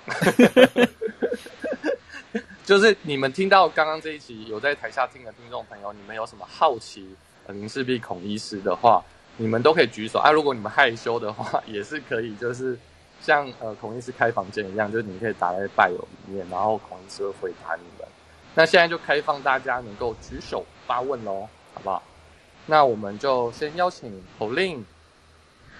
[2.66, 7.08] 就是你们听到刚刚这一集有在台下听的听众朋友，你们有什么好奇
[7.46, 9.02] 林氏璧孔医师的话，
[9.38, 10.30] 你们都可以举手啊。
[10.30, 12.78] 如果你们害羞的话，也是可以，就是
[13.20, 18.08] 像呃孔医师开房间一样，就是你可以打在拜友里面，然后孔医师会回答你们。
[18.54, 22.02] 那现在就开放大家能够举手发问喽，好不好？
[22.66, 24.84] 那我们就先邀请 Pauline。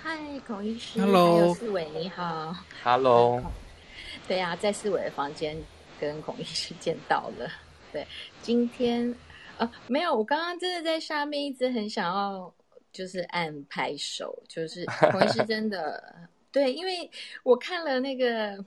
[0.02, 1.00] 嗨，孔医师。
[1.00, 1.52] Hello。
[1.54, 2.54] 四伟，你好。
[2.84, 3.42] Hello。
[4.28, 5.56] 对啊，在四伟的房间
[5.98, 7.50] 跟孔医师见到了。
[7.92, 8.06] 对，
[8.42, 9.14] 今天
[9.56, 12.52] 啊，没有，我刚刚真的在下面一直很想要，
[12.92, 16.14] 就是按拍手，就是孔医师真的
[16.58, 17.08] 对，因为
[17.44, 18.58] 我看了那个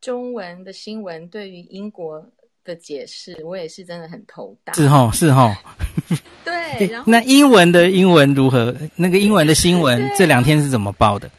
[0.00, 2.20] 中文的新闻，对于英国
[2.64, 4.72] 的解释，我也是真的很头大。
[4.72, 5.56] 是哈，是哈。
[6.44, 8.74] 对，然后那英文的英文如何？
[8.96, 11.30] 那个英文的新闻这两天是怎么报的？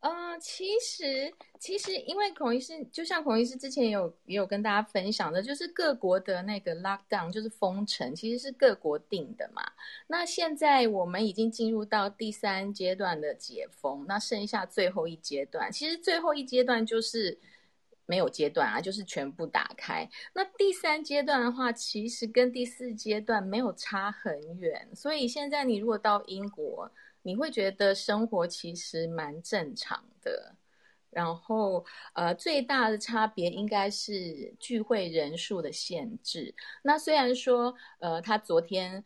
[0.00, 1.30] 呃，其实。
[1.62, 9.62] 其实，因为孔医师就像孔医师之前也有也有跟大家分享的，就是各国的那个 lockdown 就是封城，其实是各国定的嘛。
[10.08, 17.38] 那现在我们已经进入到第三阶段的解封，那剩下最后一阶段，其实最后一阶段就是
[18.06, 20.10] 没有阶段啊，就是全部打开。
[20.34, 26.90] 那第三阶段的话，其实跟第四阶段没有差很远，所以现在你如果到英国，
[27.22, 30.56] 你会觉得生活其实蛮正常的。
[31.12, 31.84] 然后，
[32.14, 36.54] 呃，最大的差别应该是聚会人数的限制。
[36.82, 39.04] 那虽然说，呃，他昨天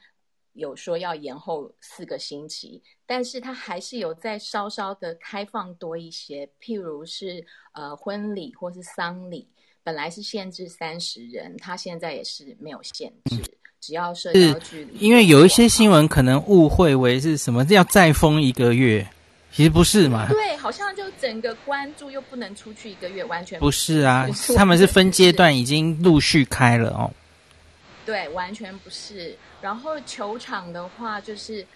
[0.53, 6.49] 有说要延后四个星期，但是他还是有在稍稍的开放多一些。
[6.61, 9.49] 譬如是，呃，婚礼或是丧礼，
[9.83, 13.43] 本来是限制三十人，他现在也是没有限制，
[13.81, 14.97] 只要社交距离。
[15.01, 19.09] 因为有一些新闻可能误会为是什么，要再封一个月。
[19.57, 20.29] 其实不是嘛？
[20.29, 24.29] 对，好像就整个关注又不能出去一个月，完全不是啊。
[24.55, 27.11] 他们是分阶段已经陆续开了哦。
[28.05, 29.35] 对，完全不是。
[29.63, 31.67] 然后球场的话，就是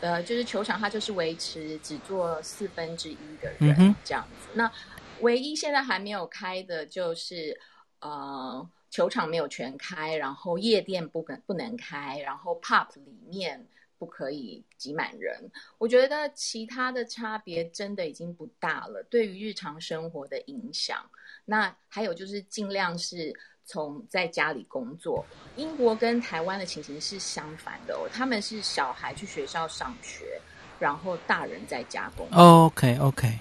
[0.00, 4.48] 呃，就是球场它就是维持只做四分之一的人这样子。
[4.48, 4.72] 嗯、那
[5.20, 7.56] 唯一现在还没有开的就是
[8.00, 13.64] 呃，球场没有全开，然后夜店不能不能开，然后 pub 里面。
[14.00, 15.38] 不可以挤满人，
[15.76, 19.02] 我觉得其他的差别真的已经不大了。
[19.10, 21.04] 对于日常生活的影响，
[21.44, 23.30] 那还有就是尽量是
[23.66, 25.22] 从在家里工作。
[25.56, 30.40] 英国跟台湾的情形是相反的哦，他们是小孩去学校上学，
[30.78, 32.38] 然后大人在家工作。
[32.38, 33.38] Oh, OK OK，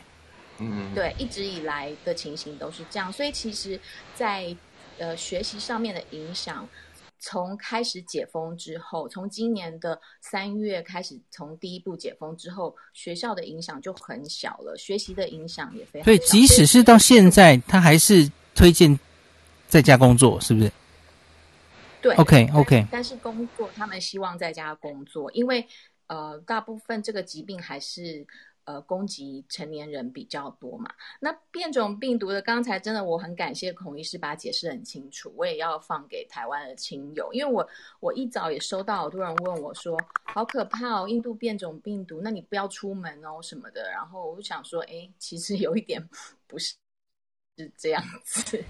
[0.57, 3.79] 嗯，对，一直以来的情形都是这样，所以其实
[4.13, 4.53] 在，
[4.97, 6.67] 在呃学习上面的影响。
[7.19, 16.05] 从开始解封之后，从今年的三月开始，从第一步解封之后，学校的影响就很小了，学习的影响也非常小。
[16.05, 18.97] 所以，即使是到现在，他还是推荐
[19.67, 20.71] 在家工作，是不是？
[22.01, 22.87] 对，OK OK。
[22.89, 25.67] 但是工作，他们希望在家工作，因为
[26.07, 28.25] 呃，大部分这个疾病还是。
[28.69, 30.93] 呃，攻击成年人比较多嘛。
[31.19, 35.33] 那变种病毒的，刚才真的我很感谢孔医师把解释很清楚。
[35.35, 37.67] 我也要放给台湾的亲友，因为我
[37.99, 43.89] 我一早也收到好多人问我说，好可怕哦，印度变种病毒，那你不要出门哦什么的。
[43.89, 46.07] 然后我就想说，哎，其实有一点
[46.45, 46.75] 不是
[47.57, 48.63] 是这样子。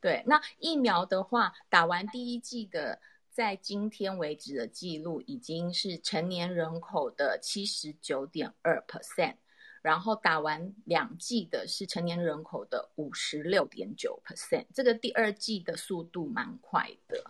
[0.00, 2.98] 对，那疫苗的话，打完第一剂的。
[3.34, 9.36] 在今天为止的记录已经是成年人口的七十九点二 percent，
[9.82, 17.22] 然后打完两剂的是成年人口的五十六点九 percent，这个第二季的速度蛮快的。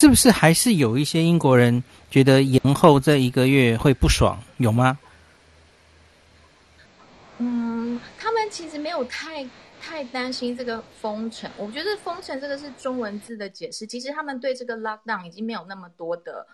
[0.00, 4.38] 是不是还是有一些英国人觉得延后这一个月会不爽？
[4.58, 4.98] 有吗？
[7.38, 9.48] 嗯，他们其实没有太。
[9.80, 13.86] 太担心这个封城，我觉得封城这个是中文字的解释。
[13.86, 16.44] 其实他们对这个 lockdown 已经没有那么多的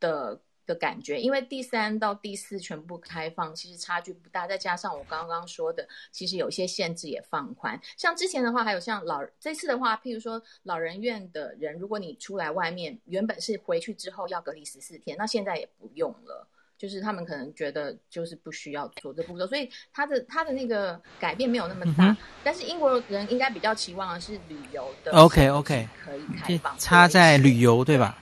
[0.00, 4.46] 的的感觉，因为第三到第四全部开放，其实差距不大。
[4.46, 7.80] 再加上我刚刚说的，其实有些限制也放宽。
[7.96, 16.48] 像之前的话，还有像老这次的话，譬如说老人院的人，如果你出来外面，原本是回去之后要隔离十四天，那现在也不用了。
[16.76, 22.08] 就是他们可能觉得就是不需要做这步骤，所以他的他的那个改变没有那么大。
[22.08, 25.12] 嗯、但是英国人应该比较期望的是旅游的。
[25.12, 26.76] OK OK，可以开放。
[26.76, 28.20] 差在旅游对吧？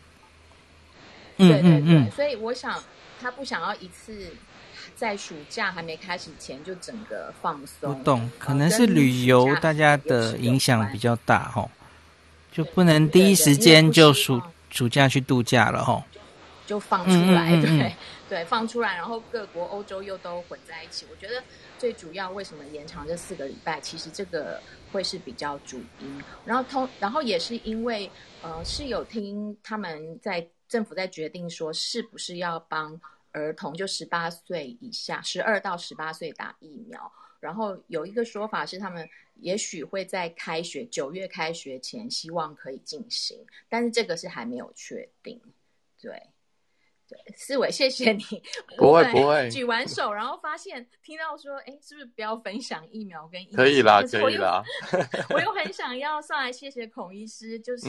[1.48, 2.82] 对对对，所以我想
[3.20, 4.32] 他不想要一次
[4.94, 7.94] 在暑假还没开始前就整个放松。
[7.94, 11.68] 不懂，可能是旅游大家的影响比较大哈，
[12.52, 14.40] 就不能第一时间就暑
[14.70, 16.02] 暑假去度假了哈。
[16.64, 17.94] 就放出来，嗯嗯嗯对
[18.30, 21.04] 对，放出来，然后各国欧洲又都混在一起。
[21.10, 21.42] 我觉得
[21.76, 26.22] 最主要为什么延长这四个礼拜，其实这个会是比较主因。
[26.46, 28.10] 然后通，然后也是因为
[28.42, 32.98] 呃是有听他们在政府在决定说是不是要帮
[33.32, 37.12] 儿童，就十八岁以下，十二到十八岁打疫苗。
[37.40, 45.38] 然后有一个说法是他们也许会在开学九月开学前希望可以进行，但是这个是还没有确定，
[46.00, 46.22] 对。
[47.36, 48.22] 思维，谢谢你。
[48.76, 53.56] 不会 不会，举完手，然后发现听到说，哎，是不是不要分享疫苗跟疫苗？
[53.56, 54.62] 可以啦， 可以啦。
[55.30, 57.86] 我又很想要上来谢谢孔医师，就是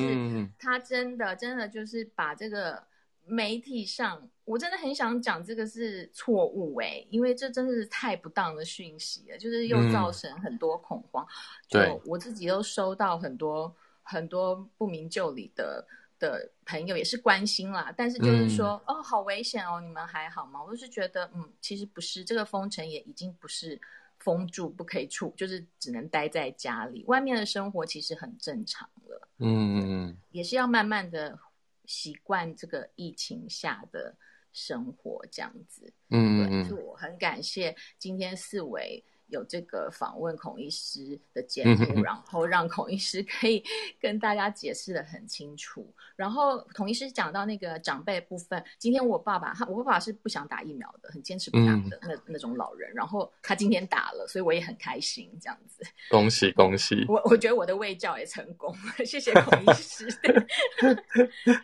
[0.60, 2.84] 他真的真的就是把这个
[3.26, 11.26] 媒体上，我真的很想讲这个是错误哎，因为这真的是太不当的讯息了，就是又造成很多恐慌。
[11.70, 15.86] 对，我自己都收到很多很多不明就里的。
[16.24, 20.64] 的朋友也是关心啦，但是就是说，嗯、哦，好危险哦，你们还好吗？
[20.64, 23.78] 我就是觉得，嗯，其实不是，这个封城也已经不是
[24.20, 29.28] 封住不可以出，就是只能待在家里，外面的生活其实很正常了。
[29.40, 31.38] 嗯嗯，也是要慢慢的
[31.86, 34.16] 习惯这个疫情下的
[34.54, 35.92] 生活，这样子。
[36.10, 39.04] 嗯嗯，所以我很感谢今天四维。
[39.28, 43.64] 有这个访问孔医师的节目，然后让孔医师可以
[44.00, 45.92] 跟大家解释的很清楚。
[46.16, 52.92] 然后孔医师讲到那个长辈部分，今天我爸爸他，我爸爸是不想打疫苗的，很坚持不打的那那种老人。
[52.94, 55.84] 然后他今天打了，所以我也很开心，这样子。
[56.10, 57.04] 恭喜恭喜！
[57.08, 58.76] 我我觉得我的卫教也成功，
[59.06, 60.08] 谢谢孔医师。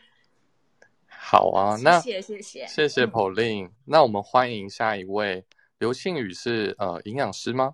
[1.08, 3.72] 好啊，那谢谢谢谢谢谢 Pauline、嗯。
[3.86, 5.46] 那我们欢迎下一位。
[5.80, 7.74] 刘庆宇是呃营养师吗？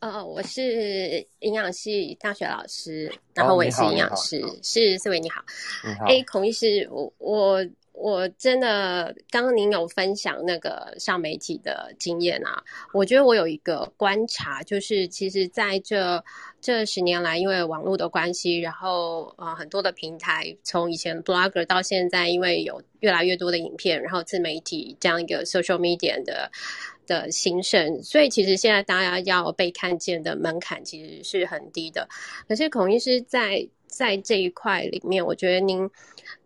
[0.00, 4.40] 呃，我是营养系大学老师，然后我也是营养师。
[4.42, 5.40] 哦、是四位你好，
[5.84, 6.06] 你好。
[6.06, 12.60] 哎，孔医师，我我我真的刚刚您有分享那个上媒体的经验啊，
[12.92, 16.24] 我觉得我有一个观察，就是其实在这
[16.60, 26.50] 这十年来，因为网络的关系，然后呃很多的平台，从以前 blogger 到现在，因为有越来越多的影片，然后自媒体这样一个 social media 的。
[27.10, 32.08] 的兴盛，所以其实现在大家要被看见的门槛其实是很低的。
[32.46, 35.90] 可是孔医师在在这一块里面，我觉得您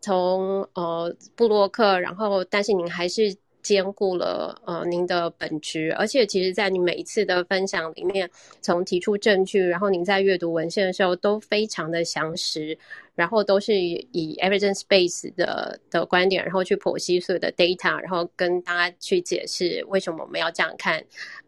[0.01, 8.31] 从呃布洛克，然后但是您还是兼顾了呃您的本职，而且其实在你每一次的分享里面，
[8.61, 12.79] 从提出证据，然后您在阅读文献的时候都非常的详实。
[13.17, 21.01] 然后都是以 evidence base 的的观点，然后去剖析所有的 data，然后跟大家去解释为什么我们要这样看，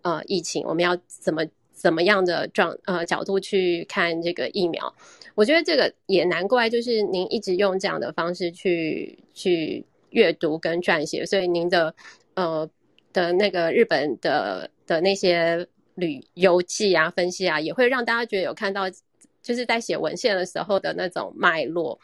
[0.03, 4.95] 呃，疫情，我们要怎么怎么样的状呃角度去看这个疫苗。
[5.35, 9.85] 我觉得这个也难怪，就是您一直用这样的方式去去
[10.17, 11.95] 阅读跟撰写，所以您的
[12.35, 12.69] 呃
[13.13, 18.91] 的那个日本的的那些旅游记啊、分析啊，也会让大家觉得有看到。
[19.43, 21.97] 就是在写文献的时候的那种脉络，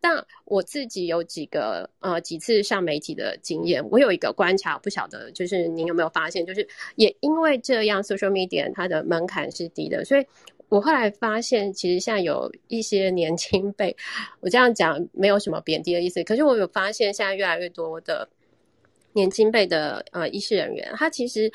[0.00, 6.66] 但我自己有几个呃几次上媒体的经验，我有一个观察，不晓得就是您有没有发现，就是
[6.96, 10.26] 也因为这样，social media 它的门槛是低的，所以
[10.68, 13.96] 我后来发现，其实现在有一些年轻辈，
[14.40, 18.28] 我这样讲没有什么贬低的意思，可是我有发现，现在越来越多的
[19.12, 21.50] 年轻辈的呃医师人员，他其实。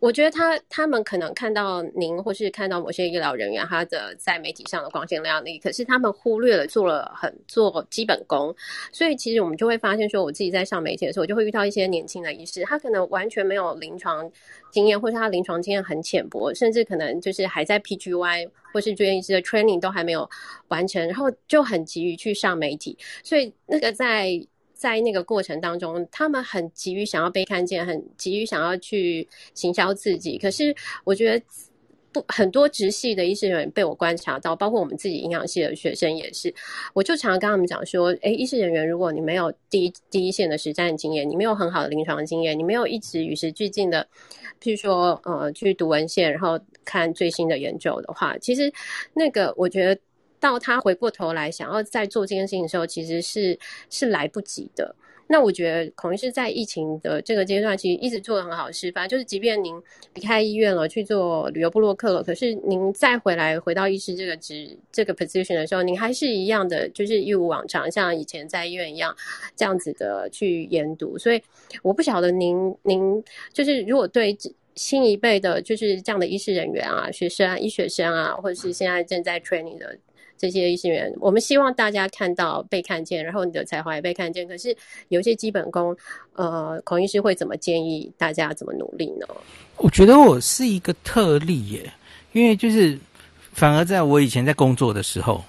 [0.00, 8.54] 我觉得他他们可能看到您，或是看到某些医疗人员他的在媒体上的光鲜亮丽，可是他们忽略了做了很做基本功，
[8.92, 14.30] 所以其实我们就会发现说，我自己在上媒体的时候，就会遇到一些年轻的医师，他可能完全没有临床
[14.70, 20.30] 经验，或是他临床经验很浅薄，甚至可能就是还在 PGY 或是住院医师的 training 都还没有
[20.68, 24.40] 完成，然后就很急于去上媒体，所以那个在。
[24.78, 30.38] 在那个过程当中，他们很急于想要被看见，很急于想要去行销自己。
[30.38, 30.72] 可是，
[31.02, 31.44] 我觉得
[32.12, 36.54] 不很多直系的医师人员被我观察到，包括我们自己营养系的学生也是。
[36.94, 44.06] 我就常常跟他们讲说：“诶，医师人员，如果你没有第一第一线的实战经验，你没有很好的临床经验，你没有一直与时俱进的，
[44.62, 48.72] 譬如说呃去读文献，然后看最新的研究的话，其实
[49.12, 50.00] 那个我觉得。”
[50.40, 53.58] 到他回过头来想要再做这件事情的时候，其实是
[53.90, 54.94] 是来不及的。
[55.30, 59.06] 那我觉得孔医师在疫情的这个阶段，其实一直做的很好示范。
[59.06, 59.78] 就是即便您
[60.14, 69.14] 离开医院了，去做旅游部落客了，可是您再回来回到医师这个职这个 position 的时候，您还是一样的，就是一如往常，像以前在医院一样
[69.54, 71.18] 这样子的去研读。
[71.18, 71.42] 所以
[71.82, 74.34] 我不晓得您您就是如果对
[74.76, 79.98] 新一辈的，就是这样的医师人员啊、学生啊、医学生啊，或者是现在正在 training 的。
[80.38, 84.46] 这些医生员，我们希望大家看到被看见，然后你的才华也被看见。
[84.46, 84.74] 可是
[85.08, 85.96] 有一些基本功，
[86.34, 89.26] 呃，孔医师会怎么建议大家怎么努力呢？
[89.76, 91.92] 我觉得我是一个特例耶，
[92.32, 92.98] 因为就是
[93.52, 95.44] 反而在我以前在工作的时候，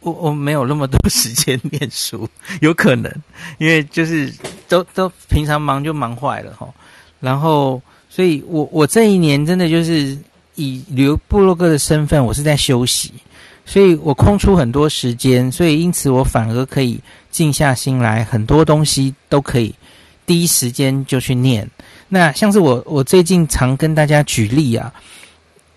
[0.00, 2.28] 我我没有那么多 时间念书，
[2.60, 3.12] 有可能
[3.58, 4.32] 因为就是
[4.68, 6.68] 都都平常忙就忙坏了哈。
[7.18, 10.16] 然后，所以我我这一年真的就是
[10.54, 13.12] 以旅游部落客的身份，我是在休息。
[13.70, 16.98] 所以我空出很多时间，所以因此我反而可以
[17.30, 19.72] 静下心来，很多东西都可以
[20.26, 21.70] 第一时间就去念。
[22.08, 24.92] 那像是我，我最近常跟大家举例啊，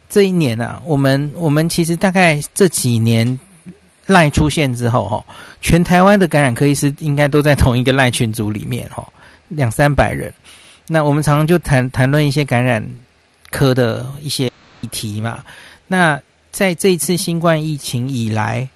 [0.10, 3.40] 这一年啊，我们我们其实大概这几年
[4.08, 5.24] 赖出现之后，哈，
[5.62, 9.08] 全台湾的感染科医师应该都在同一个赖群组里面，哈，
[9.50, 10.34] 两三百人。
[10.88, 12.84] 那我们常常就谈谈论一些感染
[13.52, 14.48] 科的一些
[14.82, 15.44] 议题嘛，
[15.86, 16.20] 那。
[16.54, 18.70] 在这一次新冠疫情以来，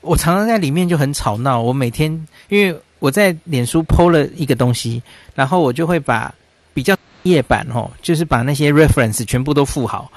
[0.00, 1.60] 我常常在里面就很吵闹。
[1.60, 2.10] 我每天
[2.48, 5.02] 因为我在脸书 po 了一个东西，
[5.34, 6.34] 然后我就会把
[6.72, 10.10] 比较页版哦，就是把那些 reference 全部都附好，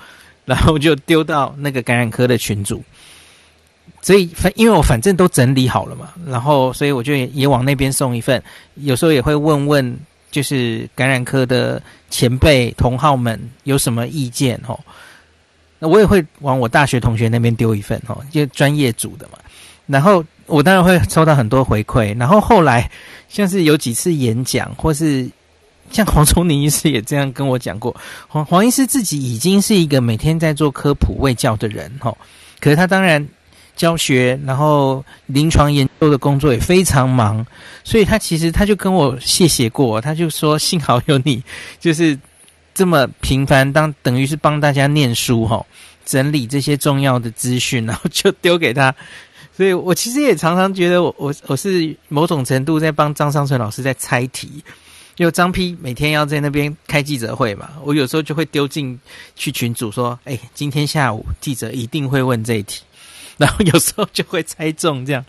[0.46, 2.82] 然后就丢到那个感染科的群组。
[4.02, 8.42] 所以反因为我反正都整理好了嘛，然后所以我就也，也往那边送一份。
[8.76, 10.00] 有时候也会问问，
[10.32, 14.80] 就是感染科的前辈同好们有什么意见哦。
[15.80, 19.38] 那我也会往我大学同学那边丢一份哦，就专业组的嘛。
[19.86, 22.18] 然后我当然会收到很多回馈。
[22.18, 22.90] 然后后来
[23.30, 25.30] 像是有几次演讲，或是
[25.92, 27.96] 像黄崇宁医师也这样跟我讲过，
[28.28, 32.18] 黄黄医师自己已经是一个每天在做科普卫教的人哦，
[32.60, 33.28] 可是他当然。
[33.78, 37.46] 教学，然后临床研究的工作也非常忙，
[37.84, 41.44] 所以他其实他就跟我谢谢过，他就说幸好有你，
[41.80, 42.18] 就是
[42.78, 45.66] 这么频繁，当等于是帮大家念书哈，
[46.06, 48.94] 整理这些重要的资讯，然后就丢给他。
[49.52, 54.64] 所以我其实也常常觉得我我我是某种程度在帮张上淳老师在猜题，
[55.16, 59.00] 因为张批每天要在那边开记者会嘛，我有时候就会丢进
[59.36, 62.84] 去群组说，哎，今天下午记者一定会问这一题。
[63.38, 65.26] 然后有时候就会猜中这样，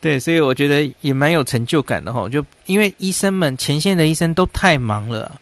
[0.00, 2.28] 对，所以我觉得也蛮有成就感的哈。
[2.28, 5.40] 就因为医生们前线的医生都太忙了，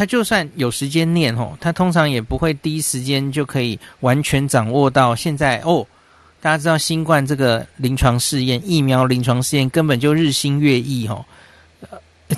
[0.00, 5.86] 他就算有时间念吼，他通常也不会第一时间就可以完全掌握到现在哦。
[6.40, 11.22] 大家知道新冠这个临床试验，疫苗临床试验根本就日新月异吼，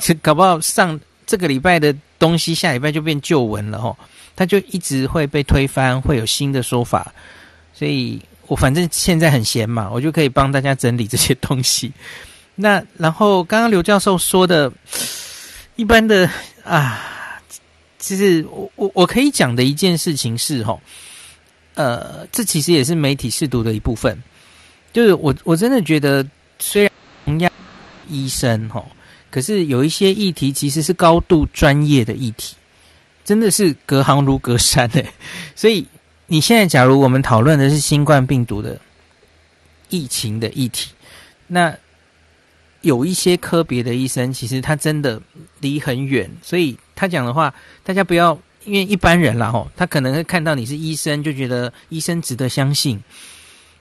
[0.00, 3.96] 这搞不好上这个礼拜的东西，下礼拜就变旧闻了吼，
[4.34, 7.12] 他就一直会被推翻，会有新的说法，
[7.72, 8.20] 所以。
[8.48, 11.90] 我反正现在很闲嘛，我就可以帮大家整理这些东西。
[12.54, 14.70] 那然后刚刚刘教授说的，
[15.76, 16.28] 一般的
[16.62, 17.11] 啊，
[18.02, 20.76] 其实我我我可以讲的一件事情是齁，
[21.74, 24.20] 呃，这其实也是媒体试读的一部分。
[24.92, 26.26] 就是我我真的觉得，
[26.58, 26.90] 虽然
[27.24, 27.50] 同样
[28.08, 28.82] 医生齁，
[29.30, 32.56] 可是有一些议题其实是高度专业的议题，
[33.24, 35.06] 真的是隔行如隔山诶，
[35.54, 35.86] 所以。
[36.28, 38.80] 你现在，假如我们讨论的是新冠病毒的
[39.90, 40.90] 疫情的议题，
[41.46, 41.76] 那
[42.82, 45.20] 有一些科别的医生，其实他真的
[45.60, 47.52] 离很远，所以他讲的话，
[47.82, 53.02] 大家不要因为一般人啦吼，他可能会看到你是医生，就觉得医生值得相信。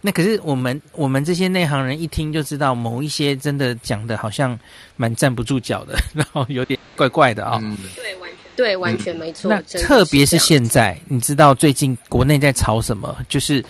[0.04, 4.58] 那可是我们我们这些内行人一听就知道，某一些真的讲的好像
[4.96, 7.60] 蛮站不住脚的，然后有点怪怪的啊、哦。
[7.62, 8.38] 嗯，对，完全。
[8.56, 9.54] 对，完全没错。
[9.54, 13.16] 嗯、那特别是现在，你知道最近国内在吵什么？
[13.30, 13.64] 就是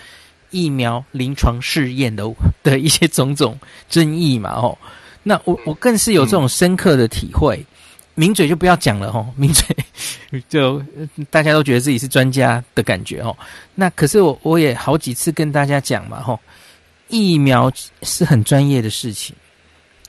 [0.49, 2.26] 疫苗临床试验的
[2.64, 3.60] 的一些种种
[3.90, 4.52] 争议嘛。
[4.52, 4.78] 哦，
[5.23, 7.65] 那我我更是有这种深刻的体会。
[8.14, 9.65] 名嘴就不要讲了，哦， 名嘴
[10.49, 10.84] 就
[11.30, 13.35] 大家都觉得自己是专家的感觉，哦。
[13.73, 16.38] 那可是我我也好几次跟大家讲嘛，哦，
[17.07, 17.72] 疫苗
[18.03, 19.34] 是很专业的事情，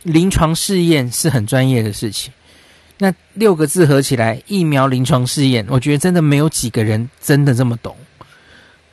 [0.03, 2.33] 临床试验是很专业的事情。
[2.99, 7.97] 那六个字合起来，疫苗临床试验，我觉得真的没有几个人真的这么懂。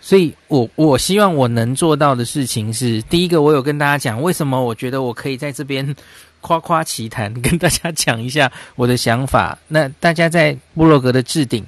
[0.10, 5.95] 所以我我希望我能做到的事情是，第一个，我有跟大家讲为什么我觉得我可以在这边
[6.41, 9.56] 夸夸其谈，跟大家讲一下我的想法。
[9.68, 11.64] 那大家在部落格的置顶，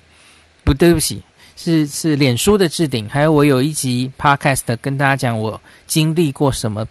[0.63, 1.22] 不对不起，
[1.55, 6.84] 是是脸书的置顶，还有我有一集 Podcast 跟大家讲我经历过什么。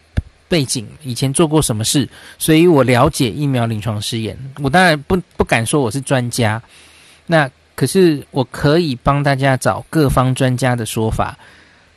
[0.49, 4.37] 背景以前做过什么事，所以我了解疫苗临床试验。
[4.61, 6.61] 我当然不不敢说我是专家，
[7.27, 7.49] 那
[7.81, 11.35] 可是我可以帮大家找各方专家的说法，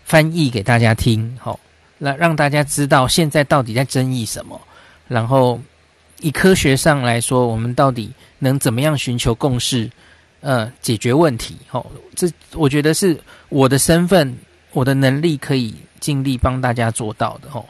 [0.05, 1.59] 翻译给大家听，好，
[1.97, 4.57] 那让大家知道现在到底在争议什么。
[5.09, 5.59] 然后
[6.21, 9.91] 以科学上来说，我们到底能怎么样寻求共识，
[10.39, 11.57] 呃，解决问题。
[11.67, 11.85] 好，
[12.15, 13.19] 这我觉得是
[13.49, 14.33] 我的身份，
[14.71, 17.49] 我的能力可以尽力帮大家做到的。
[17.49, 17.67] 吼。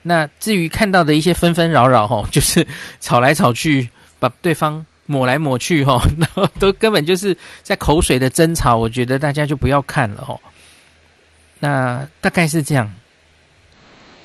[0.00, 2.66] 那至于看到的一些纷纷扰扰吼，就是
[3.00, 10.40] 吵来吵去，把对方抹来抹去吼，然 后都根本就是在口水的争吵，我觉得大家就不要看了哦。
[11.58, 12.88] 那大概是这样。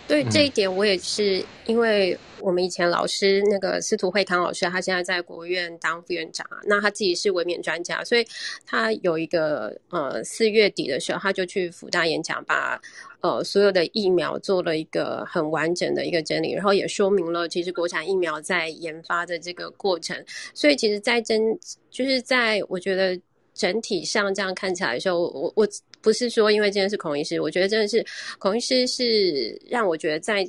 [0.07, 8.23] 对这一点，我也是因为我们以前老师那个司徒惠堂老师，他现在在国务院当副院长，那他自己是文免专家，所以
[8.67, 12.79] 他有一个呃四月底的时候，他就去辅大演讲，把
[13.25, 20.23] 呃所有的疫苗做了一个很完整的一个整理，然后也说明了其实国产疫苗在研发的这个过程，
[20.53, 21.41] 所以其实，在真
[21.89, 23.19] 就是在我觉得。
[23.57, 25.65] 整体上这样看起来的时候，我我
[26.01, 28.05] 不是说因为今天是孔医师，我觉得真的是
[28.37, 30.45] 孔医师是让我觉得在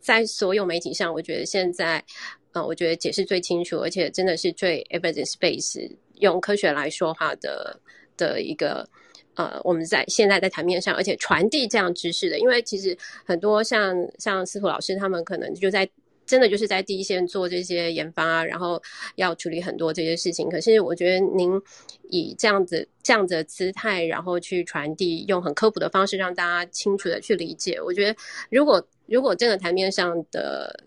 [0.00, 2.00] 在所有媒体上，我觉得现在
[2.52, 5.90] 呃，我觉得解释最清楚，而且真的是最 evidence base
[6.20, 7.76] 用科学来说话的
[8.16, 8.88] 的一个
[9.34, 15.88] 呃，我们在现在在台面上，而且传递这样知识的，因为其实很多像像司徒老师他们可能就在
[16.24, 18.80] 真的就是在第一线做这些研发，然后
[19.16, 20.48] 要处理很多这些事情。
[20.48, 21.50] 可是我觉得您
[22.10, 27.80] 以这样子这样子的姿态，然后去传递，用很科普的方式让大家清楚的去理解。
[27.80, 28.16] 我觉得
[28.50, 30.84] 如果如果真的台面上的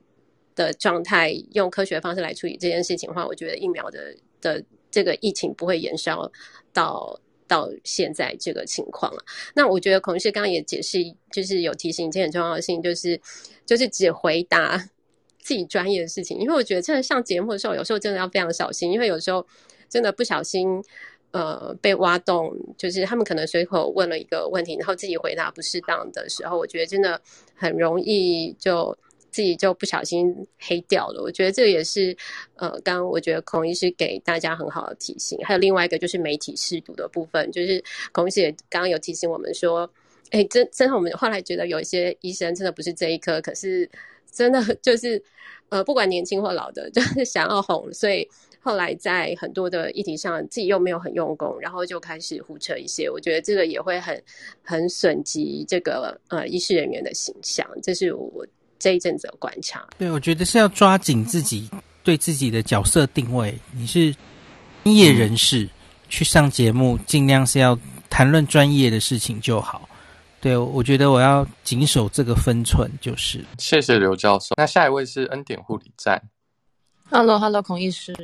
[0.55, 6.31] 的状态用科学方式来处理这件事情的话，我觉得疫苗的的这个疫情不会延烧
[6.71, 7.19] 到。
[7.47, 9.23] 到现在这个情况了，
[9.55, 10.99] 那我觉得孔医师刚刚也解释，
[11.31, 13.19] 就是有提醒一件很重要的事情，就是
[13.65, 14.77] 就是只回答
[15.39, 19.45] 自己专业的事情，因为我觉得真的上节目的时候，有时候真的要非常小心，因为有时候
[19.89, 20.83] 真的不小心
[21.31, 27.21] 呃被挖洞，就是他们可能随口问了一个问题，然后自己回答不适当的时候，我觉得真的
[27.55, 28.97] 很容易就。
[29.29, 32.15] 自己就不小心黑掉了，我觉得这也是，
[32.55, 35.37] 呃，刚我觉得孔医师给大家很好的提醒。
[35.43, 39.89] 还有另外一个就是媒体试读的部分，就是孔医师也刚刚有提醒我们说，
[40.31, 43.89] 哎，真真的我们后来觉得有一些医生真的不是这一科，可是
[44.31, 45.21] 真的 就是，
[45.69, 48.27] 呃，不管年轻或老的，就是想要红，所以
[48.59, 54.23] 后来在很多的议题上自己又没有很用功，然后就开始胡扯一些，我觉得这个也会很
[54.63, 58.45] 很损及这个呃医师人员的形象，这是我。
[58.79, 61.69] 这一阵子有观察，对，我觉得是要抓紧自己
[62.03, 63.57] 对自己的角色定位。
[63.71, 64.15] 你是
[64.83, 65.69] 专业人士，嗯、
[66.09, 67.77] 去上节目，尽量是要
[68.09, 69.89] 谈论专业的事情就好。
[70.39, 73.43] 对，我觉得我要谨守这个分寸，就是。
[73.57, 74.53] 谢谢刘教授。
[74.57, 76.21] 那下一位是恩典护理站。
[77.09, 78.15] Hello，Hello，孔医师。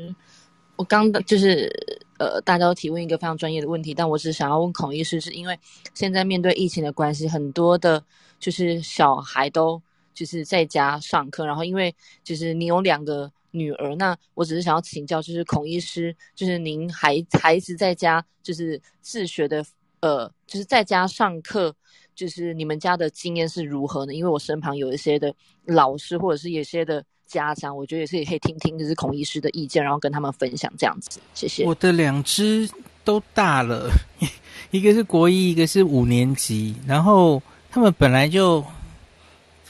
[0.76, 1.72] 我刚的就是
[2.18, 5.60] 呃，大家都提问一个非常专业的问题，但我只想要问孔医师，是因为
[5.94, 8.04] 现在面对疫情的关系，很多的
[8.40, 9.82] 就是小孩都。
[10.14, 19.64] 就是在家上课，然后因为就是你有两个女儿，那我只是想要请教，就是孔医师，就是您孩孩子在家就是自学的，
[20.00, 21.76] 呃，就是在家上课，
[22.16, 24.14] 就是你们家的经验是如何呢？
[24.14, 25.34] 因为我身旁有一些的
[25.66, 31.20] 老师或者是有些的家长，我觉得也是也可以听听就是孔医师的意见，然后跟他们分享这样子。
[31.34, 31.64] 谢谢。
[31.66, 32.70] 我的两只
[33.04, 33.90] 都大了，
[34.72, 38.64] 一个是国一，一个是五年级，然后他们本来就。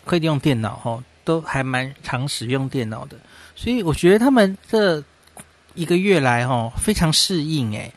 [0.05, 3.17] 可以用电脑哈，都还蛮常使用电脑的，
[3.55, 5.03] 所以我觉得他们这
[5.73, 7.91] 一个月来哈非常适应诶。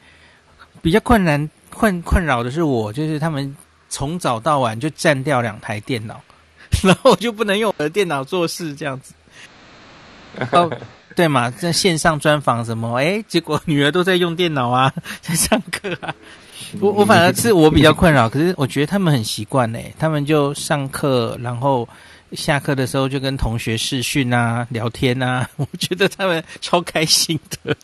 [0.82, 3.56] 比较困难困困扰的是我，就是他们
[3.88, 6.20] 从早到晚就占掉两台电脑，
[6.84, 9.12] 然后我就不能用我的电脑做事这样子。
[10.52, 10.70] 哦，
[11.16, 12.94] 对嘛，在线上专访什么？
[12.98, 16.14] 诶，结果女儿都在用电脑啊，在上课啊。
[16.80, 21.88] 我我反而是我比较困扰，可是我觉得他们很习惯诶，他们就上课，然后
[22.32, 27.76] 下课的时候就跟同学视讯啊、聊天啊， 我觉得他们超开心的，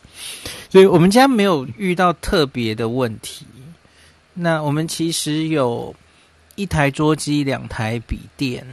[0.69, 3.45] 所以我们家没有遇到特别的问题。
[4.33, 5.95] 那我们其实有
[6.55, 8.65] 一台桌机、两台笔电，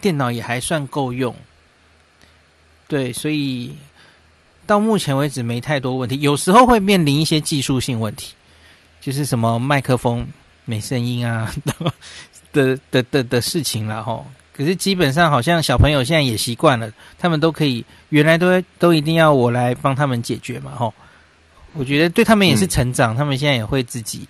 [0.00, 1.34] 电脑也还算够用。
[2.88, 3.74] 对，所以
[4.66, 8.34] 到目前为止没太多问题，有时候会面临一些技术性问题。
[9.04, 10.26] 就是什么麦克风
[10.64, 11.52] 没声音啊
[12.54, 14.24] 的的的的事情了吼，
[14.56, 20.94] 可是基本上好像小朋友现在也习惯了，他们都可以原来都都一定要我来帮他们解决嘛吼。
[21.74, 24.26] 我觉得对他们也是成长，嗯、他们现在也会自己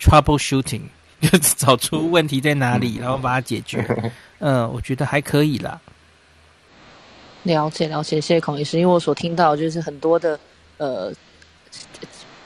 [0.00, 0.82] trouble shooting，
[1.20, 3.84] 就找出问题在哪里，然后把它解决。
[4.38, 5.80] 嗯，我觉得还可以啦。
[7.42, 10.38] 了解了解，谢谢孔医师，因为我所听到就是很多的
[10.76, 11.12] 呃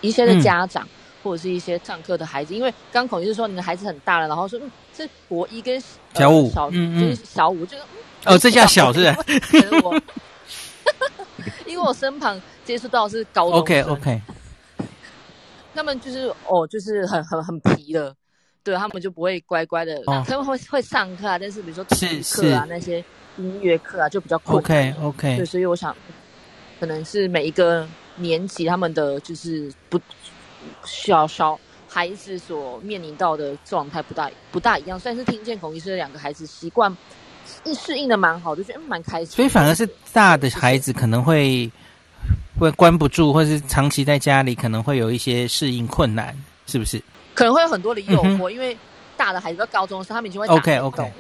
[0.01, 0.85] 一些的家长。
[0.85, 7.83] 嗯或者是一些上课的孩子，因为刚孔就是说你的孩子很大了，然后说嗯，这国一跟、呃、小五，小嗯嗯，就是小五，这个
[8.27, 9.23] 哦，这叫小是不
[9.59, 9.75] 是？
[9.83, 10.01] 我。
[11.65, 14.21] 因为我身旁接触到是高中，OK OK，
[15.75, 18.15] 他们就是哦，就是很很很皮的，
[18.63, 23.03] 对他们就不会乖乖的，哦、他们会会上课啊，但是比如说体育课啊，那些
[23.39, 24.93] 音乐课啊，就比较困难。
[24.93, 25.97] OK OK，对，所以我想
[26.79, 29.99] 可能是每一个年级他们的就是不。
[30.85, 31.59] 小小
[31.89, 36.97] 孩子所面临到的状态不大不大一样，虽然是听见孔医师的两个孩子习惯
[37.77, 39.29] 适应的蛮好，就觉得蛮开心。
[39.29, 41.71] 所以反而是大的孩子可能会
[42.59, 47.03] 会关不住，或是长期在家里可能会有一些适应困难，是不是？
[47.35, 48.77] 可能会有很多的诱惑，嗯、因为
[49.17, 51.13] 大的孩子到高中的时候，他们已经会 OK OK，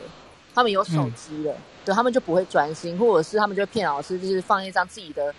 [0.54, 5.34] 他们有手机了，嗯、对他们就不会专心，或者是他们就会骗老师，就是放一张自己的。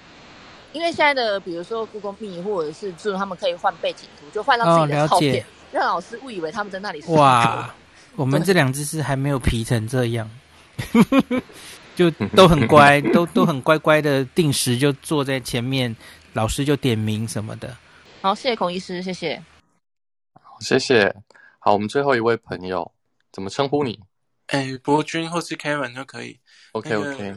[0.73, 7.01] 因为现在的，比如说 Google Meet 或者是 Zoom，他们可以换背景图，就换到自己的照片，哦、让老师误以为他们在那里。
[7.07, 7.73] 哇，
[8.15, 10.29] 我们这两只是还没有皮成这样，
[11.95, 15.95] 就都很乖， 都都很乖乖的，定时就坐在前面，
[16.33, 17.75] 老师就点名什么的。
[18.21, 19.41] 好，谢谢孔医师，谢谢。
[20.59, 21.13] 谢谢。
[21.59, 22.91] 好，我们最后一位朋友
[23.31, 23.99] 怎么称呼你？
[24.47, 26.39] 哎，博君或是 Kevin 都可以。
[26.73, 27.35] OK OK。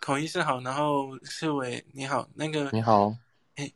[0.00, 3.16] 孔医师好，然后世伟你好，那个你好。
[3.56, 3.72] 哎，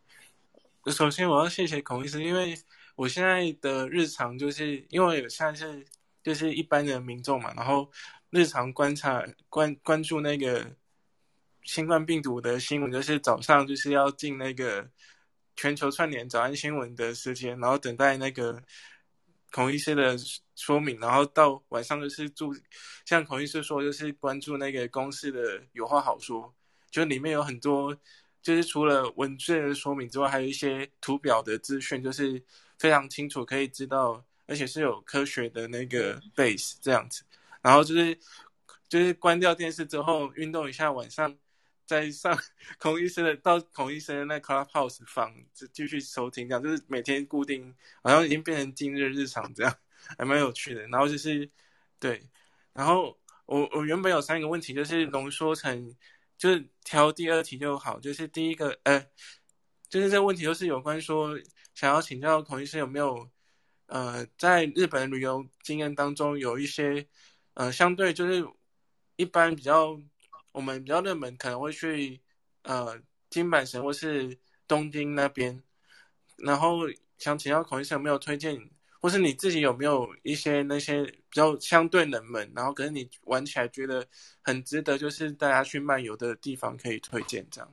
[0.87, 2.57] 首先我要谢谢孔医师，因为
[2.95, 5.85] 我现在的日常就是因为现在是
[6.23, 7.91] 就是一般的民众嘛，然后
[8.31, 10.67] 日常观察关关注那个
[11.63, 14.89] 新冠病毒的新闻，就是早上就是要进那个
[15.57, 18.63] 全球串联早安新闻的时间，然后等待那个。
[19.55, 20.17] 孔医师的
[20.65, 22.55] 说明，然后到晚上就是注，
[23.05, 26.55] 像孔医师说，就是关注那个公式的有话好说，
[26.89, 27.99] 就里面有很多，
[28.41, 32.41] 就是除了文字的说明之外，还有一些图表的资讯，就是
[32.79, 37.25] 非常清楚，可以知道，而且是有科学的那个 base 这样子。
[37.61, 38.17] 然后就是
[38.89, 41.37] 就是关掉电视之后，运动一下，晚上。
[41.85, 42.39] 再上
[42.79, 49.77] 孔医生的到孔医生的那 Clubhouse 房，就继续收听，这样就是每天固定，好像已经变成今日日常这样，
[50.19, 50.83] 还蛮有趣的。
[50.89, 51.49] 然后就是
[51.99, 52.23] 对，
[52.73, 55.95] 然后我我原本有三个问题，就是浓缩成，
[56.39, 57.99] 就是挑第二题就好。
[58.01, 59.01] 就是第一个，呃，
[59.89, 61.39] 就是这个问题就是有关说，
[61.75, 63.29] 想要请教孔医生有没有，
[63.87, 67.07] 呃，在日本旅游经验当中有一些，
[67.55, 68.47] 呃，相对就是
[69.17, 70.01] 一般比较。
[70.55, 72.21] 我们比较热门，可能会去
[72.65, 73.01] 呃
[73.31, 74.39] 金阪神或是
[74.69, 75.63] 东京那边，
[76.37, 76.81] 然后
[77.17, 78.61] 想请教孔医生有没有推荐，
[79.03, 84.03] 或是你自己有没有一些那些比较相对冷门，然后可是你玩起来觉得
[84.41, 87.69] 很值得，就是大家去漫游的地方可以推荐这样，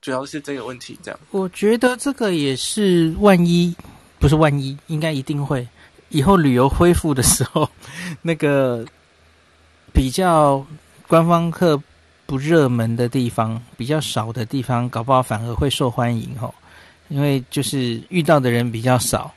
[0.00, 1.20] 主要是这个问题这样。
[1.32, 3.76] 我觉得这个也是万一，
[4.18, 5.66] 不是万一，应该一定会
[6.08, 7.68] 以后旅游恢复的时候，
[8.22, 8.86] 那个
[9.92, 10.64] 比较
[11.06, 11.78] 官方客。
[12.28, 16.54] 不热门的地方，比较少的地方，搞不好反而会受欢迎哦，
[17.08, 19.34] 因为就是遇到的人比较少，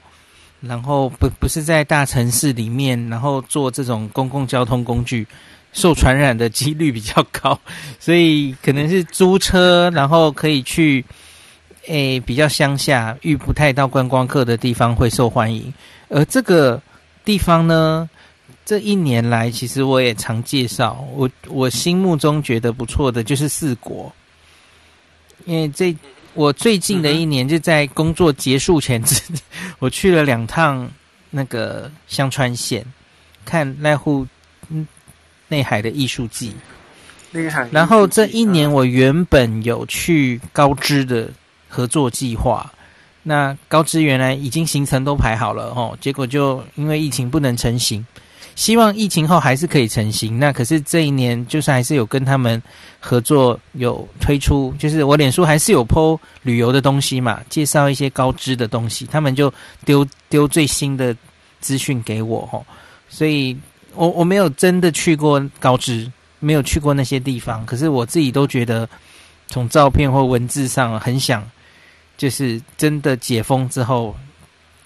[0.62, 5.28] 然后不不是在大城市里面，然后坐这种公共交通工具，
[5.74, 7.60] 受传染的几率比较高，
[8.00, 11.04] 所以可能是租车，然后可以去，
[11.88, 15.74] 诶比较乡下，遇不太到观光客的地方会受欢迎，
[16.10, 16.80] 而这个
[17.26, 18.08] 地方呢，
[18.64, 24.14] 这一年来，其实我也常介绍我我心目中觉得不错的就是四国，
[25.46, 25.96] 因为这
[26.34, 29.04] 我最近的一年就在工作结束前，
[29.80, 30.90] 我去了两趟
[31.30, 32.86] 那个香川县
[33.44, 34.26] 看濑户
[35.50, 36.54] 内海的艺术祭，
[37.72, 41.30] 然后这一年我原本有去高知的
[41.68, 42.72] 合作计划，
[43.24, 48.06] 那高知原来已经行程都排好了哦，结果就因为疫情不能成行。
[48.56, 50.38] 希望疫情后还是可以成型。
[50.38, 52.62] 那可是这一年，就是还是有跟他们
[53.00, 59.52] 合作，有推出，就是我脸书还是有 po 旅游的东西嘛，介绍一些高知的东西，他们就
[59.86, 61.16] 丢丢最新的
[61.60, 62.66] 资讯给我吼。
[63.10, 63.58] 所以
[63.96, 68.88] 我我没有真的去过高知，没有去过那些地方，可是我自己都觉得，
[69.48, 71.44] 从照片或文字上很想，
[72.18, 74.16] 就是真的解封之后。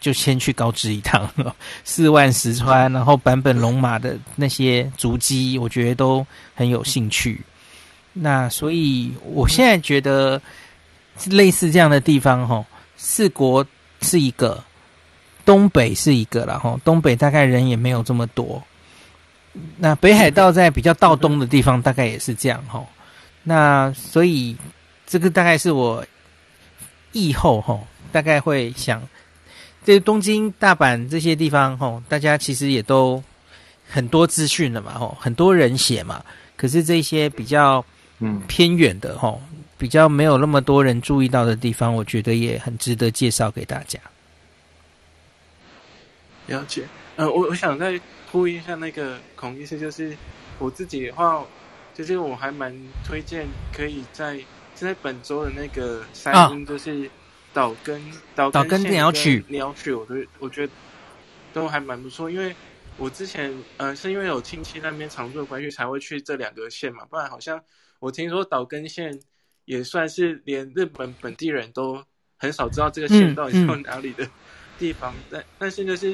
[0.06, 1.27] 就先去高知一趟，
[1.84, 6.23] 四万石川，然后坂本龙马的那些足迹，我觉得都
[6.53, 7.41] 很有兴趣。
[8.14, 10.40] 那所以我现在觉得
[11.26, 12.64] 类似这样的地方，哈，
[12.95, 13.65] 四国
[14.03, 14.64] 是一个，
[15.44, 18.61] 东北是一个，然后东北大概人也没有这么多。
[19.76, 22.86] 那北海道在比较道东的地方，大概也是这样，哈。
[23.41, 24.56] 那所以
[25.07, 26.06] 这个大概是我
[27.11, 27.80] 以后，哈，
[28.11, 29.02] 大概会想。
[29.86, 33.24] 这东京、大阪这些地方，吼，大家其实也都
[33.88, 36.26] 很多资讯了嘛，吼，很多人写嘛。
[36.57, 37.86] 可是这些比较
[38.18, 39.40] 嗯偏远的，吼，
[39.78, 43.99] 比较没有那么多人注意到的地方，我觉得也很值得介绍给大家。
[46.48, 46.84] 了解，
[47.16, 48.02] 呃，我我想再
[48.32, 50.18] 呼应一下那个孔医师，就是
[50.57, 51.45] 我自己的话，
[51.94, 52.76] 就是我还蛮
[53.06, 54.36] 推荐可以在
[54.76, 57.07] 就在本周的那个山阴，就是。
[57.56, 60.73] 岛根岛根跟鸟取鸟取，我都我觉得
[61.53, 62.53] 都还蛮不错，因为
[62.98, 67.64] 我之前呃是因为有亲戚那边常住的关系才会去这两个县嘛，不然好像
[67.99, 69.18] 我听说岛根县
[69.64, 72.03] 也算是连日本本地人都
[72.36, 74.30] 很少知道这个县到底是哪里的
[74.77, 76.14] 地方，嗯嗯、但但是就是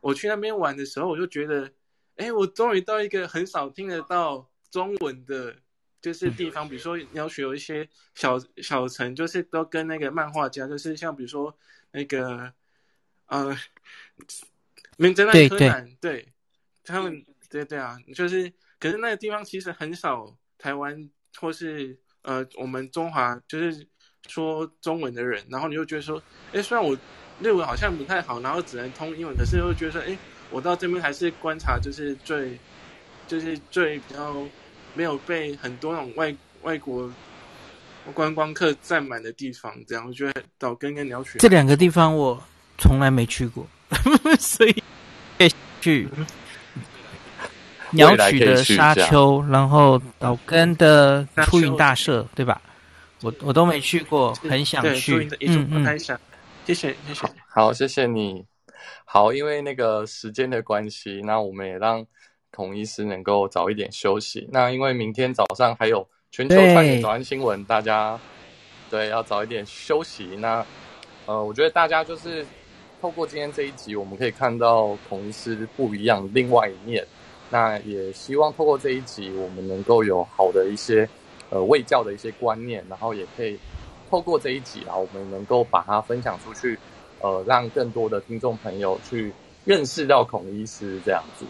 [0.00, 1.68] 我去那边玩的时候，我就觉得，
[2.18, 5.56] 哎，我终于到一个很少听得到中文的。
[6.00, 11.56] 就是地方，比如说你要学有一些小小城，就是都跟那个漫画家，就是像比如说
[11.90, 12.52] 那个
[13.26, 13.56] 呃，
[14.96, 16.28] 名侦探柯南，对，对
[16.84, 23.86] 他们，对对啊，就是，可是那个地方其实很少台湾或是呃我们中华就是
[24.26, 26.22] 说中文的人，然后你就觉得说，
[26.52, 26.96] 哎，虽然我
[27.40, 30.16] 日文好像不太好，然后只能通英文，可是又觉得说，哎，
[30.50, 32.58] 我到这边还是观察，就是最，
[33.26, 34.34] 就是最比较
[34.94, 37.10] 没有被很多那种外外国
[38.14, 42.42] 观光客占满的地方，这样我觉得岛根跟鸟取这两个地方我
[42.78, 43.66] 从来没去过，
[44.40, 44.82] 所以
[45.80, 46.08] 去
[47.90, 52.60] 鸟取的沙丘，然后岛根的出云大社，对吧？
[53.22, 55.28] 我我都没去过，很想去。
[55.40, 57.26] 嗯嗯，谢谢谢谢。
[57.48, 58.44] 好，谢谢你。
[59.04, 62.06] 好，因为那个时间的关系，那我们也让
[62.50, 64.48] 孔医师能够早一点休息。
[64.50, 68.18] 那因为明天早上还有全球串联早安新闻，大家
[68.90, 70.26] 对要早一点休息。
[70.36, 70.64] 那
[71.26, 72.44] 呃，我觉得大家就是
[73.00, 77.06] 透过今天这一集，我们可以看到孔医师不一样另外一面。
[77.50, 81.08] 那也希望透过这一集，我们能够有好的一些。
[81.50, 83.58] 呃，卫教的一些观念，然后也可以
[84.10, 86.78] 透过这一集啊，我们能够把它分享出去，
[87.22, 89.32] 呃，让更多的听众朋友去
[89.64, 91.46] 认识到孔医师这样子。